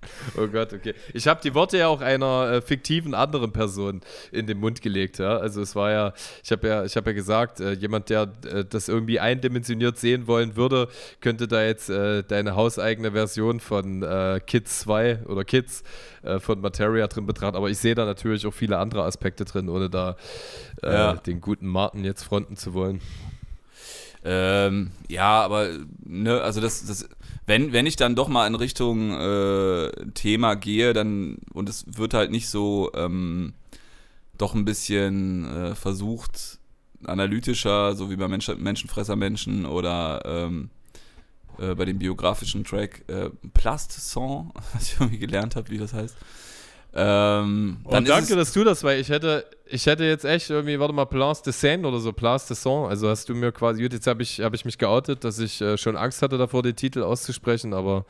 [0.37, 0.93] Oh Gott, okay.
[1.13, 4.01] Ich habe die Worte ja auch einer äh, fiktiven anderen Person
[4.31, 5.37] in den Mund gelegt, ja.
[5.37, 8.65] Also es war ja, ich habe ja, ich habe ja gesagt, äh, jemand, der äh,
[8.65, 10.87] das irgendwie eindimensioniert sehen wollen würde,
[11.21, 15.83] könnte da jetzt äh, deine hauseigene Version von äh, Kids 2 oder Kids
[16.23, 17.55] äh, von Materia drin betrachten.
[17.55, 20.15] Aber ich sehe da natürlich auch viele andere Aspekte drin, ohne da
[20.81, 21.13] ja.
[21.13, 22.99] den guten Martin jetzt fronten zu wollen.
[24.23, 25.69] Ähm, ja, aber
[26.05, 27.09] ne, also das, das
[27.45, 32.13] wenn, wenn ich dann doch mal in Richtung äh, Thema gehe, dann, und es wird
[32.13, 33.53] halt nicht so ähm,
[34.37, 36.59] doch ein bisschen äh, versucht,
[37.05, 40.69] analytischer, so wie bei Mensch, Menschenfresser-Menschen oder ähm,
[41.59, 46.15] äh, bei dem biografischen Track äh, Plast-Song, was ich irgendwie gelernt habe, wie das heißt.
[46.95, 50.93] Ähm, oh, danke, dass du das, weil ich hätte, ich hätte jetzt echt irgendwie, warte
[50.93, 52.87] mal, Place de Seine oder so, Place de Son.
[52.87, 55.77] Also hast du mir quasi, jetzt habe ich, hab ich mich geoutet, dass ich äh,
[55.77, 58.05] schon Angst hatte davor, den Titel auszusprechen, aber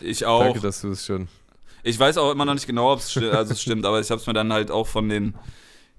[0.00, 0.44] ich auch.
[0.44, 1.26] Danke, dass du es schon.
[1.82, 4.20] Ich weiß auch immer noch nicht genau, ob sti also es stimmt, aber ich habe
[4.20, 5.34] es mir dann halt auch von den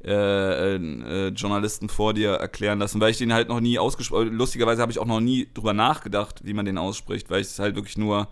[0.06, 4.82] äh, äh, Journalisten vor dir erklären lassen, weil ich den halt noch nie ausgesprochen Lustigerweise
[4.82, 7.76] habe ich auch noch nie drüber nachgedacht, wie man den ausspricht, weil ich es halt
[7.76, 8.30] wirklich nur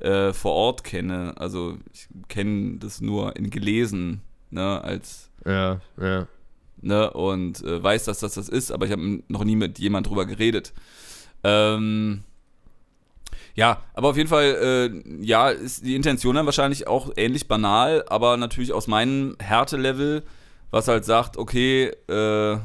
[0.00, 1.34] äh, vor Ort kenne.
[1.36, 6.26] Also ich kenne das nur in gelesen, ne, als ja, ja.
[6.80, 10.06] Ne, und äh, weiß, dass das das ist, aber ich habe noch nie mit jemand
[10.08, 10.72] drüber geredet.
[11.42, 12.22] Ähm,
[13.54, 18.04] ja, aber auf jeden Fall, äh, ja, ist die Intention dann wahrscheinlich auch ähnlich banal,
[18.08, 20.22] aber natürlich aus meinem Härtelevel,
[20.70, 22.58] was halt sagt, okay, äh,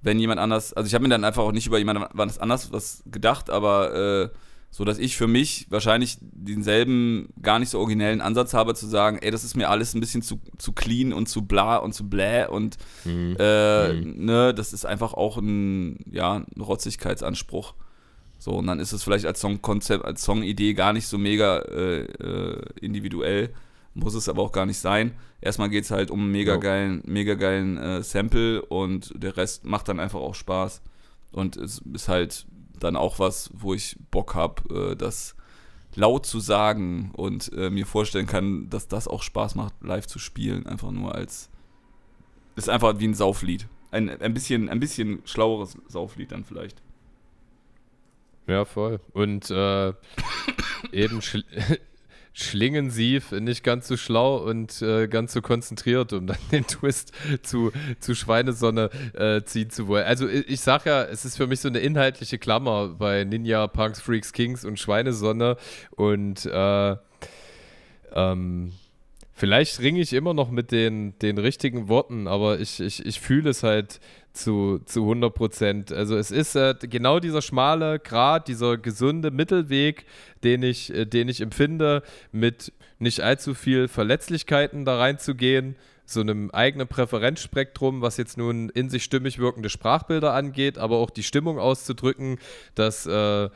[0.00, 3.02] wenn jemand anders, also ich habe mir dann einfach auch nicht über jemand anders was
[3.04, 4.28] gedacht, aber äh,
[4.70, 9.18] so dass ich für mich wahrscheinlich denselben gar nicht so originellen Ansatz habe zu sagen,
[9.22, 12.08] ey, das ist mir alles ein bisschen zu, zu clean und zu bla und zu
[12.08, 13.36] bläh und mhm.
[13.38, 14.24] Äh, mhm.
[14.24, 17.74] ne, das ist einfach auch ein, ja, ein Rotzigkeitsanspruch.
[18.38, 22.02] So, und dann ist es vielleicht als Songkonzept, als Songidee gar nicht so mega äh,
[22.02, 23.54] äh, individuell,
[23.94, 25.12] muss es aber auch gar nicht sein.
[25.40, 29.64] Erstmal geht es halt um einen mega geilen, mega geilen äh, Sample und der Rest
[29.64, 30.82] macht dann einfach auch Spaß.
[31.32, 32.46] Und es ist halt
[32.80, 35.36] dann auch was, wo ich Bock habe, äh, das
[35.94, 40.18] laut zu sagen und äh, mir vorstellen kann, dass das auch Spaß macht, live zu
[40.18, 40.66] spielen.
[40.66, 41.50] Einfach nur als.
[42.54, 43.68] Ist einfach wie ein Sauflied.
[43.90, 46.82] Ein, ein, bisschen, ein bisschen schlaueres Sauflied dann vielleicht.
[48.46, 49.00] Ja, voll.
[49.12, 49.92] Und äh,
[50.92, 51.20] eben
[52.38, 57.12] schlingensief, nicht ganz so schlau und äh, ganz so konzentriert, um dann den Twist
[57.42, 60.04] zu, zu Schweinesonne äh, ziehen zu wollen.
[60.04, 63.66] Also ich, ich sag ja, es ist für mich so eine inhaltliche Klammer bei Ninja,
[63.68, 65.56] Punks, Freaks, Kings und Schweinesonne
[65.92, 66.96] und äh,
[68.12, 68.72] ähm,
[69.32, 73.48] vielleicht ringe ich immer noch mit den, den richtigen Worten, aber ich, ich, ich fühle
[73.48, 73.98] es halt
[74.36, 75.92] zu, zu 100 Prozent.
[75.92, 80.06] Also es ist äh, genau dieser schmale Grad, dieser gesunde Mittelweg,
[80.44, 86.50] den ich, äh, den ich empfinde, mit nicht allzu viel Verletzlichkeiten da reinzugehen, so einem
[86.52, 91.58] eigenen Präferenzspektrum, was jetzt nun in sich stimmig wirkende Sprachbilder angeht, aber auch die Stimmung
[91.58, 92.38] auszudrücken,
[92.76, 93.48] dass äh,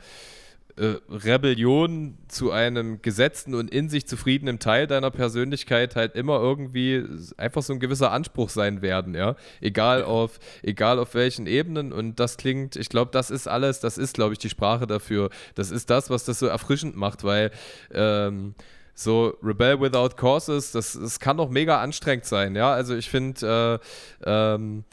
[0.77, 7.03] äh, Rebellion zu einem gesetzten und in sich zufriedenen Teil deiner Persönlichkeit halt immer irgendwie
[7.37, 9.35] einfach so ein gewisser Anspruch sein werden, ja.
[9.59, 11.91] Egal auf, egal auf welchen Ebenen.
[11.91, 15.29] Und das klingt, ich glaube, das ist alles, das ist, glaube ich, die Sprache dafür.
[15.55, 17.51] Das ist das, was das so erfrischend macht, weil
[17.93, 18.55] ähm,
[18.93, 22.71] so Rebel Without Causes, das, das kann doch mega anstrengend sein, ja.
[22.71, 23.79] Also ich finde,
[24.25, 24.83] äh, ähm,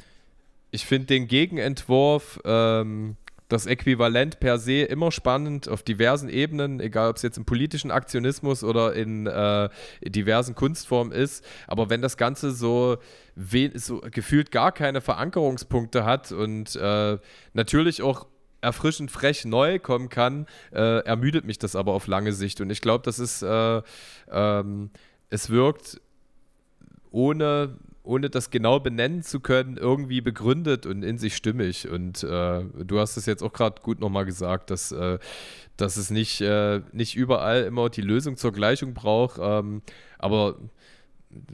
[0.71, 3.17] ich finde den Gegenentwurf, ähm,
[3.49, 7.91] das Äquivalent per se immer spannend auf diversen Ebenen, egal ob es jetzt im politischen
[7.91, 9.69] Aktionismus oder in, äh,
[10.05, 11.45] diversen Kunstformen ist.
[11.67, 12.99] Aber wenn das Ganze so,
[13.75, 17.19] so gefühlt gar keine Verankerungspunkte hat und äh,
[17.55, 18.27] natürlich auch
[18.61, 22.61] erfrischend frech neu kommen kann, äh, ermüdet mich das aber auf lange Sicht.
[22.61, 23.83] Und ich glaube, das ist, äh,
[24.31, 24.91] ähm,
[25.31, 26.01] es wirkt
[27.11, 27.79] ohne
[28.09, 31.89] ohne das genau benennen zu können, irgendwie begründet und in sich stimmig.
[31.89, 35.19] Und äh, du hast es jetzt auch gerade gut nochmal gesagt, dass, äh,
[35.77, 39.39] dass es nicht, äh, nicht überall immer die Lösung zur Gleichung braucht.
[39.41, 39.83] Ähm,
[40.19, 40.57] aber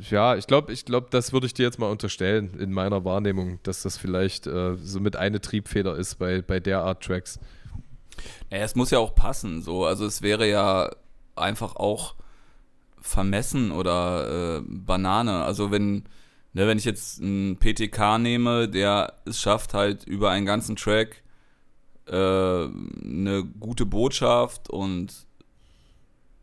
[0.08, 3.58] ja, ich glaube, ich glaube, das würde ich dir jetzt mal unterstellen in meiner Wahrnehmung,
[3.64, 7.40] dass das vielleicht äh, so mit eine Triebfeder ist bei, bei der Art Tracks.
[8.52, 9.84] Ja, es muss ja auch passen, so.
[9.84, 10.90] Also es wäre ja
[11.34, 12.14] einfach auch
[13.00, 15.42] vermessen oder äh, Banane.
[15.42, 16.04] Also wenn,
[16.56, 21.24] Ne, wenn ich jetzt einen PTK nehme, der es schafft halt über einen ganzen Track
[22.06, 25.26] äh, eine gute Botschaft und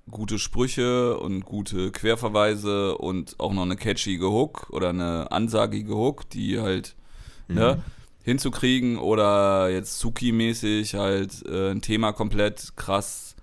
[0.09, 6.30] gute Sprüche und gute Querverweise und auch noch eine catchige Hook oder eine ansagige Hook,
[6.30, 6.95] die halt
[7.47, 7.55] mhm.
[7.55, 7.84] ne,
[8.24, 13.36] hinzukriegen oder jetzt Suki-mäßig halt äh, ein Thema komplett krass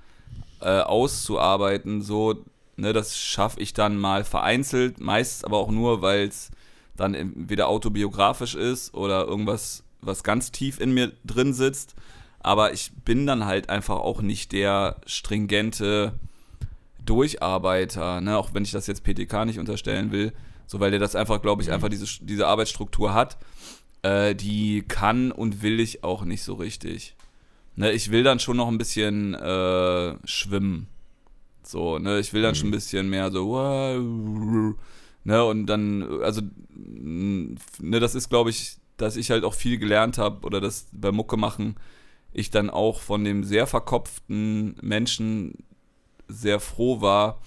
[0.60, 2.44] äh, auszuarbeiten, so,
[2.76, 6.50] ne, das schaffe ich dann mal vereinzelt, meist aber auch nur, weil es
[6.98, 11.94] dann entweder autobiografisch ist oder irgendwas, was ganz tief in mir drin sitzt.
[12.40, 16.18] Aber ich bin dann halt einfach auch nicht der stringente
[17.04, 18.36] Durcharbeiter, ne?
[18.36, 20.32] auch wenn ich das jetzt PTK nicht unterstellen will,
[20.66, 21.74] so weil der das einfach, glaube ich, mhm.
[21.74, 23.38] einfach diese, diese Arbeitsstruktur hat,
[24.02, 27.16] äh, die kann und will ich auch nicht so richtig.
[27.76, 27.92] Ne?
[27.92, 30.88] Ich will dann schon noch ein bisschen äh, schwimmen.
[31.62, 32.56] So, ne, ich will dann mhm.
[32.56, 34.74] schon ein bisschen mehr so,
[35.28, 40.16] Ne, und dann, also, ne, das ist, glaube ich, dass ich halt auch viel gelernt
[40.16, 41.76] habe oder das bei Mucke machen,
[42.32, 45.52] ich dann auch von dem sehr verkopften Menschen
[46.28, 47.42] sehr froh war,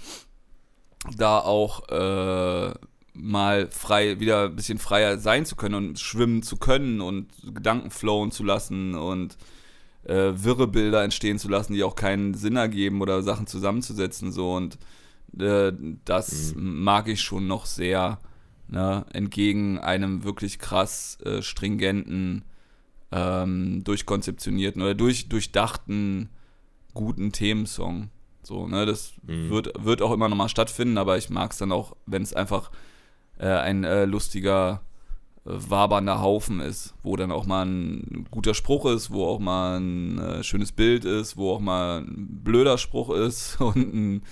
[1.17, 2.71] da auch äh,
[3.15, 7.89] mal frei, wieder ein bisschen freier sein zu können und schwimmen zu können und Gedanken
[7.89, 9.39] flowen zu lassen und
[10.03, 14.53] äh, wirre Bilder entstehen zu lassen, die auch keinen Sinn ergeben oder Sachen zusammenzusetzen so.
[14.53, 14.77] Und
[15.39, 15.73] äh,
[16.05, 16.83] das mhm.
[16.83, 18.19] mag ich schon noch sehr,
[18.67, 19.05] ne?
[19.13, 22.43] entgegen einem wirklich krass äh, stringenten,
[23.11, 26.29] ähm, durchkonzeptionierten oder durch, durchdachten,
[26.93, 28.09] guten Themensong.
[28.43, 29.49] So, ne, das mhm.
[29.49, 32.71] wird, wird auch immer nochmal stattfinden, aber ich mag es dann auch, wenn es einfach
[33.37, 34.81] äh, ein äh, lustiger,
[35.45, 39.79] äh, wabernder Haufen ist, wo dann auch mal ein guter Spruch ist, wo auch mal
[39.79, 44.23] ein äh, schönes Bild ist, wo auch mal ein blöder Spruch ist und ein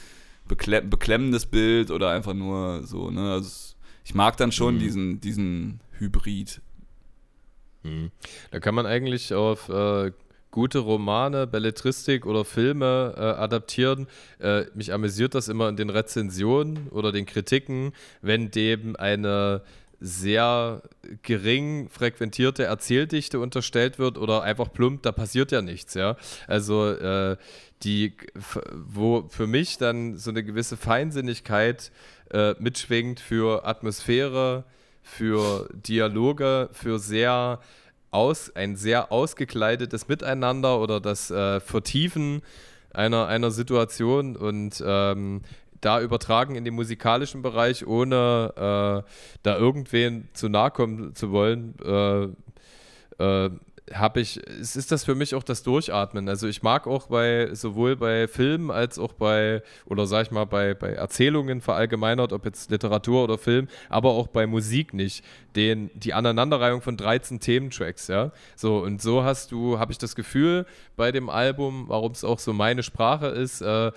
[0.49, 3.31] bekle beklemmendes Bild oder einfach nur so, ne?
[3.31, 4.79] Also ich mag dann schon mhm.
[4.79, 6.61] diesen, diesen Hybrid.
[7.83, 8.11] Mhm.
[8.51, 10.11] Da kann man eigentlich auf äh,
[10.51, 14.07] gute Romane, Belletristik oder Filme äh, adaptieren.
[14.39, 19.61] Äh, mich amüsiert das immer in den Rezensionen oder den Kritiken, wenn dem eine
[19.99, 20.81] sehr
[21.23, 26.15] gering frequentierte Erzähldichte unterstellt wird oder einfach plump, da passiert ja nichts, ja.
[26.47, 27.37] Also äh,
[27.83, 28.13] die,
[28.73, 31.91] wo für mich dann so eine gewisse Feinsinnigkeit
[32.31, 34.63] äh, mitschwingt für Atmosphäre,
[35.01, 37.59] für Dialoge, für sehr
[38.11, 42.41] aus, ein sehr ausgekleidetes Miteinander oder das äh, Vertiefen
[42.93, 45.41] einer, einer Situation und ähm,
[45.82, 49.09] da übertragen in den musikalischen Bereich, ohne äh,
[49.43, 52.23] da irgendwen zu nahe kommen zu wollen, äh,
[53.23, 53.49] äh,
[53.93, 56.29] habe ich, es ist das für mich auch das Durchatmen.
[56.29, 60.45] Also ich mag auch bei, sowohl bei Filmen als auch bei, oder sag ich mal,
[60.45, 65.23] bei, bei Erzählungen verallgemeinert, ob jetzt Literatur oder Film, aber auch bei Musik nicht,
[65.55, 68.31] den, die Aneinanderreihung von 13 Thementracks, ja.
[68.55, 70.65] So, und so hast du, habe ich das Gefühl
[70.95, 73.91] bei dem Album, warum es auch so meine Sprache ist, äh,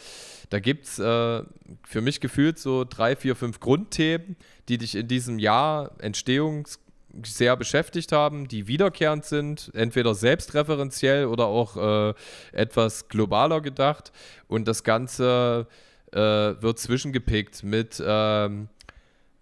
[0.51, 1.43] da gibt es äh,
[1.85, 4.37] für mich gefühlt so drei, vier, fünf Grundthemen,
[4.69, 6.79] die dich in diesem Jahr Entstehungs
[7.25, 12.15] sehr beschäftigt haben, die wiederkehrend sind, entweder selbstreferenziell oder auch äh,
[12.53, 14.13] etwas globaler gedacht.
[14.49, 15.67] Und das Ganze
[16.13, 18.69] äh, wird zwischengepickt mit, ähm,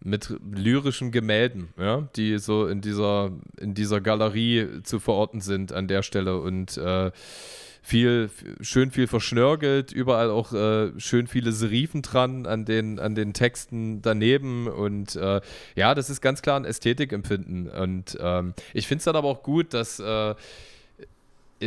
[0.02, 5.88] mit lyrischen Gemälden, ja, die so in dieser, in dieser Galerie zu verorten sind an
[5.88, 6.40] der Stelle.
[6.40, 7.10] Und äh,
[7.82, 8.30] viel,
[8.60, 14.02] schön viel verschnörgelt, überall auch äh, schön viele Serifen dran an den, an den Texten
[14.02, 15.40] daneben und äh,
[15.74, 19.42] ja, das ist ganz klar ein Ästhetikempfinden und ähm, ich finde es dann aber auch
[19.42, 20.34] gut, dass äh,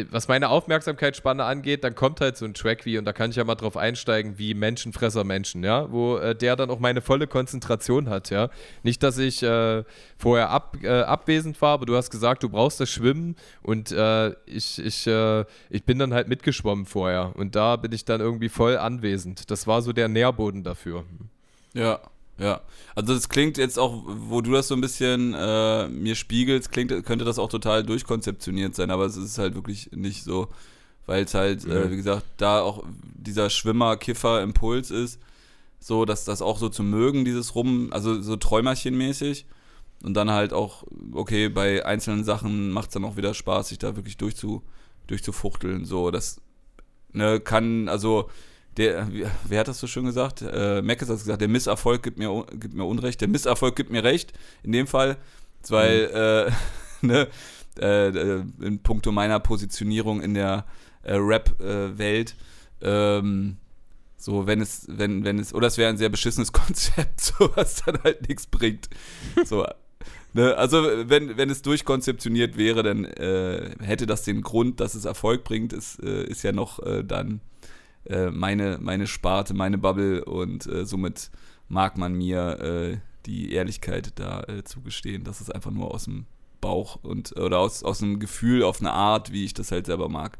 [0.10, 3.36] was meine Aufmerksamkeitsspanne angeht, dann kommt halt so ein Track wie, und da kann ich
[3.36, 7.28] ja mal drauf einsteigen, wie Menschenfresser Menschen, ja, wo äh, der dann auch meine volle
[7.28, 8.50] Konzentration hat, ja.
[8.82, 9.84] Nicht, dass ich äh,
[10.18, 14.32] vorher ab, äh, abwesend war, aber du hast gesagt, du brauchst das Schwimmen und äh,
[14.46, 18.50] ich, ich, äh, ich bin dann halt mitgeschwommen vorher und da bin ich dann irgendwie
[18.50, 19.52] voll anwesend.
[19.52, 21.04] Das war so der Nährboden dafür.
[21.74, 22.00] Ja,
[22.38, 22.62] ja,
[22.96, 27.06] also das klingt jetzt auch, wo du das so ein bisschen äh, mir spiegelst, klingt,
[27.06, 30.48] könnte das auch total durchkonzeptioniert sein, aber es ist halt wirklich nicht so,
[31.06, 32.84] weil es halt, äh, wie gesagt, da auch
[33.16, 35.20] dieser Schwimmer-Kiffer-Impuls ist,
[35.80, 39.46] so, dass das auch so zu mögen, dieses Rum, also so Träumerchen-mäßig.
[40.02, 40.84] Und dann halt auch,
[41.14, 44.62] okay, bei einzelnen Sachen macht es dann auch wieder Spaß, sich da wirklich durchzu,
[45.08, 46.42] durchzufuchteln, so, das
[47.14, 48.30] ne, kann, also
[48.78, 49.08] der,
[49.46, 50.42] wer hat das so schön gesagt?
[50.42, 54.04] Äh, Mackes hat gesagt, der Misserfolg gibt mir, gibt mir Unrecht, der Misserfolg gibt mir
[54.04, 54.34] Recht.
[54.64, 55.18] In dem Fall,
[55.70, 56.50] weil, mhm.
[56.50, 56.52] äh,
[57.08, 57.28] ne,
[57.80, 60.66] äh, in puncto meiner Positionierung in der
[61.04, 62.36] äh, Rap-Welt,
[62.82, 63.58] ähm,
[64.18, 67.84] so, wenn es, wenn, wenn es, oder es wäre ein sehr beschissenes Konzept, so was
[67.84, 68.90] dann halt nichts bringt.
[69.44, 69.66] So,
[70.34, 75.06] ne, also, wenn, wenn es durchkonzeptioniert wäre, dann äh, hätte das den Grund, dass es
[75.06, 75.74] Erfolg bringt.
[75.74, 77.42] Es äh, ist ja noch äh, dann
[78.06, 81.32] äh, meine, meine Sparte, meine Bubble und äh, somit
[81.68, 86.26] mag man mir äh, die Ehrlichkeit da äh, zugestehen, dass es einfach nur aus dem
[86.62, 90.10] Bauch und oder aus, aus einem Gefühl auf eine Art, wie ich das halt selber
[90.10, 90.38] mag.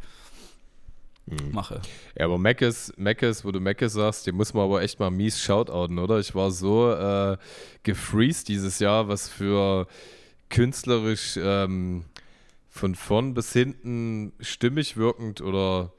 [1.26, 1.52] Mhm.
[1.52, 1.82] Mache.
[2.18, 5.40] Ja, aber Meckes, Meckes, wo du Meckes sagst, den muss man aber echt mal mies
[5.40, 6.20] shoutouten, oder?
[6.20, 7.38] Ich war so äh,
[7.84, 9.88] gefreezed dieses Jahr, was für
[10.50, 12.04] künstlerisch ähm,
[12.70, 15.94] von vorn bis hinten stimmig wirkend oder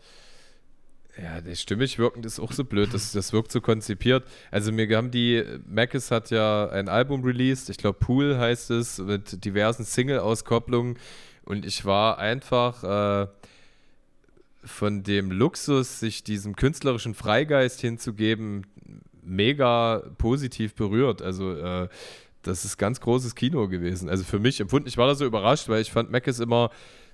[1.22, 4.24] ja, der stimmig wirkend ist auch so blöd, das, das wirkt so konzipiert.
[4.50, 8.98] Also mir haben die, Mackes hat ja ein Album released, ich glaube Pool heißt es,
[8.98, 10.98] mit diversen Single-Auskopplungen
[11.44, 13.28] und ich war einfach äh,
[14.64, 18.66] von dem Luxus, sich diesem künstlerischen Freigeist hinzugeben,
[19.22, 21.22] mega positiv berührt.
[21.22, 21.88] Also äh,
[22.42, 24.08] das ist ganz großes Kino gewesen.
[24.08, 26.70] Also für mich empfunden, ich war da so überrascht, weil ich fand Mackes immer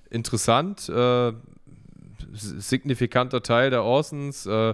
[0.09, 1.33] interessant, äh,
[2.33, 4.45] signifikanter Teil der Orsons.
[4.45, 4.73] Äh,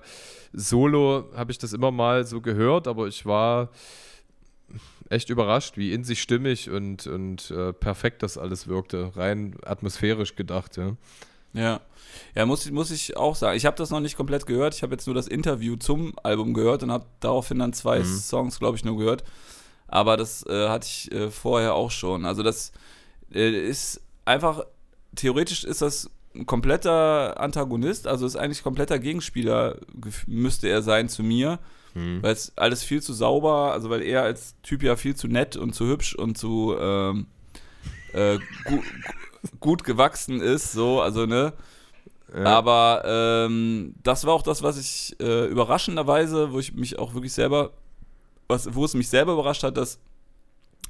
[0.54, 3.70] Solo habe ich das immer mal so gehört, aber ich war
[5.10, 9.12] echt überrascht, wie in sich stimmig und, und äh, perfekt das alles wirkte.
[9.16, 10.96] Rein atmosphärisch gedacht, ja.
[11.54, 11.82] Ja.
[12.36, 13.58] Ja, muss, muss ich auch sagen.
[13.58, 14.76] Ich habe das noch nicht komplett gehört.
[14.76, 18.06] Ich habe jetzt nur das Interview zum Album gehört und habe daraufhin dann zwei mhm.
[18.06, 19.24] Songs, glaube ich, nur gehört.
[19.88, 22.26] Aber das äh, hatte ich äh, vorher auch schon.
[22.26, 22.72] Also das
[23.34, 24.66] äh, ist einfach,
[25.16, 29.78] theoretisch ist das ein kompletter Antagonist, also ist eigentlich kompletter Gegenspieler,
[30.28, 31.60] müsste er sein zu mir.
[31.94, 32.22] Hm.
[32.22, 35.56] Weil es alles viel zu sauber, also weil er als Typ ja viel zu nett
[35.56, 37.26] und zu hübsch und zu ähm,
[38.14, 38.82] äh, gu
[39.60, 41.54] gut gewachsen ist, so, also ne.
[42.36, 42.44] Ja.
[42.44, 47.34] Aber ähm, das war auch das, was ich äh, überraschenderweise, wo ich mich auch wirklich
[47.34, 47.72] selber,
[48.48, 50.00] was, wo es mich selber überrascht hat, dass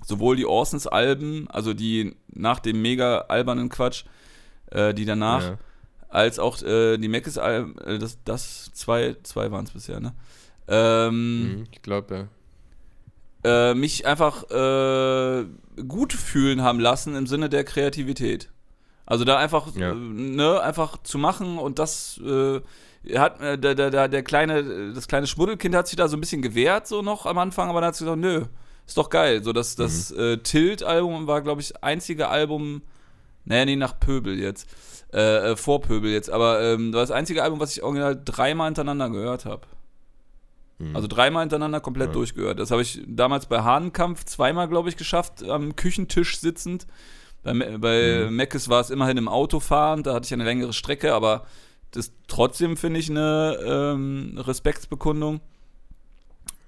[0.03, 4.05] sowohl die Orsons-Alben, also die nach dem mega albernen Quatsch,
[4.72, 5.57] äh, die danach, ja.
[6.10, 7.65] als auch äh, die Mac ist, äh,
[7.99, 10.14] das, das zwei, zwei waren es bisher, ne?
[10.68, 12.27] Ähm, mhm, ich glaube,
[13.44, 13.72] ja.
[13.72, 15.45] Äh, mich einfach äh,
[15.88, 18.49] gut fühlen haben lassen im Sinne der Kreativität.
[19.06, 19.94] Also da einfach, ja.
[19.94, 22.19] ne, einfach zu machen und das
[23.15, 26.41] hat der, der, der, der kleine, das kleine Schmuddelkind hat sich da so ein bisschen
[26.41, 28.45] gewehrt, so noch am Anfang, aber dann hat sie gesagt, nö,
[28.88, 29.44] ist doch geil.
[29.44, 30.19] So, das, das mhm.
[30.19, 32.81] äh, Tilt-Album war, glaube ich, einzige Album,
[33.47, 34.69] naja, nee, nach Pöbel jetzt.
[35.13, 36.29] Äh, äh, vor Pöbel jetzt.
[36.29, 39.61] Aber ähm, das war das einzige Album, was ich original dreimal hintereinander gehört habe.
[40.79, 40.95] Mhm.
[40.95, 42.13] Also dreimal hintereinander komplett ja.
[42.13, 42.59] durchgehört.
[42.59, 46.87] Das habe ich damals bei Hahnenkampf zweimal, glaube ich, geschafft, am Küchentisch sitzend.
[47.43, 48.35] Bei, bei mhm.
[48.35, 51.45] Meckes war es immerhin im Auto fahren, da hatte ich eine längere Strecke, aber
[51.91, 55.39] das trotzdem finde ich eine ähm, Respektsbekundung.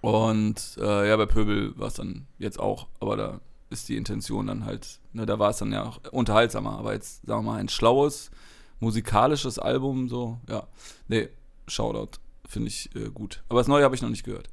[0.01, 4.47] Und äh, ja, bei Pöbel war es dann jetzt auch, aber da ist die Intention
[4.47, 7.59] dann halt, ne, da war es dann ja auch unterhaltsamer, aber jetzt, sagen wir mal,
[7.59, 8.31] ein schlaues,
[8.79, 10.67] musikalisches Album, so, ja.
[11.07, 11.29] Nee,
[11.67, 13.43] Shoutout, finde ich äh, gut.
[13.49, 14.49] Aber das Neue habe ich noch nicht gehört.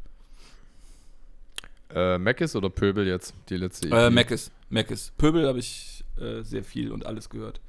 [1.94, 5.12] Äh, Meckes oder Pöbel jetzt, die letzte Äh, Meckes, Meckes.
[5.16, 7.60] Pöbel habe ich äh, sehr viel und alles gehört.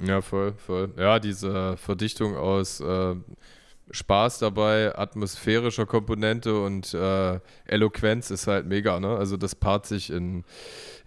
[0.00, 0.92] Ja, voll, voll.
[0.96, 3.14] Ja, diese Verdichtung aus äh,
[3.90, 9.16] Spaß dabei, atmosphärischer Komponente und äh, Eloquenz ist halt mega, ne?
[9.16, 10.44] Also das paart sich in,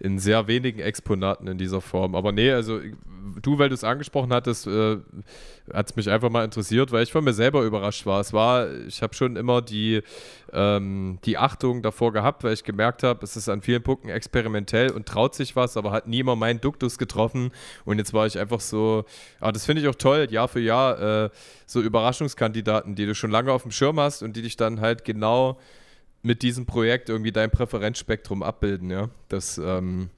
[0.00, 2.14] in sehr wenigen Exponaten in dieser Form.
[2.14, 2.80] Aber nee, also
[3.42, 4.98] du, weil du es angesprochen hattest, äh,
[5.72, 8.20] hat es mich einfach mal interessiert, weil ich von mir selber überrascht war.
[8.20, 10.02] Es war, ich habe schon immer die,
[10.52, 14.90] ähm, die Achtung davor gehabt, weil ich gemerkt habe, es ist an vielen Punkten experimentell
[14.90, 17.50] und traut sich was, aber hat niemand meinen Duktus getroffen.
[17.84, 19.04] Und jetzt war ich einfach so,
[19.40, 21.30] ah, das finde ich auch toll, Jahr für Jahr, äh,
[21.66, 25.04] so Überraschungskandidaten, die du schon lange auf dem Schirm hast und die dich dann halt
[25.04, 25.58] genau
[26.22, 29.08] mit diesem Projekt irgendwie dein Präferenzspektrum abbilden, ja.
[29.28, 30.10] Das ähm,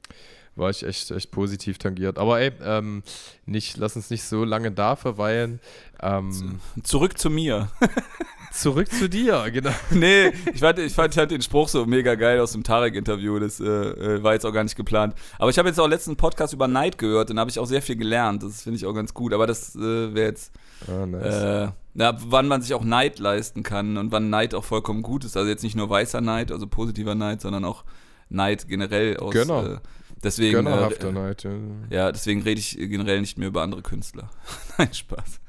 [0.56, 2.18] war ich echt, echt positiv tangiert.
[2.18, 3.02] Aber ey, ähm,
[3.46, 5.60] nicht, lass uns nicht so lange da verweilen.
[6.00, 7.70] Ähm, zurück zu mir.
[8.52, 9.70] zurück zu dir, genau.
[9.90, 13.38] nee, ich fand, ich fand, fand den Spruch so mega geil aus dem Tarek-Interview.
[13.38, 15.14] Das äh, äh, war jetzt auch gar nicht geplant.
[15.38, 17.66] Aber ich habe jetzt auch letzten Podcast über Neid gehört und da habe ich auch
[17.66, 18.42] sehr viel gelernt.
[18.42, 19.32] Das finde ich auch ganz gut.
[19.32, 20.52] Aber das äh, wäre jetzt.
[20.88, 21.68] Oh, nice.
[21.68, 25.24] äh, na, wann man sich auch Neid leisten kann und wann Neid auch vollkommen gut
[25.24, 25.36] ist.
[25.36, 27.84] Also jetzt nicht nur weißer Neid, also positiver Neid, sondern auch
[28.28, 29.34] Neid generell aus.
[29.34, 29.64] Genau.
[29.64, 29.78] Äh,
[30.22, 31.50] deswegen, Gönnerhafter äh, Neid, ja.
[31.90, 32.12] ja.
[32.12, 34.30] deswegen rede ich generell nicht mehr über andere Künstler.
[34.78, 35.40] Nein, Spaß.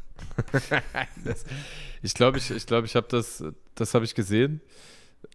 [1.23, 1.45] das,
[2.01, 3.43] ich glaube, ich, ich, glaub, ich habe das,
[3.76, 4.61] das habe ich gesehen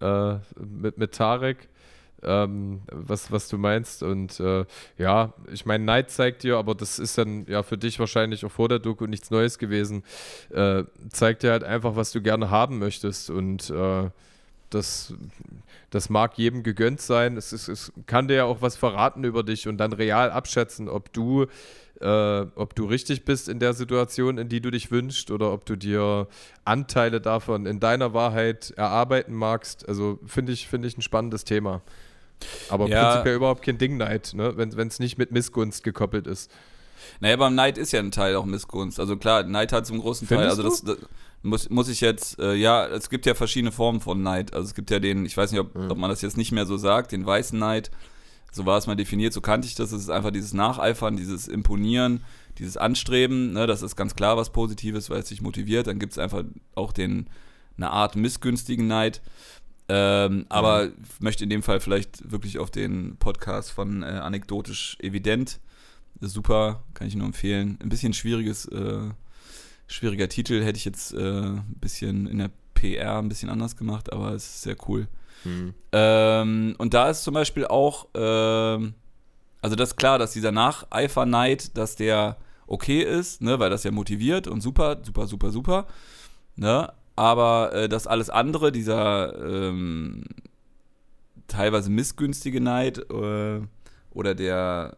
[0.01, 1.69] äh, mit, mit Tarek
[2.23, 4.03] ähm, was, was du meinst.
[4.03, 4.65] Und äh,
[4.99, 8.53] ja, ich meine, Neid zeigt dir, aber das ist dann ja für dich wahrscheinlich auch
[8.53, 10.03] vor der Doku nichts Neues gewesen,
[10.51, 13.31] äh, zeigt dir halt einfach, was du gerne haben möchtest.
[13.31, 14.11] Und äh,
[14.71, 15.15] das,
[15.91, 17.37] das mag jedem gegönnt sein.
[17.37, 20.89] Es, ist, es kann dir ja auch was verraten über dich und dann real abschätzen,
[20.89, 21.47] ob du
[22.01, 25.65] äh, ob du richtig bist in der Situation, in die du dich wünschst, oder ob
[25.65, 26.29] du dir
[26.65, 29.89] Anteile davon in deiner Wahrheit erarbeiten magst.
[29.89, 31.83] Also finde ich, finde ich ein spannendes Thema.
[32.69, 33.11] Aber ja.
[33.11, 34.57] prinzipiell überhaupt kein Ding Neid, ne?
[34.57, 36.51] wenn es nicht mit Missgunst gekoppelt ist.
[37.21, 39.01] Naja, beim Neid ist ja ein Teil auch Missgunst.
[39.01, 40.99] Also klar, Neid hat zum großen Teil, also das, das,
[41.43, 44.53] muss, muss ich jetzt, äh, ja, es gibt ja verschiedene Formen von Neid.
[44.53, 45.91] Also es gibt ja den, ich weiß nicht, ob, mhm.
[45.91, 47.91] ob man das jetzt nicht mehr so sagt, den weißen Neid.
[48.53, 49.93] So war es mal definiert, so kannte ich das.
[49.93, 52.25] Es ist einfach dieses Nacheifern, dieses Imponieren,
[52.59, 53.53] dieses Anstreben.
[53.53, 53.67] Ne?
[53.67, 55.87] Das ist ganz klar was Positives, weil es sich motiviert.
[55.87, 57.29] Dann gibt es einfach auch den,
[57.77, 59.21] eine Art missgünstigen Neid.
[59.89, 60.93] Ähm, aber mhm.
[61.21, 65.61] möchte in dem Fall vielleicht wirklich auf den Podcast von äh, Anekdotisch Evident.
[66.21, 67.79] Super, kann ich nur empfehlen.
[67.83, 69.11] Ein bisschen schwieriges, äh,
[69.87, 74.13] schwieriger Titel, hätte ich jetzt äh, ein bisschen in der PR ein bisschen anders gemacht,
[74.13, 75.09] aber es ist sehr cool.
[75.45, 75.75] Mhm.
[75.93, 78.95] Ähm, und da ist zum Beispiel auch, ähm,
[79.61, 82.37] also das ist klar, dass dieser Nacheifer-Neid, dass der
[82.67, 85.87] okay ist, ne, weil das ja motiviert und super, super, super, super.
[86.57, 86.93] Ne?
[87.15, 90.25] Aber äh, das alles andere, dieser ähm,
[91.47, 93.61] teilweise missgünstige Neid äh,
[94.11, 94.97] oder der,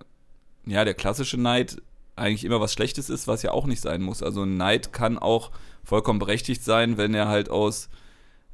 [0.68, 1.80] ja, der klassische Neid
[2.16, 4.22] eigentlich immer was Schlechtes ist, was ja auch nicht sein muss.
[4.22, 5.50] Also Neid kann auch
[5.84, 7.88] vollkommen berechtigt sein, wenn er halt aus,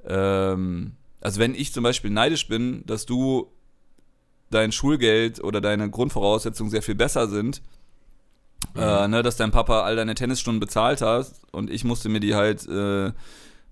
[0.06, 3.50] ähm, also wenn ich zum Beispiel neidisch bin, dass du
[4.50, 7.62] dein Schulgeld oder deine Grundvoraussetzungen sehr viel besser sind,
[8.74, 8.80] mhm.
[8.80, 12.34] äh, ne, dass dein Papa all deine Tennisstunden bezahlt hat und ich musste mir die
[12.34, 13.12] halt äh,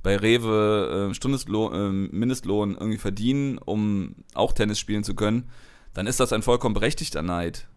[0.02, 5.48] bei Rewe äh, Stundeslohn, äh, Mindestlohn irgendwie verdienen, um auch Tennis spielen zu können,
[5.94, 7.68] dann ist das ein vollkommen berechtigter Neid.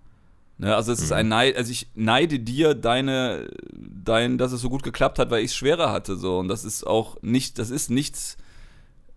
[0.57, 0.75] Ne?
[0.75, 1.05] Also es mhm.
[1.05, 5.29] ist ein Neid, also ich neide dir deine, dein, dass es so gut geklappt hat,
[5.29, 6.15] weil ich es schwerer hatte.
[6.15, 6.39] So.
[6.39, 8.37] Und das ist auch nicht, das ist nichts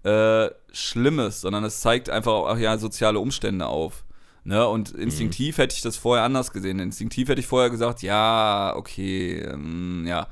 [0.05, 4.05] äh, Schlimmes, sondern es zeigt einfach auch ja, soziale Umstände auf.
[4.45, 5.63] Ne, und instinktiv mhm.
[5.63, 6.79] hätte ich das vorher anders gesehen.
[6.79, 10.27] Instinktiv hätte ich vorher gesagt, ja, okay, ähm, ja.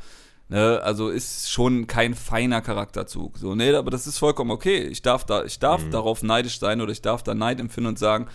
[0.49, 3.37] Ne, also ist schon kein feiner Charakterzug.
[3.37, 4.85] So, nee, aber das ist vollkommen okay.
[4.85, 5.91] Ich darf, da, ich darf mhm.
[5.91, 8.29] darauf neidisch sein oder ich darf da Neid empfinden und sagen,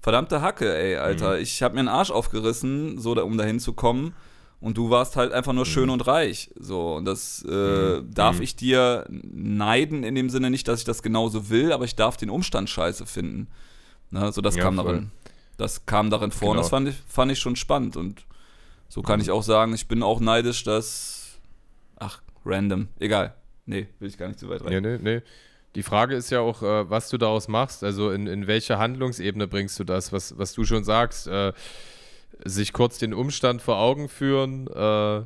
[0.00, 1.42] verdammte Hacke, ey, Alter, mhm.
[1.42, 4.14] ich habe mir einen Arsch aufgerissen, so um dahin zu kommen.
[4.58, 5.70] Und du warst halt einfach nur mhm.
[5.70, 6.50] schön und reich.
[6.58, 8.14] So, und das äh, mhm.
[8.14, 8.42] darf mhm.
[8.42, 12.16] ich dir neiden in dem Sinne nicht, dass ich das genauso will, aber ich darf
[12.16, 13.48] den Umstand scheiße finden.
[14.10, 14.84] Ne, so, das ja, kam voll.
[14.84, 15.10] darin.
[15.58, 16.48] Das kam darin vor.
[16.48, 16.52] Genau.
[16.52, 17.96] Und das fand ich, fand ich schon spannend.
[17.96, 18.24] Und
[18.88, 21.16] so kann ich auch sagen, ich bin auch neidisch, dass
[21.98, 22.88] Ach, random.
[22.98, 23.34] Egal.
[23.64, 24.82] Nee, will ich gar nicht zu weit rein.
[24.82, 25.22] Nee, nee, nee.
[25.76, 27.84] Die Frage ist ja auch, äh, was du daraus machst.
[27.84, 31.26] Also in, in welche Handlungsebene bringst du das, was, was du schon sagst.
[31.26, 31.52] Äh,
[32.44, 35.22] sich kurz den Umstand vor Augen führen, äh,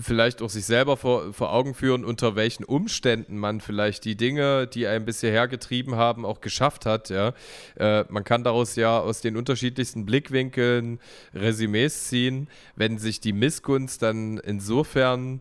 [0.00, 4.66] vielleicht auch sich selber vor, vor Augen führen, unter welchen Umständen man vielleicht die Dinge,
[4.66, 7.10] die einen bisher hergetrieben haben, auch geschafft hat.
[7.10, 7.32] Ja?
[7.76, 10.98] Äh, man kann daraus ja aus den unterschiedlichsten Blickwinkeln
[11.32, 15.40] Resümees ziehen, wenn sich die Missgunst dann insofern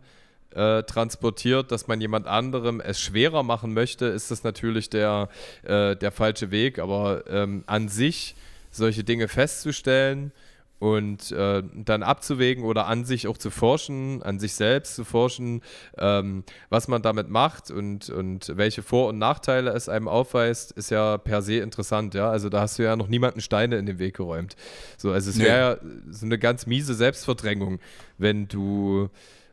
[0.56, 5.30] äh, transportiert, dass man jemand anderem es schwerer machen möchte, ist das natürlich der,
[5.64, 6.80] äh, der falsche Weg.
[6.80, 8.36] Aber ähm, an sich
[8.72, 10.32] solche Dinge festzustellen,
[10.80, 15.62] und äh, dann abzuwägen oder an sich auch zu forschen, an sich selbst zu forschen,
[15.98, 20.92] ähm, was man damit macht und, und welche Vor- und Nachteile es einem aufweist, ist
[20.92, 22.30] ja per se interessant, ja.
[22.30, 24.56] Also da hast du ja noch niemanden Steine in den Weg geräumt.
[24.98, 27.80] So, also es wäre ja so eine ganz miese Selbstverdrängung,
[28.18, 29.10] wenn du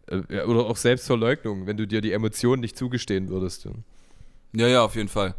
[0.09, 3.69] äh, oder auch Selbstverleugnung, wenn du dir die Emotionen nicht zugestehen würdest.
[4.55, 5.35] Ja, ja, auf jeden Fall.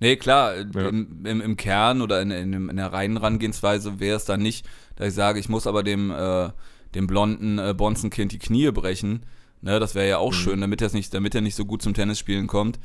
[0.00, 0.88] Nee, klar, ja.
[0.88, 4.64] im, im, im, Kern oder in, in, in der reinen Herangehensweise wäre es dann nicht,
[4.96, 6.50] dass ich sage, ich muss aber dem, äh,
[6.94, 9.24] dem blonden äh, Bonzenkind die Knie brechen.
[9.60, 10.36] Ne, das wäre ja auch mhm.
[10.36, 12.78] schön, damit er nicht, damit er nicht so gut zum Tennisspielen kommt.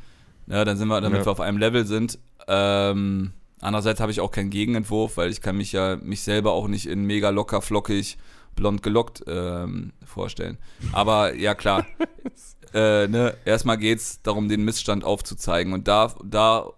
[0.48, 1.26] Ne, dann sind wir, damit ja.
[1.26, 2.18] wir auf einem Level sind.
[2.48, 3.32] Ähm,
[3.62, 6.88] andererseits habe ich auch keinen Gegenentwurf, weil ich kann mich ja mich selber auch nicht
[6.88, 8.18] in mega locker, flockig,
[8.56, 10.58] blond gelockt ähm, vorstellen.
[10.92, 11.86] Aber ja klar,
[12.74, 15.74] äh, ne, erstmal geht es darum, den Missstand aufzuzeigen.
[15.74, 16.72] Und da, da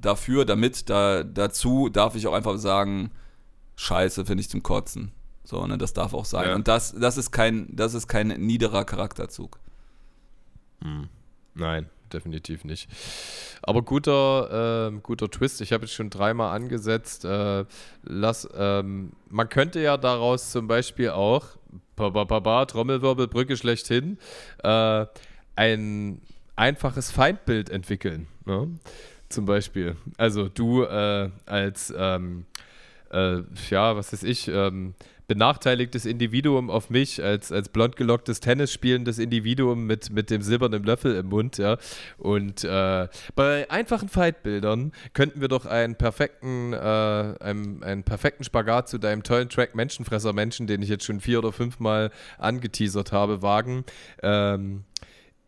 [0.00, 3.10] dafür, damit, da, dazu darf ich auch einfach sagen,
[3.76, 5.12] scheiße, finde ich zum Kotzen.
[5.44, 6.48] So, ne, das darf auch sein.
[6.48, 6.54] Ja.
[6.54, 9.58] Und das, das ist kein, das ist kein niederer Charakterzug.
[10.82, 11.08] Hm.
[11.54, 12.88] Nein, definitiv nicht.
[13.62, 15.60] Aber guter, äh, guter Twist.
[15.60, 17.24] Ich habe jetzt schon dreimal angesetzt.
[17.24, 17.64] Äh,
[18.02, 21.46] lass, ähm, man könnte ja daraus zum Beispiel auch,
[21.96, 24.18] ba, ba, ba, ba Trommelwirbel, Brücke schlechthin,
[24.62, 25.06] äh,
[25.56, 26.20] ein
[26.56, 28.26] einfaches Feindbild entwickeln.
[28.44, 28.68] Ne?
[29.28, 29.96] Zum Beispiel.
[30.16, 32.46] Also du äh, als ähm,
[33.10, 34.94] äh, ja, was weiß ich, ähm,
[35.30, 40.82] benachteiligtes Individuum auf mich als, als blond gelocktes Tennis spielendes Individuum mit, mit dem silbernen
[40.82, 41.76] Löffel im Mund, ja.
[42.18, 48.88] Und äh, bei einfachen Fightbildern könnten wir doch einen perfekten, äh, einen, einen perfekten Spagat
[48.88, 53.40] zu deinem tollen Track Menschenfresser Menschen, den ich jetzt schon vier oder fünfmal angeteasert habe,
[53.40, 53.84] wagen.
[54.24, 54.82] Ähm,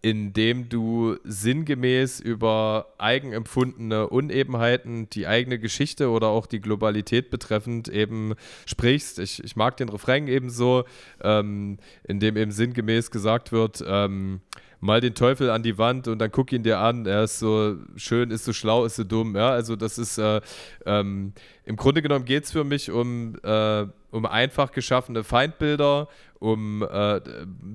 [0.03, 8.35] indem du sinngemäß über eigenempfundene Unebenheiten, die eigene Geschichte oder auch die Globalität betreffend eben
[8.67, 9.21] sprichst.
[9.21, 10.85] Ich, ich mag den Refrain ebenso,
[11.23, 14.41] ähm, in dem eben sinngemäß gesagt wird, ähm,
[14.81, 17.77] mal den Teufel an die Wand und dann guck ihn dir an, er ist so
[17.95, 19.37] schön, ist so schlau, ist so dumm.
[19.37, 20.41] Ja, also das ist, äh,
[20.85, 21.33] ähm,
[21.65, 26.09] im Grunde genommen geht es für mich um, äh, um einfach geschaffene Feindbilder
[26.43, 27.21] um äh,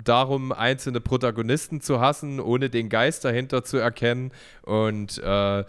[0.04, 4.32] darum, einzelne Protagonisten zu hassen, ohne den Geist dahinter zu erkennen.
[4.62, 5.64] Und, äh,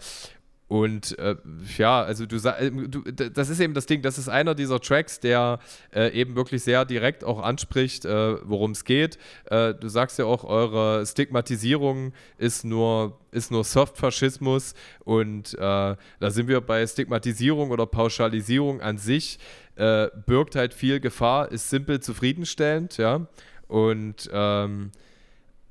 [0.67, 1.37] und äh,
[1.77, 5.21] ja, also du, äh, du, das ist eben das Ding, das ist einer dieser Tracks,
[5.21, 5.59] der
[5.95, 9.17] äh, eben wirklich sehr direkt auch anspricht, äh, worum es geht.
[9.45, 14.73] Äh, du sagst ja auch, eure Stigmatisierung ist nur, ist nur Softfaschismus
[15.05, 19.39] und äh, da sind wir bei Stigmatisierung oder Pauschalisierung an sich
[19.79, 23.27] äh, birgt halt viel Gefahr, ist simpel zufriedenstellend, ja.
[23.69, 24.91] Und ähm,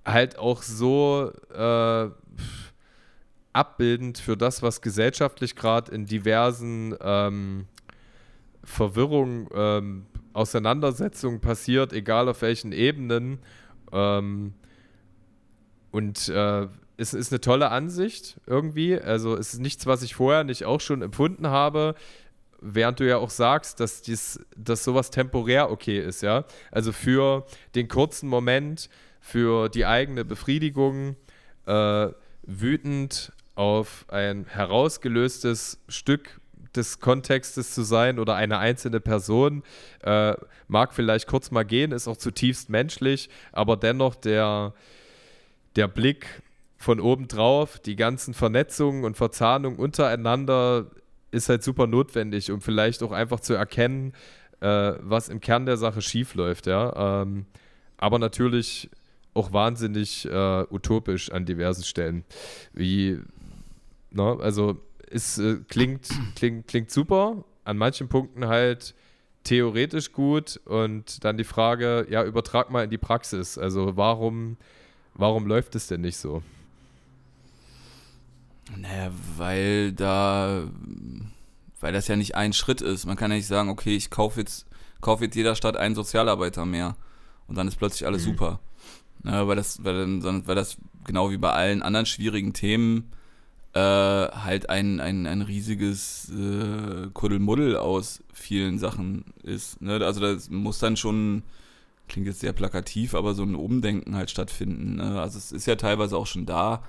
[0.04, 2.08] halt auch so äh,
[3.52, 7.66] abbildend für das, was gesellschaftlich gerade in diversen ähm,
[8.64, 13.40] Verwirrungen, ähm, Auseinandersetzungen passiert, egal auf welchen Ebenen.
[13.92, 14.54] Ähm,
[15.90, 18.98] und äh, es ist eine tolle Ansicht irgendwie.
[18.98, 21.94] Also es ist nichts, was ich vorher nicht auch schon empfunden habe
[22.60, 26.44] während du ja auch sagst, dass, dies, dass sowas temporär okay ist, ja.
[26.70, 28.88] Also für den kurzen Moment,
[29.20, 31.16] für die eigene Befriedigung,
[31.66, 32.08] äh,
[32.42, 36.40] wütend auf ein herausgelöstes Stück
[36.74, 39.62] des Kontextes zu sein oder eine einzelne Person,
[40.02, 40.34] äh,
[40.68, 44.74] mag vielleicht kurz mal gehen, ist auch zutiefst menschlich, aber dennoch der,
[45.76, 46.42] der Blick
[46.76, 50.86] von oben drauf, die ganzen Vernetzungen und Verzahnungen untereinander
[51.30, 54.12] ist halt super notwendig, um vielleicht auch einfach zu erkennen,
[54.60, 57.22] äh, was im Kern der Sache schief läuft, ja.
[57.22, 57.46] Ähm,
[57.96, 58.90] aber natürlich
[59.34, 62.24] auch wahnsinnig äh, utopisch an diversen Stellen.
[62.72, 63.18] Wie,
[64.10, 64.80] ne, also
[65.10, 68.94] es äh, klingt, klingt, klingt super, an manchen Punkten halt
[69.44, 73.56] theoretisch gut und dann die Frage, ja, übertrag mal in die Praxis.
[73.58, 74.56] Also warum,
[75.14, 76.42] warum läuft es denn nicht so?
[78.76, 80.64] Naja, weil da,
[81.80, 83.06] weil das ja nicht ein Schritt ist.
[83.06, 84.66] Man kann ja nicht sagen, okay, ich kaufe jetzt,
[85.00, 86.96] kauf jetzt jeder Stadt einen Sozialarbeiter mehr
[87.46, 88.30] und dann ist plötzlich alles mhm.
[88.30, 88.60] super.
[89.24, 93.10] Ja, weil das, weil, dann, weil das genau wie bei allen anderen schwierigen Themen
[93.74, 99.80] äh, halt ein, ein, ein riesiges äh, Kuddelmuddel aus vielen Sachen ist.
[99.80, 100.04] Ne?
[100.04, 101.42] Also das muss dann schon,
[102.08, 104.96] klingt jetzt sehr plakativ, aber so ein Umdenken halt stattfinden.
[104.96, 105.20] Ne?
[105.20, 106.82] Also es ist ja teilweise auch schon da,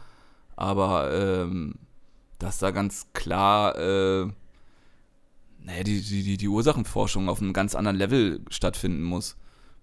[0.60, 1.76] aber ähm,
[2.38, 4.28] dass da ganz klar äh,
[5.64, 9.38] naja, die, die, die Ursachenforschung auf einem ganz anderen Level stattfinden muss.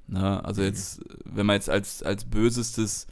[0.08, 0.44] Ne?
[0.44, 0.68] Also mhm.
[0.68, 3.06] jetzt, wenn man jetzt als, als bösestes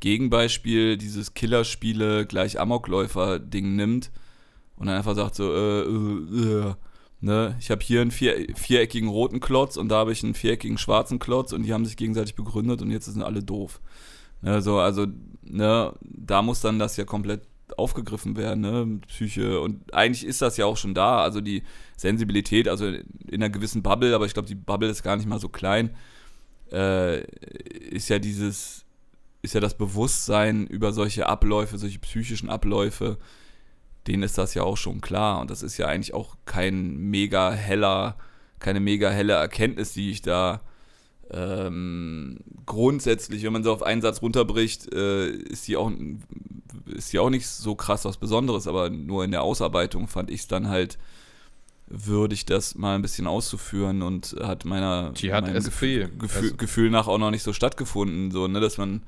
[0.00, 4.10] Gegenbeispiel dieses Killerspiele gleich Amokläufer-Ding nimmt
[4.76, 6.74] und dann einfach sagt so, äh, äh, äh
[7.20, 10.78] ne, ich habe hier einen vier, viereckigen roten Klotz und da habe ich einen viereckigen
[10.78, 13.80] schwarzen Klotz und die haben sich gegenseitig begründet und jetzt sind alle doof.
[14.42, 15.06] Ne, so, also,
[15.42, 17.42] ne, da muss dann das ja komplett
[17.76, 21.62] aufgegriffen werden, ne, Psyche und eigentlich ist das ja auch schon da, also die
[21.96, 23.04] Sensibilität, also in
[23.34, 25.90] einer gewissen Bubble, aber ich glaube, die Bubble ist gar nicht mal so klein,
[26.72, 27.20] äh,
[27.90, 28.84] ist ja dieses,
[29.42, 33.18] ist ja das Bewusstsein über solche Abläufe, solche psychischen Abläufe,
[34.06, 35.40] denen ist das ja auch schon klar.
[35.40, 38.16] Und das ist ja eigentlich auch kein mega heller,
[38.58, 40.60] keine mega helle Erkenntnis, die ich da
[41.32, 45.90] ähm, grundsätzlich, wenn man so auf einen Satz runterbricht, äh, ist die auch
[46.86, 50.40] ist die auch nicht so krass was Besonderes, aber nur in der Ausarbeitung fand ich
[50.40, 50.98] es dann halt
[51.86, 56.56] würdig, das mal ein bisschen auszuführen und hat meiner die hat Gefühl, Gefühl, also.
[56.56, 59.02] Gefühl nach auch noch nicht so stattgefunden, so ne, dass man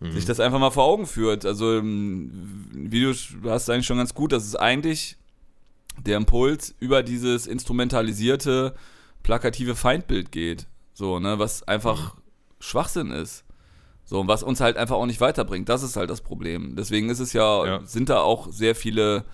[0.00, 0.12] mhm.
[0.12, 1.46] sich das einfach mal vor Augen führt.
[1.46, 3.14] Also, ähm, wie du
[3.48, 5.16] hast eigentlich schon ganz gut, dass es eigentlich
[6.04, 8.74] der Impuls über dieses instrumentalisierte,
[9.22, 10.66] plakative Feindbild geht.
[10.94, 12.20] So, ne, was einfach mhm.
[12.60, 13.44] Schwachsinn ist.
[14.04, 15.68] So, und was uns halt einfach auch nicht weiterbringt.
[15.68, 16.76] Das ist halt das Problem.
[16.76, 17.80] Deswegen ist es ja, ja.
[17.84, 19.24] sind da auch sehr viele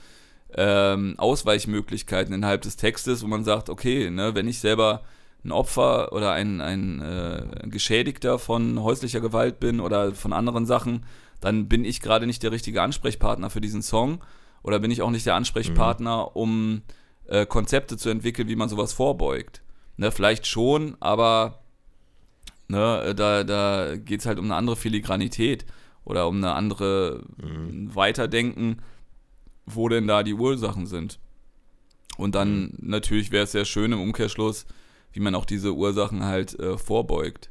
[0.56, 5.02] ähm, Ausweichmöglichkeiten innerhalb des Textes, wo man sagt, okay, ne, wenn ich selber
[5.44, 11.04] ein Opfer oder ein, ein äh, Geschädigter von häuslicher Gewalt bin oder von anderen Sachen,
[11.40, 14.20] dann bin ich gerade nicht der richtige Ansprechpartner für diesen Song
[14.62, 16.30] oder bin ich auch nicht der Ansprechpartner, mhm.
[16.34, 16.82] um
[17.26, 19.62] äh, Konzepte zu entwickeln, wie man sowas vorbeugt.
[20.00, 21.60] Ne, vielleicht schon, aber
[22.68, 25.66] ne, da, da geht es halt um eine andere Filigranität
[26.06, 27.94] oder um eine andere mhm.
[27.94, 28.78] Weiterdenken,
[29.66, 31.18] wo denn da die Ursachen sind.
[32.16, 32.76] Und dann mhm.
[32.80, 34.64] natürlich wäre es sehr schön im Umkehrschluss,
[35.12, 37.50] wie man auch diese Ursachen halt äh, vorbeugt.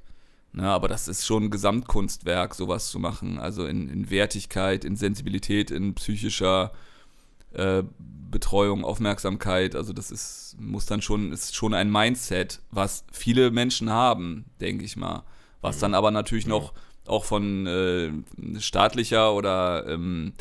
[0.51, 3.37] Na, ne, aber das ist schon ein Gesamtkunstwerk, sowas zu machen.
[3.37, 6.71] Also in, in Wertigkeit, in Sensibilität, in psychischer
[7.53, 9.75] äh, Betreuung, Aufmerksamkeit.
[9.75, 14.85] Also das ist, muss dann schon, ist schon ein Mindset, was viele Menschen haben, denke
[14.85, 15.23] ich mal.
[15.61, 16.73] Was dann aber natürlich noch
[17.05, 18.11] auch von äh,
[18.59, 20.33] staatlicher oder ähm,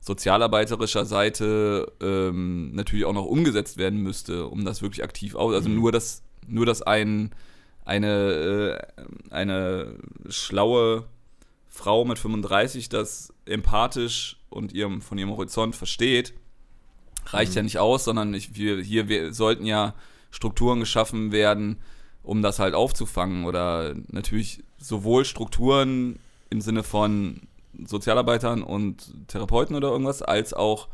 [0.00, 5.54] sozialarbeiterischer Seite ähm, natürlich auch noch umgesetzt werden müsste, um das wirklich aktiv aus.
[5.54, 5.76] Also mhm.
[5.76, 7.30] nur das nur, dass ein,
[7.84, 9.96] eine, äh, eine
[10.28, 11.06] schlaue
[11.68, 16.34] Frau mit 35 das empathisch und ihrem, von ihrem Horizont versteht,
[17.26, 17.56] reicht mhm.
[17.56, 19.94] ja nicht aus, sondern ich, wir, hier wir sollten ja
[20.30, 21.78] Strukturen geschaffen werden,
[22.22, 23.44] um das halt aufzufangen.
[23.44, 26.18] Oder natürlich sowohl Strukturen
[26.50, 27.42] im Sinne von
[27.84, 30.88] Sozialarbeitern und Therapeuten oder irgendwas, als auch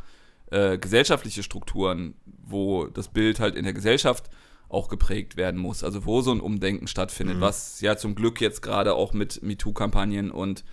[0.51, 2.15] äh, gesellschaftliche Strukturen,
[2.47, 4.31] wo das Bild halt in der Gesellschaft
[4.69, 5.83] auch geprägt werden muss.
[5.83, 7.41] Also wo so ein Umdenken stattfindet, mhm.
[7.41, 10.65] was ja zum Glück jetzt gerade auch mit MeToo-Kampagnen und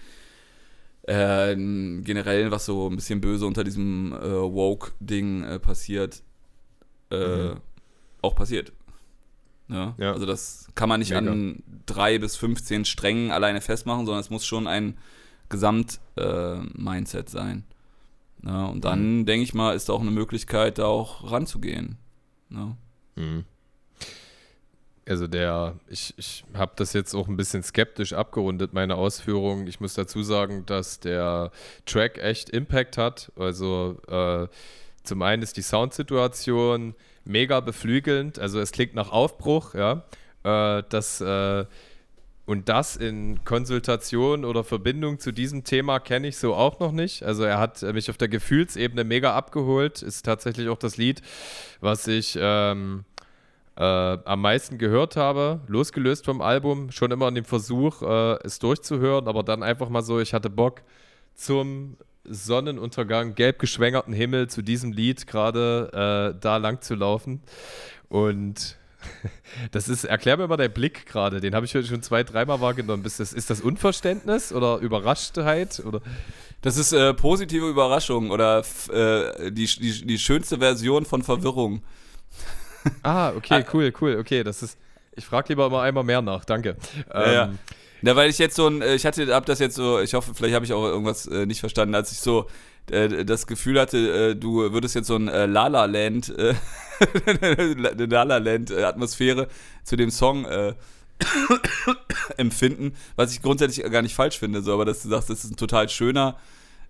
[1.07, 6.23] äh, generell, was so ein bisschen böse unter diesem äh, Woke-Ding äh, passiert,
[7.11, 7.57] äh, mhm.
[8.21, 8.73] auch passiert.
[9.67, 9.95] Ja?
[9.97, 10.13] ja?
[10.13, 11.31] Also das kann man nicht Mega.
[11.31, 14.97] an drei bis 15 Strängen alleine festmachen, sondern es muss schon ein
[15.49, 17.63] Gesamt-Mindset äh, sein.
[18.43, 18.65] Ja?
[18.65, 19.25] Und dann, mhm.
[19.25, 21.97] denke ich mal, ist da auch eine Möglichkeit, da auch ranzugehen.
[22.49, 22.75] Ja?
[23.15, 23.45] Mhm
[25.07, 29.67] also der, ich, ich habe das jetzt auch ein bisschen skeptisch abgerundet, meine Ausführungen.
[29.67, 31.51] Ich muss dazu sagen, dass der
[31.85, 33.31] Track echt Impact hat.
[33.37, 34.47] Also äh,
[35.03, 40.03] zum einen ist die Soundsituation mega beflügelnd, also es klingt nach Aufbruch, ja.
[40.43, 41.65] Äh, das, äh,
[42.45, 47.23] und das in Konsultation oder Verbindung zu diesem Thema kenne ich so auch noch nicht.
[47.23, 50.03] Also er hat mich auf der Gefühlsebene mega abgeholt.
[50.03, 51.23] Ist tatsächlich auch das Lied,
[51.81, 53.03] was ich ähm,
[53.77, 58.59] äh, am meisten gehört habe, losgelöst vom Album, schon immer an dem Versuch, äh, es
[58.59, 60.81] durchzuhören, aber dann einfach mal so, ich hatte Bock
[61.35, 67.41] zum Sonnenuntergang, gelb geschwängerten Himmel zu diesem Lied gerade äh, da lang zu laufen.
[68.09, 68.77] Und
[69.71, 73.05] das ist, erklär mir mal deinen Blick gerade, den habe ich schon zwei, dreimal wahrgenommen.
[73.05, 75.83] Ist das, ist das Unverständnis oder Überraschtheit?
[75.85, 76.01] Oder?
[76.61, 81.83] Das ist äh, positive Überraschung oder äh, die, die, die schönste Version von Verwirrung.
[83.03, 83.69] Ah, okay, ah.
[83.73, 84.43] cool, cool, okay.
[84.43, 84.77] Das ist.
[85.15, 86.75] Ich frage lieber mal einmal mehr nach, danke.
[87.13, 87.43] Ja, ja.
[87.45, 87.59] Ähm,
[88.01, 90.33] ja, weil ich jetzt so ein, äh, ich hatte, hab das jetzt so, ich hoffe,
[90.35, 92.47] vielleicht habe ich auch irgendwas äh, nicht verstanden, als ich so
[92.91, 96.53] äh, das Gefühl hatte, äh, du würdest jetzt so ein äh, Lala Land, äh,
[97.41, 99.47] eine Lala Land Atmosphäre
[99.83, 100.45] zu dem Song
[102.37, 105.51] empfinden, was ich grundsätzlich gar nicht falsch finde, so, aber dass du sagst, das ist
[105.51, 106.37] ein total schöner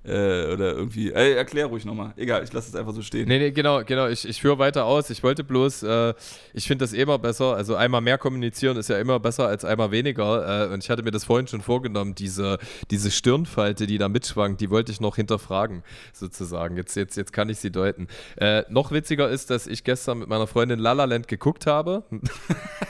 [0.06, 1.11] äh, oder irgendwie.
[1.11, 2.14] Ey, erklär ruhig nochmal.
[2.15, 3.27] Egal, ich lasse es einfach so stehen.
[3.27, 4.07] Nee, nee, genau, genau.
[4.07, 5.10] Ich, ich führe weiter aus.
[5.10, 6.14] Ich wollte bloß, äh,
[6.53, 7.56] ich finde das immer besser.
[7.56, 10.65] Also einmal mehr kommunizieren ist ja immer besser als einmal weniger.
[10.69, 12.57] Äh, und ich hatte mir das vorhin schon vorgenommen, diese,
[12.91, 15.84] diese Stirnfalte, die da mitschwankt, die wollte ich noch hinterfragen,
[16.14, 16.77] sozusagen.
[16.77, 18.07] Jetzt, jetzt, jetzt kann ich sie deuten.
[18.38, 22.03] Äh, noch witziger ist, dass ich gestern mit meiner Freundin La Land geguckt habe.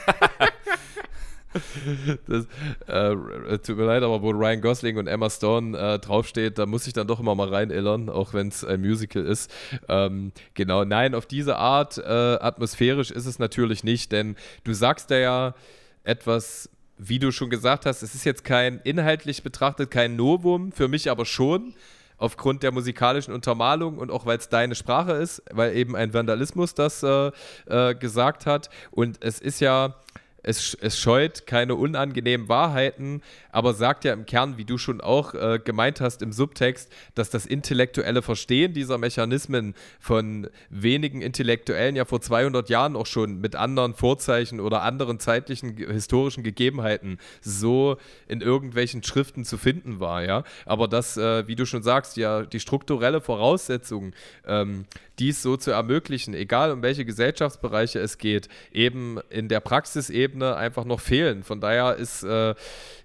[2.27, 2.45] Das,
[2.87, 6.87] äh, tut mir leid, aber wo Ryan Gosling und Emma Stone äh, draufsteht, da muss
[6.87, 9.51] ich dann doch immer mal reinillern, auch wenn es ein Musical ist.
[9.87, 15.11] Ähm, genau, nein, auf diese Art äh, atmosphärisch ist es natürlich nicht, denn du sagst
[15.11, 15.55] da ja
[16.03, 20.87] etwas, wie du schon gesagt hast, es ist jetzt kein inhaltlich betrachtet kein Novum, für
[20.87, 21.73] mich aber schon
[22.17, 26.73] aufgrund der musikalischen Untermalung und auch weil es deine Sprache ist, weil eben ein Vandalismus
[26.73, 27.31] das äh,
[27.67, 28.69] äh, gesagt hat.
[28.91, 29.95] Und es ist ja
[30.45, 33.21] es, es scheut keine unangenehmen Wahrheiten,
[33.55, 37.29] aber sagt ja im Kern, wie du schon auch äh, gemeint hast im Subtext, dass
[37.29, 43.55] das intellektuelle Verstehen dieser Mechanismen von wenigen Intellektuellen ja vor 200 Jahren auch schon mit
[43.55, 47.95] anderen Vorzeichen oder anderen zeitlichen historischen Gegebenheiten so
[48.27, 50.43] in irgendwelchen Schriften zu finden war, ja.
[50.65, 54.11] Aber das, äh, wie du schon sagst, ja, die strukturelle Voraussetzung,
[54.45, 54.83] ähm,
[55.17, 60.83] dies so zu ermöglichen, egal um welche Gesellschaftsbereiche es geht, eben in der Praxisebene einfach
[60.83, 61.43] noch fehlen.
[61.43, 62.53] Von daher ist, äh,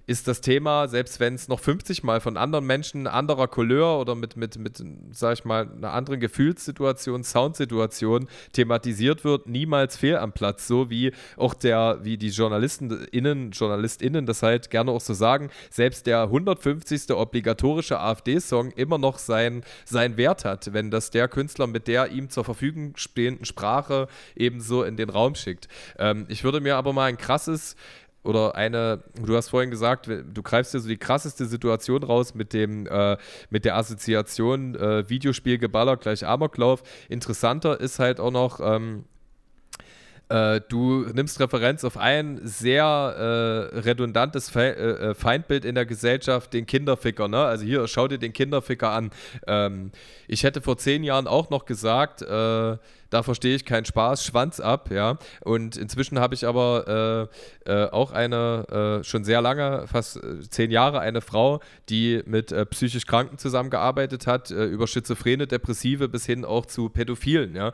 [0.06, 4.14] ist das Thema, selbst wenn es noch 50 Mal von anderen Menschen anderer Couleur oder
[4.14, 4.82] mit, mit, mit,
[5.12, 10.66] sag ich mal, einer anderen Gefühlssituation, Soundsituation thematisiert wird, niemals fehl am Platz.
[10.66, 16.06] So wie auch der, wie die JournalistenInnen, JournalistInnen das halt gerne auch so sagen, selbst
[16.06, 17.12] der 150.
[17.12, 22.30] obligatorische AfD-Song immer noch sein, sein Wert hat, wenn das der Künstler mit der ihm
[22.30, 25.68] zur Verfügung stehenden Sprache ebenso in den Raum schickt.
[25.98, 27.76] Ähm, ich würde mir aber mal ein krasses
[28.22, 32.52] oder eine, du hast vorhin gesagt, du greifst dir so die krasseste Situation raus mit
[32.52, 33.16] dem, äh,
[33.48, 36.82] mit der Assoziation äh, Videospielgeballer gleich Amoklauf.
[37.08, 39.04] Interessanter ist halt auch noch, ähm,
[40.28, 46.52] äh, du nimmst Referenz auf ein sehr äh, redundantes Fe äh, Feindbild in der Gesellschaft,
[46.52, 47.26] den Kinderficker.
[47.26, 47.38] Ne?
[47.38, 49.10] Also hier, schau dir den Kinderficker an.
[49.46, 49.90] Ähm,
[50.28, 52.24] ich hätte vor zehn Jahren auch noch gesagt,
[53.10, 55.18] da verstehe ich keinen Spaß, Schwanz ab, ja.
[55.40, 57.28] Und inzwischen habe ich aber
[57.66, 62.22] äh, äh, auch eine, äh, schon sehr lange, fast äh, zehn Jahre, eine Frau, die
[62.24, 67.54] mit äh, psychisch Kranken zusammengearbeitet hat, äh, über Schizophrene, Depressive bis hin auch zu Pädophilen,
[67.56, 67.72] ja,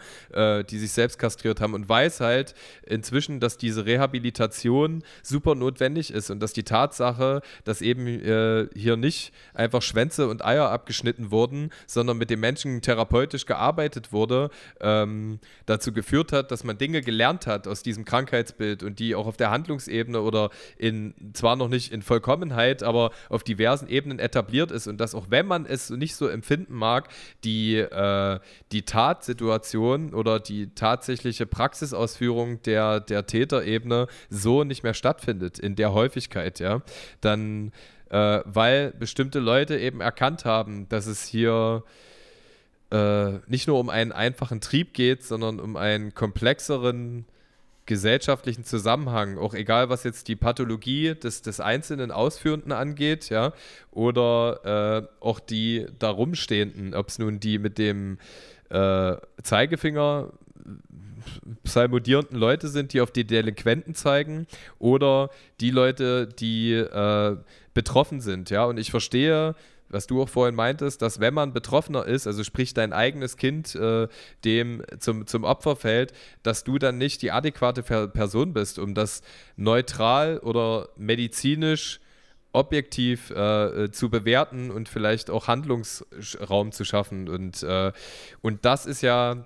[0.63, 2.55] die sich selbst kastriert haben und weiß halt
[2.87, 9.33] inzwischen, dass diese Rehabilitation super notwendig ist und dass die Tatsache, dass eben hier nicht
[9.55, 14.51] einfach Schwänze und Eier abgeschnitten wurden, sondern mit dem Menschen therapeutisch gearbeitet wurde,
[14.81, 15.26] ähm,
[15.67, 19.37] dazu geführt hat, dass man Dinge gelernt hat aus diesem Krankheitsbild und die auch auf
[19.37, 24.87] der Handlungsebene oder in zwar noch nicht in Vollkommenheit, aber auf diversen Ebenen etabliert ist
[24.87, 27.09] und dass auch wenn man es nicht so empfinden mag,
[27.45, 28.39] die, äh,
[28.73, 35.93] die Tatsituation oder die tatsächliche Praxisausführung der, der Täterebene so nicht mehr stattfindet in der
[35.93, 36.83] Häufigkeit, ja,
[37.21, 37.73] dann
[38.11, 41.83] äh, weil bestimmte Leute eben erkannt haben, dass es hier
[42.91, 47.27] äh, nicht nur um einen einfachen Trieb geht, sondern um einen komplexeren
[47.87, 53.53] gesellschaftlichen Zusammenhang, auch egal was jetzt die Pathologie des, des einzelnen Ausführenden angeht, ja,
[53.93, 58.19] oder äh, auch die darumstehenden, ob es nun die mit dem
[58.71, 60.33] äh, Zeigefinger
[61.65, 64.47] psalmodierenden Leute sind, die auf die Delinquenten zeigen,
[64.79, 65.31] oder
[65.61, 67.37] die Leute, die äh,
[67.73, 69.55] betroffen sind, ja, und ich verstehe,
[69.89, 73.75] was du auch vorhin meintest, dass wenn man Betroffener ist, also sprich dein eigenes Kind
[73.75, 74.09] äh,
[74.45, 79.23] dem zum, zum Opfer fällt, dass du dann nicht die adäquate Person bist, um das
[79.57, 82.01] neutral oder medizinisch
[82.53, 87.29] objektiv äh, äh, zu bewerten und vielleicht auch Handlungsraum zu schaffen.
[87.29, 87.93] Und, äh,
[88.41, 89.45] und das ist ja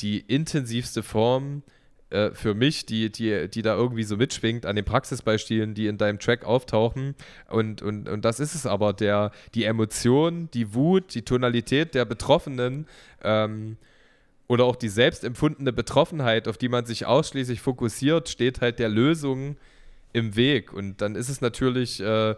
[0.00, 1.62] die intensivste Form
[2.10, 5.98] äh, für mich, die, die, die da irgendwie so mitschwingt an den Praxisbeispielen, die in
[5.98, 7.14] deinem Track auftauchen.
[7.48, 12.06] Und, und, und das ist es aber, der, die Emotion, die Wut, die Tonalität der
[12.06, 12.86] Betroffenen
[13.22, 13.76] ähm,
[14.46, 18.88] oder auch die selbst empfundene Betroffenheit, auf die man sich ausschließlich fokussiert, steht halt der
[18.88, 19.56] Lösung
[20.14, 20.72] im Weg.
[20.72, 22.34] Und dann ist es natürlich äh,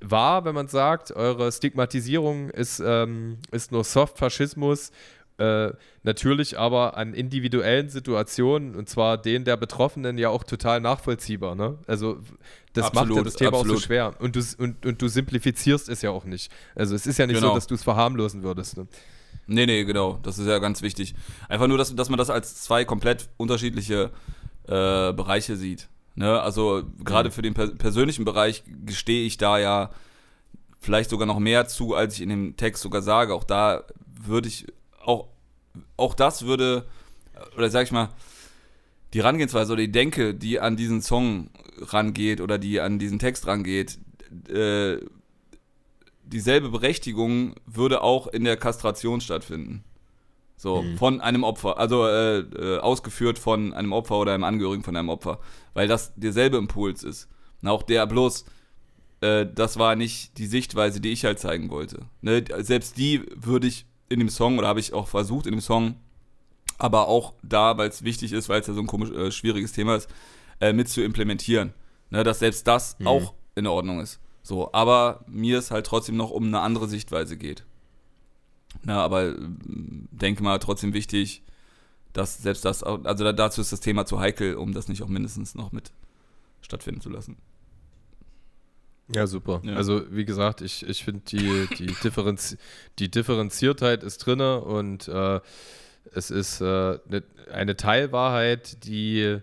[0.00, 4.90] wahr, wenn man sagt, eure Stigmatisierung ist, ähm, ist nur Soft-Faschismus
[5.40, 5.72] äh,
[6.02, 11.54] natürlich aber an individuellen Situationen, und zwar denen der Betroffenen, ja auch total nachvollziehbar.
[11.54, 11.78] Ne?
[11.86, 12.18] Also
[12.74, 13.76] das absolut, macht ja das Thema absolut.
[13.76, 14.14] auch so schwer.
[14.18, 16.52] Und du, und, und du simplifizierst es ja auch nicht.
[16.74, 17.48] Also es ist ja nicht genau.
[17.48, 18.76] so, dass du es verharmlosen würdest.
[18.76, 18.86] Ne?
[19.46, 20.18] Nee, nee, genau.
[20.22, 21.14] Das ist ja ganz wichtig.
[21.48, 24.10] Einfach nur, dass, dass man das als zwei komplett unterschiedliche
[24.66, 25.88] äh, Bereiche sieht.
[26.16, 26.38] Ne?
[26.40, 27.32] Also gerade mhm.
[27.32, 29.90] für den per persönlichen Bereich gestehe ich da ja
[30.80, 33.34] vielleicht sogar noch mehr zu, als ich in dem Text sogar sage.
[33.34, 33.84] Auch da
[34.22, 34.66] würde ich,
[35.00, 35.28] auch,
[35.96, 36.86] auch das würde,
[37.56, 38.10] oder sag ich mal,
[39.12, 41.50] die Herangehensweise oder die Denke, die an diesen Song
[41.80, 43.98] rangeht oder die an diesen Text rangeht,
[44.48, 44.98] äh,
[46.22, 49.84] dieselbe Berechtigung würde auch in der Kastration stattfinden.
[50.56, 50.98] So, mhm.
[50.98, 55.08] von einem Opfer, also äh, äh, ausgeführt von einem Opfer oder einem Angehörigen von einem
[55.08, 55.40] Opfer,
[55.72, 57.28] weil das derselbe Impuls ist.
[57.62, 58.44] Und auch der bloß,
[59.22, 62.02] äh, das war nicht die Sichtweise, die ich halt zeigen wollte.
[62.20, 62.44] Ne?
[62.58, 65.94] Selbst die würde ich in dem Song, oder habe ich auch versucht in dem Song,
[66.76, 69.72] aber auch da, weil es wichtig ist, weil es ja so ein komisch, äh, schwieriges
[69.72, 70.10] Thema ist,
[70.60, 71.72] äh, mit zu implementieren.
[72.10, 72.24] Ne?
[72.24, 73.06] Dass selbst das mhm.
[73.06, 74.20] auch in Ordnung ist.
[74.42, 77.64] So, aber mir es halt trotzdem noch um eine andere Sichtweise geht.
[78.82, 79.36] Na, aber äh,
[80.10, 81.42] denke mal trotzdem wichtig,
[82.12, 85.54] dass selbst das, also dazu ist das Thema zu heikel, um das nicht auch mindestens
[85.54, 85.92] noch mit
[86.60, 87.36] stattfinden zu lassen.
[89.14, 89.60] Ja, super.
[89.64, 89.74] Ja.
[89.74, 92.56] Also wie gesagt, ich, ich finde die, die, Differenzi
[92.98, 95.40] die Differenziertheit ist drin und äh,
[96.12, 97.22] es ist äh, ne,
[97.52, 99.38] eine Teilwahrheit, die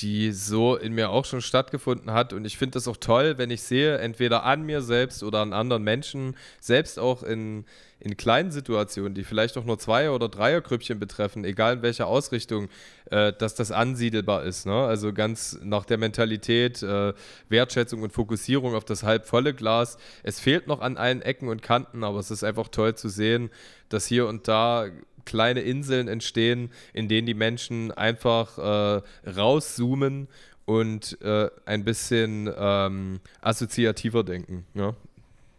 [0.00, 2.32] die so in mir auch schon stattgefunden hat.
[2.32, 5.52] Und ich finde das auch toll, wenn ich sehe, entweder an mir selbst oder an
[5.52, 7.66] anderen Menschen, selbst auch in,
[8.00, 12.70] in kleinen Situationen, die vielleicht auch nur Zweier- oder Dreiergrüppchen betreffen, egal in welcher Ausrichtung,
[13.10, 14.64] äh, dass das ansiedelbar ist.
[14.64, 14.72] Ne?
[14.72, 17.12] Also ganz nach der Mentalität, äh,
[17.50, 19.98] Wertschätzung und Fokussierung auf das halbvolle Glas.
[20.22, 23.50] Es fehlt noch an allen Ecken und Kanten, aber es ist einfach toll zu sehen,
[23.90, 24.86] dass hier und da
[25.26, 30.28] kleine Inseln entstehen, in denen die Menschen einfach äh, rauszoomen
[30.64, 34.64] und äh, ein bisschen ähm, assoziativer denken.
[34.74, 34.94] Ja?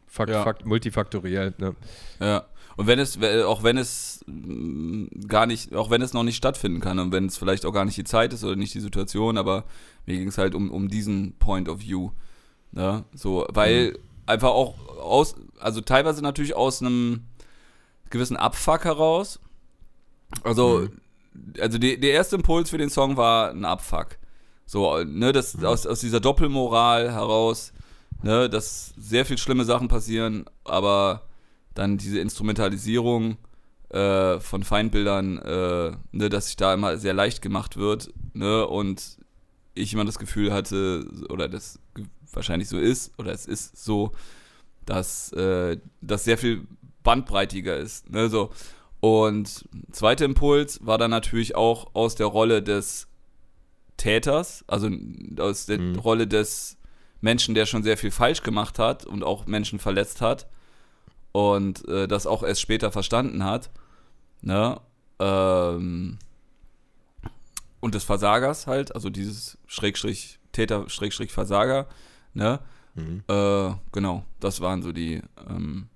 [0.07, 0.43] Fakt, ja.
[0.43, 1.53] Fakt, multifaktoriell.
[1.57, 1.75] Ne?
[2.19, 2.45] Ja.
[2.75, 6.79] Und wenn es, auch wenn es mm, gar nicht, auch wenn es noch nicht stattfinden
[6.79, 9.37] kann und wenn es vielleicht auch gar nicht die Zeit ist oder nicht die Situation,
[9.37, 9.65] aber
[10.05, 12.11] mir ging es halt um, um diesen Point of View.
[12.71, 13.03] Ne?
[13.13, 13.97] So, weil mhm.
[14.27, 17.25] einfach auch aus, also teilweise natürlich aus einem
[18.09, 19.39] gewissen Abfuck heraus,
[20.43, 20.87] also,
[21.33, 21.53] mhm.
[21.59, 24.17] also die, der erste Impuls für den Song war ein Abfuck.
[24.65, 25.65] So, ne, das mhm.
[25.65, 27.73] aus, aus dieser Doppelmoral heraus,
[28.21, 31.23] ne, dass sehr viel schlimme Sachen passieren, aber
[31.73, 33.37] dann diese Instrumentalisierung
[33.89, 39.17] äh, von Feindbildern, äh, ne, dass sich da immer sehr leicht gemacht wird, ne, und
[39.73, 41.79] ich immer das Gefühl hatte, oder das
[42.33, 44.11] wahrscheinlich so ist, oder es ist so,
[44.85, 46.67] dass äh, das sehr viel
[47.03, 48.51] bandbreitiger ist, ne, so.
[48.99, 53.07] Und zweiter Impuls war dann natürlich auch aus der Rolle des
[53.97, 54.89] Täters, also
[55.39, 55.99] aus der mhm.
[55.99, 56.77] Rolle des
[57.21, 60.47] Menschen, der schon sehr viel falsch gemacht hat und auch Menschen verletzt hat
[61.31, 63.69] und äh, das auch erst später verstanden hat.
[64.41, 64.79] Ne?
[65.19, 66.19] Ähm,
[67.79, 71.87] und des Versagers halt, also dieses Schrägstrich Täter, Schrägstrich Versager.
[72.33, 72.59] Ne?
[72.95, 73.23] Mhm.
[73.27, 75.87] Äh, genau, das waren so die ähm,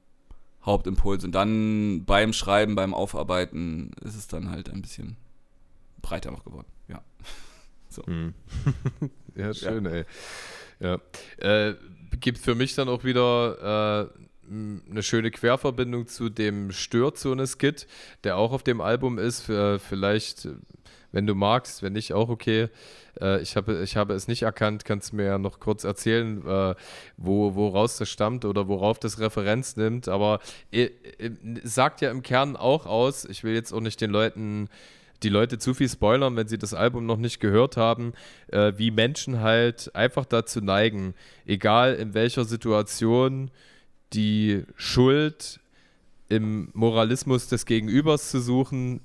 [0.66, 1.24] Hauptimpuls.
[1.24, 5.18] Und dann beim Schreiben, beim Aufarbeiten ist es dann halt ein bisschen
[6.02, 6.68] breiter noch geworden.
[6.88, 7.02] Ja.
[7.90, 8.04] So.
[8.06, 8.34] Hm.
[9.36, 9.92] ja, schön, ja.
[9.92, 10.06] ey.
[10.80, 11.00] Ja.
[11.40, 11.76] Äh,
[12.22, 14.22] gibt für mich dann auch wieder äh,
[14.90, 17.88] eine schöne Querverbindung zu dem Störzone-Skit,
[18.24, 19.42] der auch auf dem Album ist.
[19.42, 20.48] Für, vielleicht
[21.12, 22.70] wenn du magst, wenn nicht, auch okay.
[23.20, 24.86] Äh, ich, habe, ich habe es nicht erkannt.
[24.86, 26.76] Kannst du mir ja noch kurz erzählen, äh,
[27.18, 30.08] wo, woraus das stammt oder worauf das Referenz nimmt.
[30.08, 30.40] Aber
[30.72, 30.86] äh,
[31.18, 31.32] äh,
[31.64, 34.70] sagt ja im Kern auch aus, ich will jetzt auch nicht den Leuten
[35.24, 38.14] die Leute zu viel spoilern, wenn sie das Album noch nicht gehört haben,
[38.48, 41.14] äh, wie Menschen halt einfach dazu neigen,
[41.46, 43.52] egal in welcher Situation,
[44.14, 45.60] die Schuld
[46.28, 49.02] im Moralismus des Gegenübers zu suchen,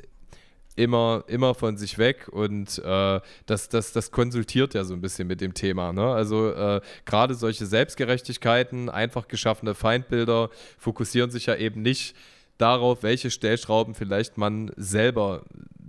[0.76, 5.26] immer, immer von sich weg und äh, das, das, das konsultiert ja so ein bisschen
[5.26, 5.92] mit dem Thema.
[5.92, 6.06] Ne?
[6.06, 12.14] Also äh, gerade solche Selbstgerechtigkeiten, einfach geschaffene Feindbilder fokussieren sich ja eben nicht
[12.58, 15.42] darauf, welche Stellschrauben vielleicht man selber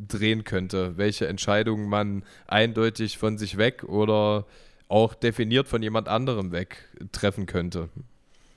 [0.07, 4.45] drehen könnte, welche Entscheidungen man eindeutig von sich weg oder
[4.89, 7.89] auch definiert von jemand anderem weg treffen könnte.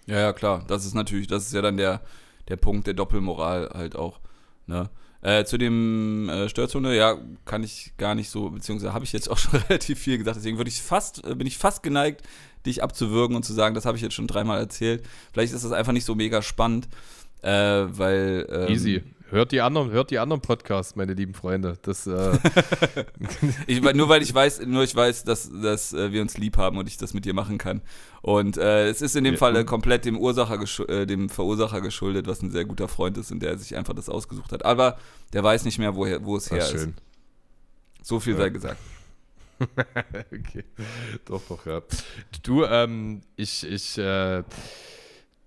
[0.06, 0.64] Ja, ja, klar.
[0.68, 2.00] Das ist natürlich, das ist ja dann der,
[2.48, 4.20] der Punkt der Doppelmoral halt auch.
[4.66, 4.88] Ne?
[5.22, 9.30] Äh, zu dem äh, Störzone, ja, kann ich gar nicht so, beziehungsweise habe ich jetzt
[9.30, 12.22] auch schon relativ viel gesagt, deswegen würde ich fast, äh, bin ich fast geneigt,
[12.64, 15.04] dich abzuwürgen und zu sagen, das habe ich jetzt schon dreimal erzählt.
[15.32, 16.88] Vielleicht ist das einfach nicht so mega spannend,
[17.42, 18.46] äh, weil.
[18.50, 19.02] Ähm, Easy.
[19.30, 21.78] Hört die anderen, hört die anderen Podcasts, meine lieben Freunde.
[21.82, 22.36] Das, äh
[23.68, 26.78] ich, nur weil ich weiß, nur ich weiß, dass, dass äh, wir uns lieb haben
[26.78, 27.80] und ich das mit dir machen kann.
[28.22, 32.26] Und äh, es ist in dem ja, Fall komplett dem Ursacher äh, dem Verursacher geschuldet,
[32.26, 34.64] was ein sehr guter Freund ist und der sich einfach das ausgesucht hat.
[34.64, 34.98] Aber
[35.32, 36.90] der weiß nicht mehr, woher, wo es her schön.
[36.90, 38.06] ist.
[38.06, 38.40] So viel ja.
[38.40, 38.80] sei gesagt.
[39.60, 40.64] okay.
[41.24, 41.82] Doch, doch, ja.
[42.42, 44.42] Du, ähm, ich, ich, äh,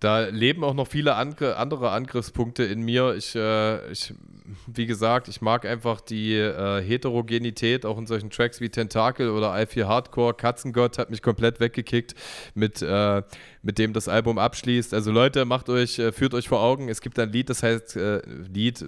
[0.04, 3.16] da leben auch noch viele andere, andere Angriffspunkte in mir.
[3.16, 4.14] Ich, äh, ich,
[4.68, 9.54] wie gesagt, ich mag einfach die äh, Heterogenität auch in solchen Tracks wie Tentakel oder
[9.54, 10.34] I4 Hardcore.
[10.34, 12.16] Katzengott hat mich komplett weggekickt
[12.54, 13.22] mit, äh,
[13.62, 14.94] mit dem das Album abschließt.
[14.94, 17.96] Also Leute, macht euch, äh, führt euch vor Augen, es gibt ein Lied, das heißt
[17.96, 18.22] äh,
[18.54, 18.84] Lied,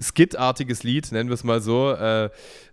[0.00, 2.30] Skit-artiges Lied, nennen wir es mal so, äh,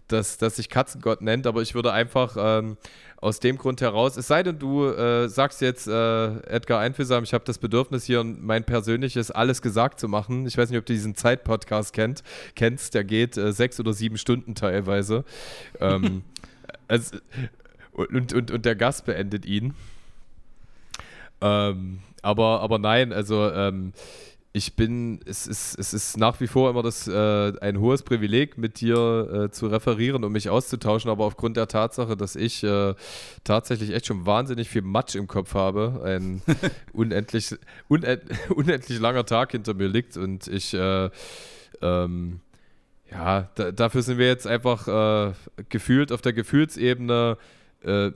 [0.07, 2.77] das, das sich Katzengott nennt, aber ich würde einfach ähm,
[3.23, 7.33] aus dem Grund heraus, es sei denn, du äh, sagst jetzt, äh, Edgar Einfühlsam, ich
[7.33, 10.45] habe das Bedürfnis hier, mein persönliches alles gesagt zu machen.
[10.45, 12.23] Ich weiß nicht, ob du diesen Zeit-Podcast kennt,
[12.55, 15.23] kennst, der geht äh, sechs oder sieben Stunden teilweise.
[15.79, 16.23] ähm,
[16.87, 17.17] also,
[17.93, 19.73] und, und, und der Gast beendet ihn.
[21.41, 23.93] Ähm, aber, aber nein, also ähm,
[24.55, 28.55] ich bin, es ist, es ist nach wie vor immer das, äh, ein hohes Privileg,
[28.59, 32.93] mit dir äh, zu referieren und mich auszutauschen, aber aufgrund der Tatsache, dass ich äh,
[33.43, 36.43] tatsächlich echt schon wahnsinnig viel Matsch im Kopf habe, ein
[36.93, 37.55] unendlich,
[37.87, 41.09] unend, unendlich langer Tag hinter mir liegt und ich, äh,
[41.81, 42.39] ähm,
[43.09, 45.33] ja, da, dafür sind wir jetzt einfach äh,
[45.69, 47.37] gefühlt auf der Gefühlsebene
[47.81, 48.11] äh,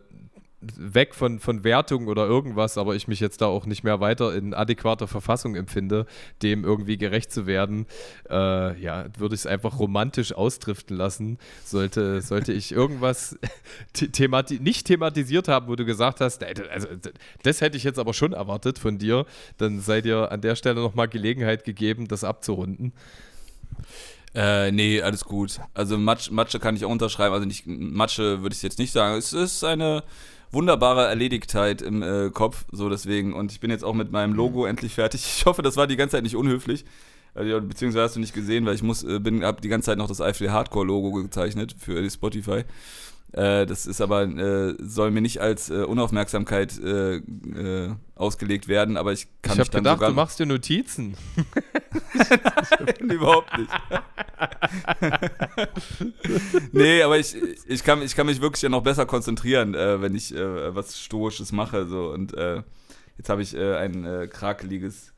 [0.59, 4.33] weg von, von Wertung oder irgendwas, aber ich mich jetzt da auch nicht mehr weiter
[4.33, 6.07] in adäquater Verfassung empfinde,
[6.41, 7.85] dem irgendwie gerecht zu werden,
[8.29, 11.37] äh, ja, würde ich es einfach romantisch ausdriften lassen.
[11.63, 13.37] Sollte, sollte ich irgendwas
[13.93, 16.87] themati nicht thematisiert haben, wo du gesagt hast, also
[17.43, 19.25] das hätte ich jetzt aber schon erwartet von dir,
[19.57, 22.93] dann sei dir an der Stelle nochmal Gelegenheit gegeben, das abzurunden.
[24.33, 25.59] Äh, nee, alles gut.
[25.73, 27.33] Also Matsch, Matsche kann ich auch unterschreiben.
[27.33, 29.17] Also nicht Matsche würde ich jetzt nicht sagen.
[29.17, 30.03] Es ist eine
[30.51, 33.33] wunderbare Erledigtheit im äh, Kopf, so deswegen.
[33.33, 35.25] Und ich bin jetzt auch mit meinem Logo endlich fertig.
[35.37, 36.85] Ich hoffe, das war die ganze Zeit nicht unhöflich.
[37.33, 39.97] Also, beziehungsweise hast du nicht gesehen, weil ich muss, äh, bin, habe die ganze Zeit
[39.97, 42.63] noch das Eifel Hardcore Logo gezeichnet für die Spotify.
[43.33, 48.95] Äh, das ist aber, äh, soll mir nicht als äh, Unaufmerksamkeit äh, äh, ausgelegt werden,
[48.95, 50.09] aber ich kann ich mich dann gedacht, sogar...
[50.09, 51.15] du machst dir Notizen.
[53.01, 53.69] Überhaupt nicht.
[56.71, 57.35] nee, aber ich,
[57.67, 61.85] ich, kann, ich kann mich wirklich ja noch besser konzentrieren, wenn ich was Stoisches mache.
[61.85, 62.11] So.
[62.11, 62.33] Und
[63.17, 65.13] jetzt habe ich ein krakeliges,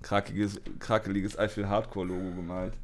[0.00, 2.74] krakeliges, krakeliges Eiffel Hardcore-Logo gemalt.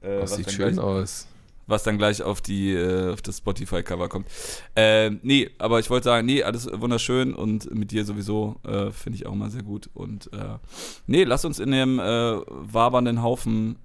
[0.00, 1.28] das sieht schön aus
[1.70, 4.26] was dann gleich auf, die, äh, auf das Spotify-Cover kommt.
[4.74, 9.16] Äh, nee, aber ich wollte sagen, nee, alles wunderschön und mit dir sowieso äh, finde
[9.16, 9.88] ich auch mal sehr gut.
[9.94, 10.58] Und äh,
[11.06, 13.76] nee, lass uns in dem äh, wabernden Haufen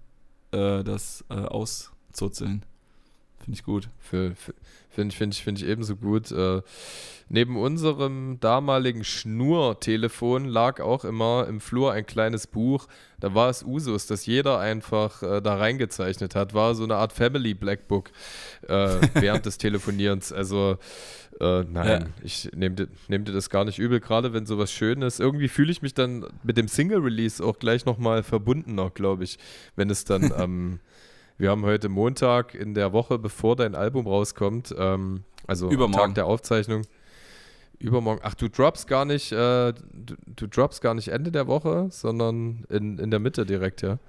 [0.51, 2.65] äh, das auszuzeln.
[3.45, 3.89] Finde ich gut.
[3.99, 6.31] Finde ich, find ich, find ich ebenso gut.
[6.31, 6.63] Äh,
[7.29, 12.87] neben unserem damaligen Schnurtelefon lag auch immer im Flur ein kleines Buch.
[13.19, 16.55] Da war es Usus, dass jeder einfach äh, da reingezeichnet hat.
[16.55, 18.09] War so eine Art Family Blackbook
[18.67, 20.33] äh, während des Telefonierens.
[20.33, 20.79] Also
[21.39, 22.07] äh, nein, ja.
[22.23, 25.19] ich nehme dir, nehm dir das gar nicht übel, gerade wenn sowas schön ist.
[25.19, 29.37] Irgendwie fühle ich mich dann mit dem Single-Release auch gleich nochmal verbundener, glaube ich,
[29.75, 30.39] wenn es dann am...
[30.45, 30.79] Ähm,
[31.37, 36.07] wir haben heute Montag in der Woche, bevor dein Album rauskommt, ähm, also Übermorgen.
[36.07, 36.83] Tag der Aufzeichnung.
[37.79, 38.21] Übermorgen.
[38.23, 42.65] Ach, du droppst gar nicht, äh, du, du, droppst gar nicht Ende der Woche, sondern
[42.69, 43.99] in, in der Mitte direkt, ja.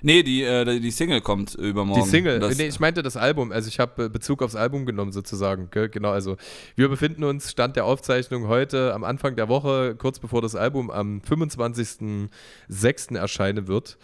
[0.00, 2.04] Nee, die, äh, die Single kommt übermorgen.
[2.04, 5.12] Die Single, das, nee, ich meinte das Album, also ich habe Bezug aufs Album genommen
[5.12, 6.36] sozusagen, genau, also
[6.76, 10.90] wir befinden uns, Stand der Aufzeichnung heute am Anfang der Woche, kurz bevor das Album
[10.90, 13.16] am 25.06.
[13.16, 13.98] erscheinen wird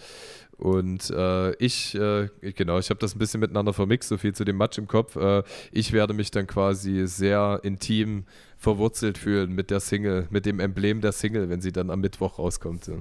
[0.64, 4.46] und äh, ich, äh, genau, ich habe das ein bisschen miteinander vermixt, so viel zu
[4.46, 5.14] dem Match im Kopf.
[5.14, 5.42] Äh,
[5.72, 8.24] ich werde mich dann quasi sehr intim
[8.56, 12.38] verwurzelt fühlen mit der Single, mit dem Emblem der Single, wenn sie dann am Mittwoch
[12.38, 12.86] rauskommt.
[12.86, 12.94] Ja.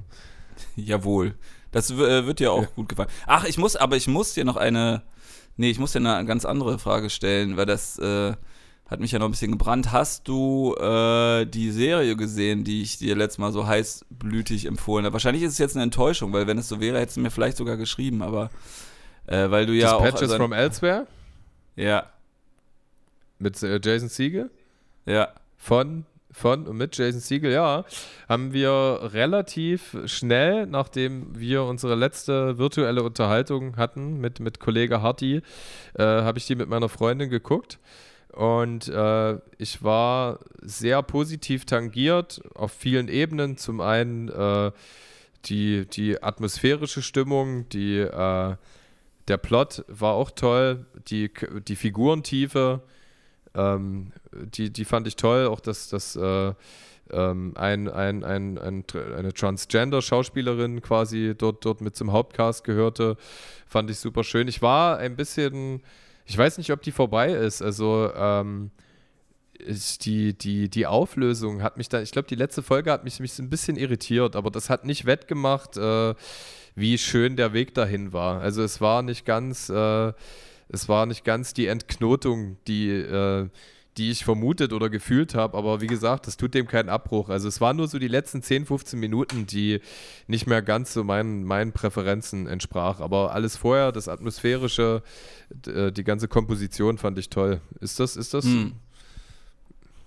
[0.76, 1.36] Jawohl.
[1.72, 2.68] Das äh, wird dir auch ja.
[2.76, 3.08] gut gefallen.
[3.26, 5.02] Ach, ich muss, aber ich muss dir noch eine,
[5.56, 8.34] nee, ich muss dir eine ganz andere Frage stellen, weil das, äh,
[8.86, 9.92] hat mich ja noch ein bisschen gebrannt.
[9.92, 15.14] Hast du äh, die Serie gesehen, die ich dir letztes Mal so heißblütig empfohlen habe?
[15.14, 17.56] Wahrscheinlich ist es jetzt eine Enttäuschung, weil wenn es so wäre, hättest du mir vielleicht
[17.56, 18.50] sogar geschrieben, aber
[19.26, 20.02] äh, weil du ja auch.
[20.02, 21.06] Patches also, from Elsewhere?
[21.76, 22.10] Ja.
[23.38, 24.50] Mit äh, Jason Siegel?
[25.06, 25.28] Ja.
[25.56, 27.86] Von, von und mit Jason Siegel, ja.
[28.28, 35.40] Haben wir relativ schnell, nachdem wir unsere letzte virtuelle Unterhaltung hatten mit, mit Kollege Harty,
[35.94, 37.78] äh, habe ich die mit meiner Freundin geguckt.
[38.34, 43.56] Und äh, ich war sehr positiv tangiert auf vielen Ebenen.
[43.56, 44.72] Zum einen äh,
[45.44, 48.56] die, die atmosphärische Stimmung, die, äh,
[49.28, 51.30] der Plot war auch toll, die,
[51.68, 52.82] die Figurentiefe,
[53.54, 55.46] ähm, die, die fand ich toll.
[55.46, 56.54] Auch dass das äh,
[57.12, 58.84] ähm, ein, ein, ein, ein,
[59.16, 63.16] eine Transgender-Schauspielerin quasi dort, dort mit zum Hauptcast gehörte,
[63.68, 64.48] fand ich super schön.
[64.48, 65.82] Ich war ein bisschen
[66.24, 67.62] ich weiß nicht, ob die vorbei ist.
[67.62, 68.70] Also, ähm,
[69.58, 73.20] ist die, die, die Auflösung hat mich da, ich glaube, die letzte Folge hat mich,
[73.20, 76.14] mich ein bisschen irritiert, aber das hat nicht wettgemacht, äh,
[76.74, 78.40] wie schön der Weg dahin war.
[78.40, 80.12] Also es war nicht ganz, äh,
[80.68, 83.48] es war nicht ganz die Entknotung, die, äh,
[83.96, 87.28] die ich vermutet oder gefühlt habe, aber wie gesagt, das tut dem keinen Abbruch.
[87.28, 89.80] Also es waren nur so die letzten 10, 15 Minuten, die
[90.26, 93.00] nicht mehr ganz so meinen, meinen Präferenzen entsprach.
[93.00, 95.02] Aber alles vorher, das Atmosphärische,
[95.66, 97.60] äh, die ganze Komposition fand ich toll.
[97.80, 98.44] Ist das, ist das?
[98.44, 98.72] Hm.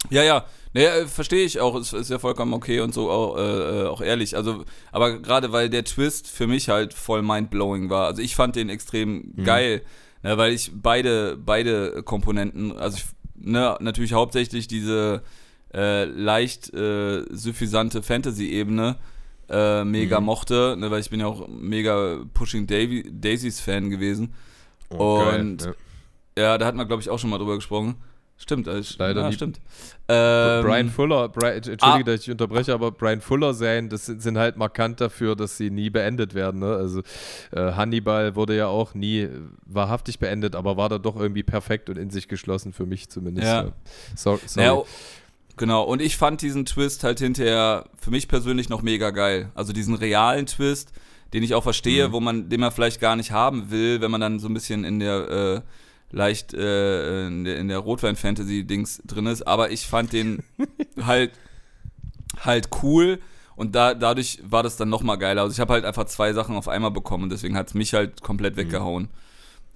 [0.10, 3.42] Ja, ja, naja, verstehe ich auch, ist, ist ja vollkommen okay und so auch, äh,
[3.42, 4.36] äh auch ehrlich.
[4.36, 8.06] Also, aber gerade weil der Twist für mich halt voll mindblowing war.
[8.06, 9.44] Also ich fand den extrem mhm.
[9.44, 9.82] geil,
[10.24, 13.06] ne, weil ich beide, beide Komponenten, also ich,
[13.38, 15.24] ne, natürlich hauptsächlich diese
[15.74, 18.98] äh, leicht äh, suffisante Fantasy-Ebene
[19.50, 20.26] äh, mega mhm.
[20.26, 24.34] mochte, ne, weil ich bin ja auch mega Pushing Daisies Fan gewesen.
[24.90, 25.76] Oh, und geil,
[26.38, 26.44] ja.
[26.44, 27.96] ja, da hatten wir, glaube ich, auch schon mal drüber gesprochen.
[28.40, 29.60] Stimmt, also, leider ja, stimmt.
[30.08, 32.04] Ähm, Brian Fuller, Brian, Entschuldige, ah.
[32.04, 35.90] dass ich unterbreche, aber Brian Fuller-Serien, das sind, sind, halt markant dafür, dass sie nie
[35.90, 36.60] beendet werden.
[36.60, 36.68] Ne?
[36.76, 37.02] Also
[37.52, 39.28] äh, Hannibal wurde ja auch nie
[39.66, 43.48] wahrhaftig beendet, aber war da doch irgendwie perfekt und in sich geschlossen, für mich zumindest.
[43.48, 43.72] Ja.
[44.16, 44.68] So, sorry.
[44.68, 44.84] Ja,
[45.58, 49.52] genau, und ich fand diesen Twist halt hinterher für mich persönlich noch mega geil.
[49.56, 50.92] Also diesen realen Twist,
[51.34, 52.12] den ich auch verstehe, mhm.
[52.12, 54.84] wo man, den man vielleicht gar nicht haben will, wenn man dann so ein bisschen
[54.84, 55.62] in der äh,
[56.12, 60.44] leicht äh, in der, der Rotwein-Fantasy-Dings drin ist, aber ich fand den
[61.02, 61.32] halt,
[62.40, 63.20] halt cool
[63.56, 65.42] und da, dadurch war das dann nochmal geiler.
[65.42, 67.94] Also ich habe halt einfach zwei Sachen auf einmal bekommen und deswegen hat es mich
[67.94, 68.60] halt komplett mhm.
[68.60, 69.10] weggehauen.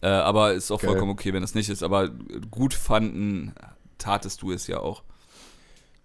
[0.01, 0.91] Äh, aber ist auch Geil.
[0.91, 1.83] vollkommen okay, wenn es nicht ist.
[1.83, 2.09] Aber
[2.49, 3.53] gut fanden,
[3.97, 5.03] tatest du es ja auch.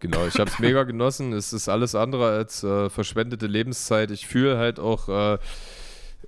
[0.01, 1.33] Genau, ich habe es mega genossen.
[1.33, 4.11] Es ist alles andere als äh, verschwendete Lebenszeit.
[4.11, 5.39] Ich fühle halt auch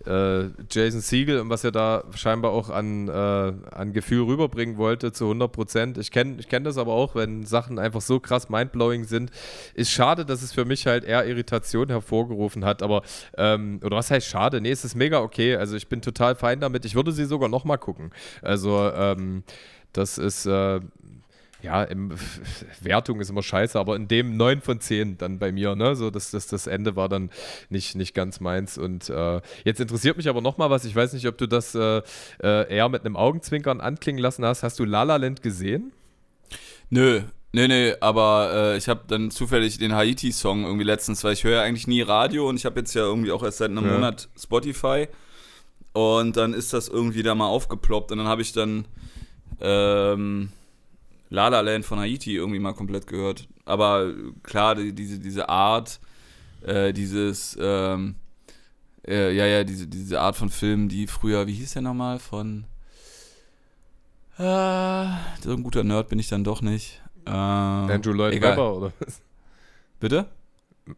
[0.07, 5.13] äh, Jason Siegel und was er da scheinbar auch an, äh, an Gefühl rüberbringen wollte
[5.13, 5.99] zu 100 Prozent.
[5.99, 9.31] Ich kenne ich kenn das aber auch, wenn Sachen einfach so krass mindblowing sind.
[9.75, 13.03] Ist schade, dass es für mich halt eher Irritation hervorgerufen hat, aber,
[13.37, 14.61] ähm, oder was heißt schade?
[14.61, 15.57] Nee, es ist mega okay.
[15.57, 16.85] Also ich bin total fein damit.
[16.85, 18.13] Ich würde sie sogar nochmal gucken.
[18.43, 19.43] Also, ähm,
[19.93, 20.81] das ist, äh,
[21.61, 22.13] ja, im,
[22.81, 25.97] Wertung ist immer scheiße, aber in dem 9 von 10 dann bei mir, ne?
[25.97, 27.31] So, das, das, das Ende war dann
[27.69, 28.79] nicht, nicht ganz meins.
[28.79, 30.85] Und äh, jetzt interessiert mich aber nochmal was.
[30.85, 32.03] Ich weiß nicht, ob du das äh,
[32.43, 34.63] äh, eher mit einem Augenzwinkern anklingen lassen hast.
[34.63, 35.93] Hast du La La Land gesehen?
[36.91, 41.45] Nö, Nee, nee, aber äh, ich habe dann zufällig den Haiti-Song irgendwie letztens, weil ich
[41.45, 43.87] höre ja eigentlich nie Radio und ich habe jetzt ja irgendwie auch erst seit einem
[43.87, 43.93] ja.
[43.95, 45.09] Monat Spotify
[45.95, 48.85] und dann ist das irgendwie da mal aufgeploppt und dann habe ich dann
[49.63, 50.53] ähm,
[51.31, 53.49] La La Land von Haiti irgendwie mal komplett gehört.
[53.65, 56.01] Aber klar, die, diese, diese Art,
[56.63, 58.17] äh, dieses, ähm,
[59.07, 62.65] äh, ja, ja, diese, diese Art von Film, die früher, wie hieß der nochmal, von,
[64.39, 65.07] äh,
[65.43, 67.03] so ein guter Nerd bin ich dann doch nicht.
[67.27, 69.21] Äh, Andrew Lloyd Webber oder was?
[70.01, 70.27] Bitte?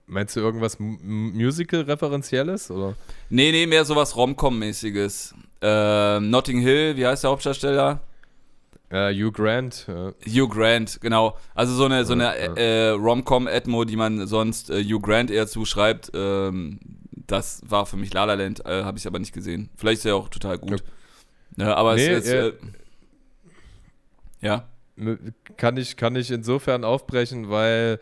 [0.07, 2.70] Meinst du irgendwas Musical-Referenzielles?
[2.70, 2.94] Oder?
[3.28, 5.35] Nee, nee, mehr sowas Rom-Com-mäßiges.
[5.61, 8.01] Äh, Notting Hill, wie heißt der Hauptdarsteller?
[8.93, 9.87] Uh, Hugh Grant.
[9.87, 10.12] Ja.
[10.27, 11.37] Hugh Grant, genau.
[11.55, 12.55] Also so eine, so eine ja.
[12.55, 16.81] äh, Rom-Com-Edmo, die man sonst äh, Hugh Grant eher zuschreibt, ähm,
[17.29, 19.71] das war für mich La La Land, äh, habe ich aber nicht gesehen.
[19.77, 20.83] Vielleicht ist er auch total gut.
[21.57, 22.33] Ja, aber nee, es ist...
[22.33, 22.53] Äh,
[24.41, 24.69] ja.
[25.57, 28.01] Kann ich, kann ich insofern aufbrechen, weil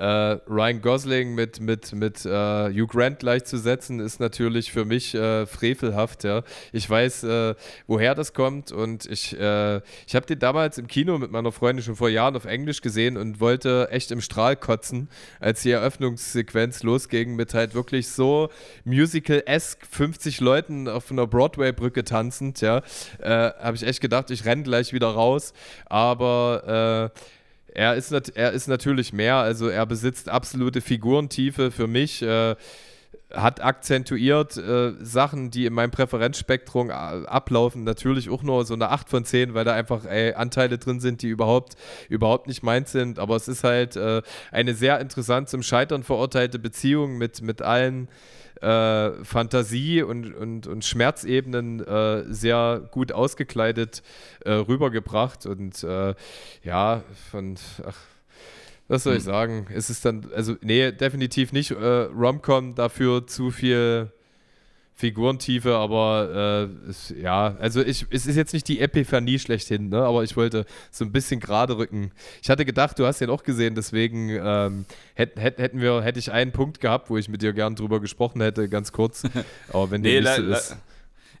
[0.00, 2.28] äh, Ryan Gosling mit, mit, mit äh,
[2.70, 6.24] Hugh Grant gleichzusetzen, ist natürlich für mich äh, frevelhaft.
[6.24, 6.42] Ja.
[6.72, 7.54] Ich weiß, äh,
[7.86, 11.84] woher das kommt und ich, äh, ich habe den damals im Kino mit meiner Freundin
[11.84, 16.82] schon vor Jahren auf Englisch gesehen und wollte echt im Strahl kotzen, als die Eröffnungssequenz
[16.82, 18.48] losging mit halt wirklich so
[18.84, 22.62] musical-esque 50 Leuten auf einer Broadway-Brücke tanzend.
[22.62, 22.78] Ja.
[23.18, 25.52] Äh, habe ich echt gedacht, ich renne gleich wieder raus.
[25.84, 27.12] Aber
[27.74, 32.22] er ist, er ist natürlich mehr, also er besitzt absolute Figurentiefe für mich.
[32.22, 32.56] Äh,
[33.32, 38.90] hat akzentuiert äh, Sachen, die in meinem Präferenzspektrum äh, ablaufen, natürlich auch nur so eine
[38.90, 41.76] 8 von 10, weil da einfach ey, Anteile drin sind, die überhaupt,
[42.08, 43.18] überhaupt nicht meins sind.
[43.18, 48.08] Aber es ist halt äh, eine sehr interessant zum Scheitern verurteilte Beziehung mit, mit allen
[48.60, 54.02] äh, Fantasie und, und, und Schmerzebenen äh, sehr gut ausgekleidet
[54.44, 55.46] äh, rübergebracht.
[55.46, 56.14] Und äh,
[56.62, 57.56] ja, von,
[57.86, 57.96] ach,
[58.88, 59.32] was soll ich hm.
[59.32, 59.66] sagen?
[59.74, 64.10] Es ist dann, also, nee, definitiv nicht äh, Romcom, dafür zu viel
[65.00, 70.02] Figurentiefe, aber äh, es, ja, also ich, es ist jetzt nicht die Epiphanie schlechthin, ne?
[70.02, 72.12] aber ich wollte so ein bisschen gerade rücken.
[72.42, 76.18] Ich hatte gedacht, du hast den auch gesehen, deswegen ähm, hätt, hätt, hätten wir, hätte
[76.18, 79.22] ich einen Punkt gehabt, wo ich mit dir gern drüber gesprochen hätte, ganz kurz.
[79.72, 80.76] Aber wenn nee, Liste ist.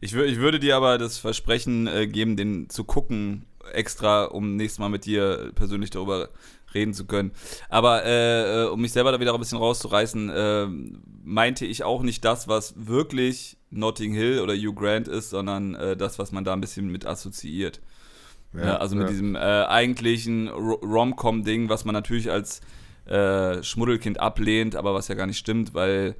[0.00, 4.78] Ich, ich würde dir aber das Versprechen äh, geben, den zu gucken, extra, um nächstes
[4.78, 6.30] Mal mit dir persönlich darüber
[6.74, 7.32] reden zu können.
[7.68, 10.66] Aber äh, äh, um mich selber da wieder ein bisschen rauszureißen, äh,
[11.24, 15.96] meinte ich auch nicht das, was wirklich Notting Hill oder Hugh Grant ist, sondern äh,
[15.96, 17.80] das, was man da ein bisschen mit assoziiert.
[18.52, 19.10] Ja, ja, also mit ja.
[19.10, 22.60] diesem äh, eigentlichen Rom-Com-Ding, was man natürlich als
[23.06, 26.16] äh, Schmuddelkind ablehnt, aber was ja gar nicht stimmt, weil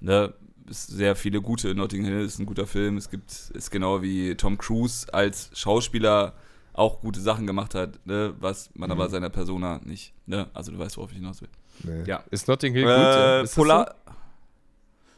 [0.00, 0.32] ne,
[0.68, 2.96] es sehr viele gute Notting Hill ist ein guter Film.
[2.96, 6.34] Es gibt ist genau wie Tom Cruise als Schauspieler
[6.74, 8.92] auch gute Sachen gemacht hat, ne, was man mhm.
[8.92, 10.12] aber seiner Persona nicht.
[10.26, 10.48] Ne?
[10.52, 11.48] Also du weißt, worauf ich hinaus will.
[11.82, 12.04] Nee.
[12.06, 12.22] Ja.
[12.30, 12.92] Ist Notting Hill gut?
[12.92, 13.94] Äh, ist Polar.
[14.06, 14.12] So?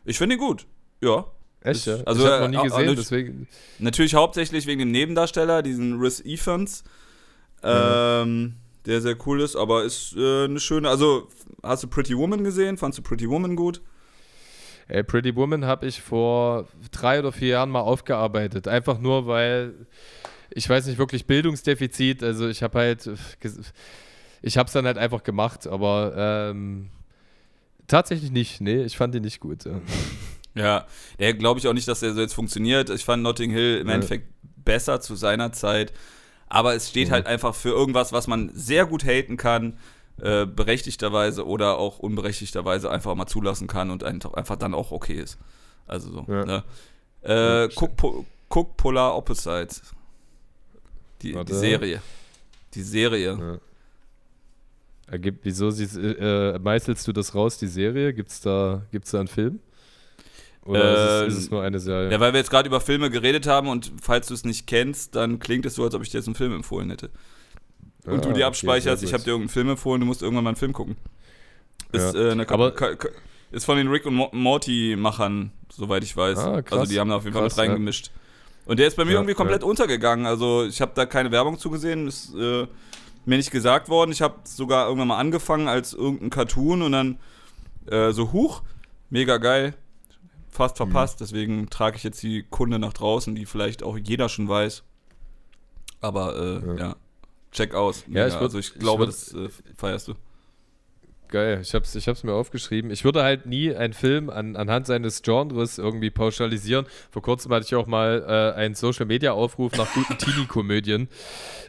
[0.04, 0.66] Ich finde ihn gut.
[1.00, 1.26] Ja.
[1.62, 1.86] Echt?
[1.86, 1.98] Ja?
[2.06, 3.48] Also, ich habe noch nie gesehen, deswegen.
[3.78, 6.84] Natürlich hauptsächlich wegen dem Nebendarsteller, diesen Rhys Evans.
[7.62, 8.54] Ähm,
[8.84, 10.88] der sehr cool ist, aber ist äh, eine schöne.
[10.88, 11.28] Also,
[11.62, 12.76] hast du Pretty Woman gesehen?
[12.76, 13.82] Fandst du Pretty Woman gut?
[14.86, 18.68] Ey, Pretty Woman habe ich vor drei oder vier Jahren mal aufgearbeitet.
[18.68, 19.74] Einfach nur, weil
[20.56, 22.22] ich weiß nicht wirklich Bildungsdefizit.
[22.22, 23.10] Also ich habe halt,
[24.40, 26.88] ich habe es dann halt einfach gemacht, aber ähm,
[27.86, 28.62] tatsächlich nicht.
[28.62, 29.64] Nee, ich fand ihn nicht gut.
[30.54, 30.86] Ja,
[31.18, 32.88] der glaube ich auch nicht, dass der so jetzt funktioniert.
[32.88, 33.94] Ich fand Notting Hill im ja.
[33.94, 34.32] Endeffekt
[34.64, 35.92] besser zu seiner Zeit.
[36.48, 37.14] Aber es steht ja.
[37.14, 39.76] halt einfach für irgendwas, was man sehr gut haten kann,
[40.22, 45.36] äh, berechtigterweise oder auch unberechtigterweise einfach mal zulassen kann und einfach, dann auch okay ist.
[45.86, 46.24] Also so.
[46.28, 46.46] Ja.
[46.46, 46.64] Ne?
[47.20, 49.82] Äh, guck, po, guck Polar Opposites.
[51.22, 52.02] Die, die Serie.
[52.74, 53.38] Die Serie.
[53.38, 53.58] Ja.
[55.08, 58.12] Ergibt, wieso sie, äh, meißelst du das raus, die Serie?
[58.12, 59.60] Gibt es da, gibt's da einen Film?
[60.64, 62.10] Oder äh, ist, es, ist, es, nur eine Serie?
[62.10, 65.14] Ja, weil wir jetzt gerade über Filme geredet haben und falls du es nicht kennst,
[65.14, 67.10] dann klingt es so, als ob ich dir jetzt einen Film empfohlen hätte.
[68.04, 70.44] Und ah, du dir abspeicherst, okay, ich habe dir irgendeinen Film empfohlen, du musst irgendwann
[70.44, 70.96] mal einen Film gucken.
[71.92, 72.28] Ist, ja.
[72.28, 72.72] äh, eine, Aber,
[73.52, 76.38] ist von den Rick und Morty-Machern, soweit ich weiß.
[76.38, 78.06] Ah, krass, also die haben da auf jeden krass, Fall mit reingemischt.
[78.08, 78.12] Ja.
[78.66, 79.68] Und der ist bei mir ja, irgendwie komplett ja.
[79.68, 80.26] untergegangen.
[80.26, 82.66] Also ich habe da keine Werbung zugesehen, ist äh,
[83.24, 84.10] mir nicht gesagt worden.
[84.12, 87.18] Ich habe sogar irgendwann mal angefangen als irgendein Cartoon und dann
[87.86, 88.62] äh, so huch,
[89.08, 89.74] mega geil,
[90.50, 90.90] fast mhm.
[90.90, 91.20] verpasst.
[91.20, 91.24] Mhm.
[91.24, 94.82] Deswegen trage ich jetzt die Kunde nach draußen, die vielleicht auch jeder schon weiß.
[96.00, 96.74] Aber äh, ja.
[96.74, 96.96] ja.
[97.52, 98.04] check aus.
[98.08, 100.14] Ja, ich würd, also ich glaube, ich würd, das äh, feierst du.
[101.28, 102.92] Geil, ich hab's, ich hab's mir aufgeschrieben.
[102.92, 106.86] Ich würde halt nie einen Film an, anhand seines Genres irgendwie pauschalisieren.
[107.10, 111.08] Vor kurzem hatte ich auch mal äh, einen Social Media Aufruf nach guten Teenie-Komödien,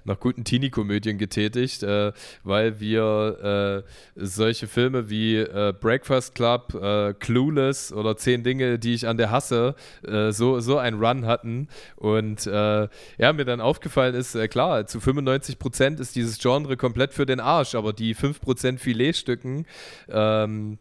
[0.05, 2.11] nach guten Teenie-Komödien getätigt, äh,
[2.43, 8.93] weil wir äh, solche Filme wie äh, Breakfast Club, äh, Clueless oder Zehn Dinge, die
[8.93, 9.73] ich an der hasse,
[10.07, 11.67] äh, so, so einen Run hatten.
[11.95, 12.89] Und ja,
[13.34, 17.75] mir dann aufgefallen ist, klar, zu 95 Prozent ist dieses Genre komplett für den Arsch,
[17.75, 19.65] aber die 5% Filetstücken Marken,
[20.10, 20.78] ähm,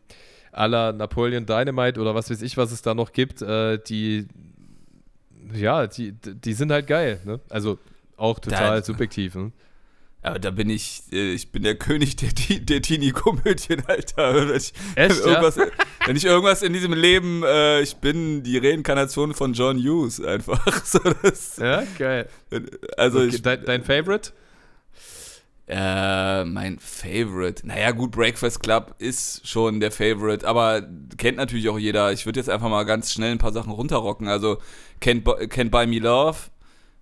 [0.52, 4.26] aller Napoleon Dynamite oder was weiß ich, was es da noch gibt, äh, die,
[5.52, 7.20] ja, die, die sind halt geil.
[7.24, 7.40] Ne?
[7.50, 7.78] Also
[8.16, 9.34] auch total da, subjektiv.
[9.34, 9.52] Ne?
[10.22, 12.30] Aber da bin ich, äh, ich bin der König der,
[12.60, 14.34] der Teenie-Komödien, Alter.
[14.34, 15.66] Wenn ich, Echt, irgendwas, ja?
[16.06, 20.66] wenn ich irgendwas in diesem Leben, äh, ich bin die Reinkarnation von John Hughes einfach.
[20.86, 22.28] So, das, ja, geil.
[22.96, 24.32] Also okay, ich, dein, dein Favorite?
[25.68, 27.66] Äh, mein Favorite.
[27.66, 30.82] Naja, gut, Breakfast Club ist schon der Favorite, aber
[31.18, 32.12] kennt natürlich auch jeder.
[32.12, 34.28] Ich würde jetzt einfach mal ganz schnell ein paar Sachen runterrocken.
[34.28, 34.58] Also,
[35.02, 36.38] Can't, Can't Buy Me Love,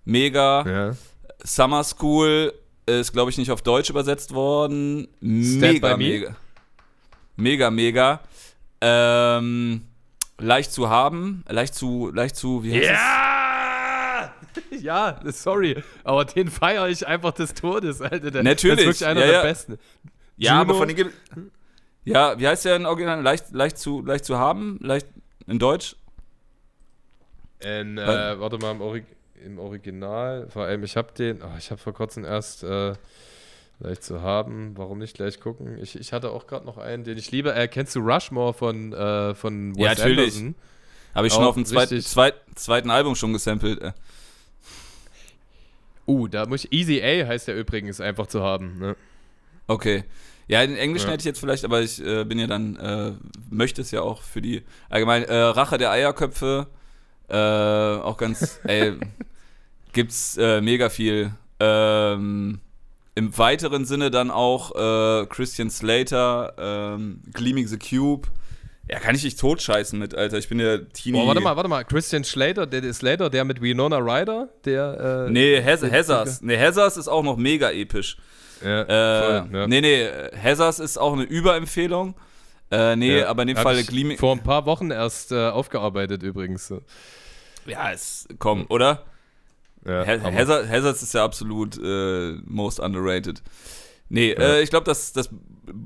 [0.03, 0.65] mega.
[0.67, 0.95] Ja.
[1.43, 2.53] Summer School
[2.87, 5.07] ist, glaube ich, nicht auf Deutsch übersetzt worden.
[5.19, 6.35] Mega, mega.
[7.35, 8.21] Mega, mega.
[8.81, 9.81] Ähm,
[10.39, 13.44] leicht zu haben, leicht zu, leicht zu, wie heißt ja!
[14.81, 18.31] ja, sorry, aber den feiere ich einfach des Todes, Alter.
[18.31, 18.85] Der, Natürlich.
[18.85, 19.43] Das ist wirklich einer ja, der ja.
[19.43, 19.77] besten.
[20.37, 20.61] Ja, Juno.
[20.61, 21.11] aber von den.
[22.03, 23.21] Ja, wie heißt der in Original?
[23.21, 24.77] Leicht, leicht, zu, leicht zu haben?
[24.81, 25.07] Leicht
[25.47, 25.95] in Deutsch?
[27.59, 29.05] In, äh, warte mal, im, Orig
[29.43, 32.93] im, Original, vor allem, ich habe den, oh, ich habe vor kurzem erst äh,
[33.79, 35.79] leicht zu haben, warum nicht gleich gucken?
[35.81, 37.53] Ich, ich hatte auch gerade noch einen, den ich liebe.
[37.55, 40.43] Äh, kennst du Rushmore von, äh, von Wes ja, natürlich.
[41.15, 43.81] Habe ich schon auf dem zweit, zweit, zweiten Album schon gesampelt.
[46.07, 48.77] Uh, da muss ich, Easy A heißt der übrigens einfach zu haben.
[48.79, 48.95] Ne?
[49.67, 50.03] Okay.
[50.47, 51.13] Ja, in Englischen ja.
[51.13, 53.13] hätte ich jetzt vielleicht, aber ich äh, bin ja dann, äh,
[53.49, 56.67] möchte es ja auch für die allgemein äh, Rache der Eierköpfe.
[57.27, 58.93] Äh, auch ganz, ey,
[59.93, 61.31] gibt's äh, mega viel.
[61.59, 62.59] Ähm,
[63.15, 68.27] Im weiteren Sinne dann auch äh, Christian Slater, ähm, Gleaming the Cube.
[68.89, 70.37] Ja, kann ich dich totscheißen mit, Alter.
[70.37, 71.19] Ich bin der Teenie.
[71.19, 71.83] Boah, warte mal, warte mal.
[71.83, 75.27] Christian Slater, der Slater, der mit Winona Ryder, der.
[75.27, 76.41] Äh, nee, Hazards.
[76.41, 78.17] Nee, Hazards ist auch noch mega episch.
[78.63, 79.67] Ja, äh, voll, ja.
[79.67, 80.07] Nee, nee,
[80.41, 82.15] Hazards ist auch eine Überempfehlung.
[82.71, 84.17] Äh, nee, ja, aber in dem Fall Gleaming.
[84.17, 86.73] Vor ein paar Wochen erst äh, aufgearbeitet übrigens.
[87.65, 89.05] Ja, es, komm, oder?
[89.85, 93.41] Ja, Hazard, Hazards ist ja absolut äh, most underrated.
[94.09, 94.39] Nee, ja.
[94.39, 95.29] äh, ich glaube, das, das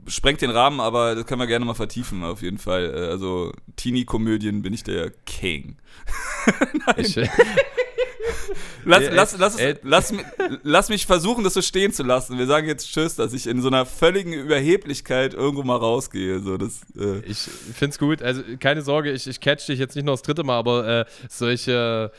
[0.08, 2.94] sprengt den Rahmen, aber das können wir gerne mal vertiefen, auf jeden Fall.
[2.94, 5.78] Äh, also, Teenie-Komödien bin ich der King.
[6.98, 7.16] ich,
[8.86, 10.14] lass, lass, lass, lass,
[10.64, 12.38] lass, mich versuchen, das so stehen zu lassen.
[12.38, 16.40] Wir sagen jetzt Tschüss, dass ich in so einer völligen Überheblichkeit irgendwo mal rausgehe.
[16.40, 17.20] So, das, äh.
[17.26, 18.22] Ich finde es gut.
[18.22, 21.06] Also, keine Sorge, ich, ich catch dich jetzt nicht noch das dritte Mal, aber äh,
[21.30, 22.12] solche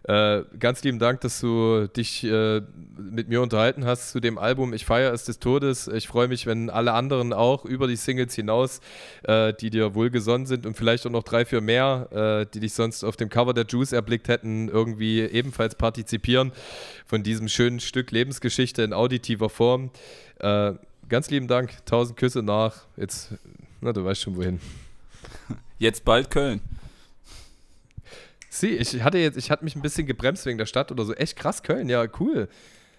[0.05, 2.63] äh, ganz lieben Dank, dass du dich äh,
[2.97, 4.73] mit mir unterhalten hast zu dem Album.
[4.73, 5.89] Ich feiere es des Todes.
[5.89, 8.81] Ich freue mich, wenn alle anderen auch über die Singles hinaus,
[9.25, 12.73] äh, die dir wohlgesonnen sind und vielleicht auch noch drei, vier mehr, äh, die dich
[12.73, 16.53] sonst auf dem Cover der Juice erblickt hätten, irgendwie ebenfalls partizipieren
[17.07, 19.91] von diesem schönen Stück Lebensgeschichte in auditiver Form.
[20.39, 20.73] Äh,
[21.09, 21.85] ganz lieben Dank.
[21.85, 22.87] Tausend Küsse nach.
[22.97, 23.35] Jetzt,
[23.81, 24.61] na, du weißt schon wohin.
[25.79, 26.61] Jetzt bald Köln.
[28.53, 31.15] Sie, ich hatte jetzt, ich hatte mich ein bisschen gebremst wegen der Stadt oder so.
[31.15, 32.49] Echt krass, Köln, ja, cool.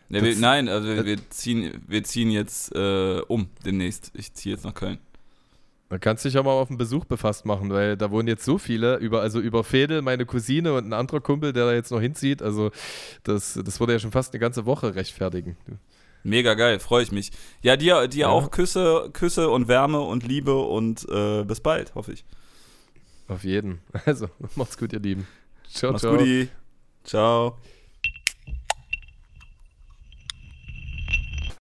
[0.09, 4.11] Ja, wir, nein, also wir, wir, ziehen, wir ziehen jetzt äh, um demnächst.
[4.13, 4.97] Ich ziehe jetzt nach Köln.
[5.89, 8.45] Da kannst du dich ja mal auf einen Besuch befasst machen, weil da wohnen jetzt
[8.45, 11.91] so viele, über, also über Fedel, meine Cousine und ein anderer Kumpel, der da jetzt
[11.91, 12.41] noch hinzieht.
[12.41, 12.71] Also
[13.23, 15.57] das, das wurde ja schon fast eine ganze Woche rechtfertigen.
[16.23, 17.31] Mega geil, freue ich mich.
[17.61, 18.27] Ja, dir, dir ja.
[18.29, 22.23] auch Küsse, Küsse und Wärme und Liebe und äh, bis bald, hoffe ich.
[23.27, 23.79] Auf jeden.
[24.05, 25.27] Also, macht's gut, ihr Lieben.
[25.71, 26.17] Ciao, Mach's ciao.
[26.17, 26.49] Guti.
[27.03, 27.57] Ciao.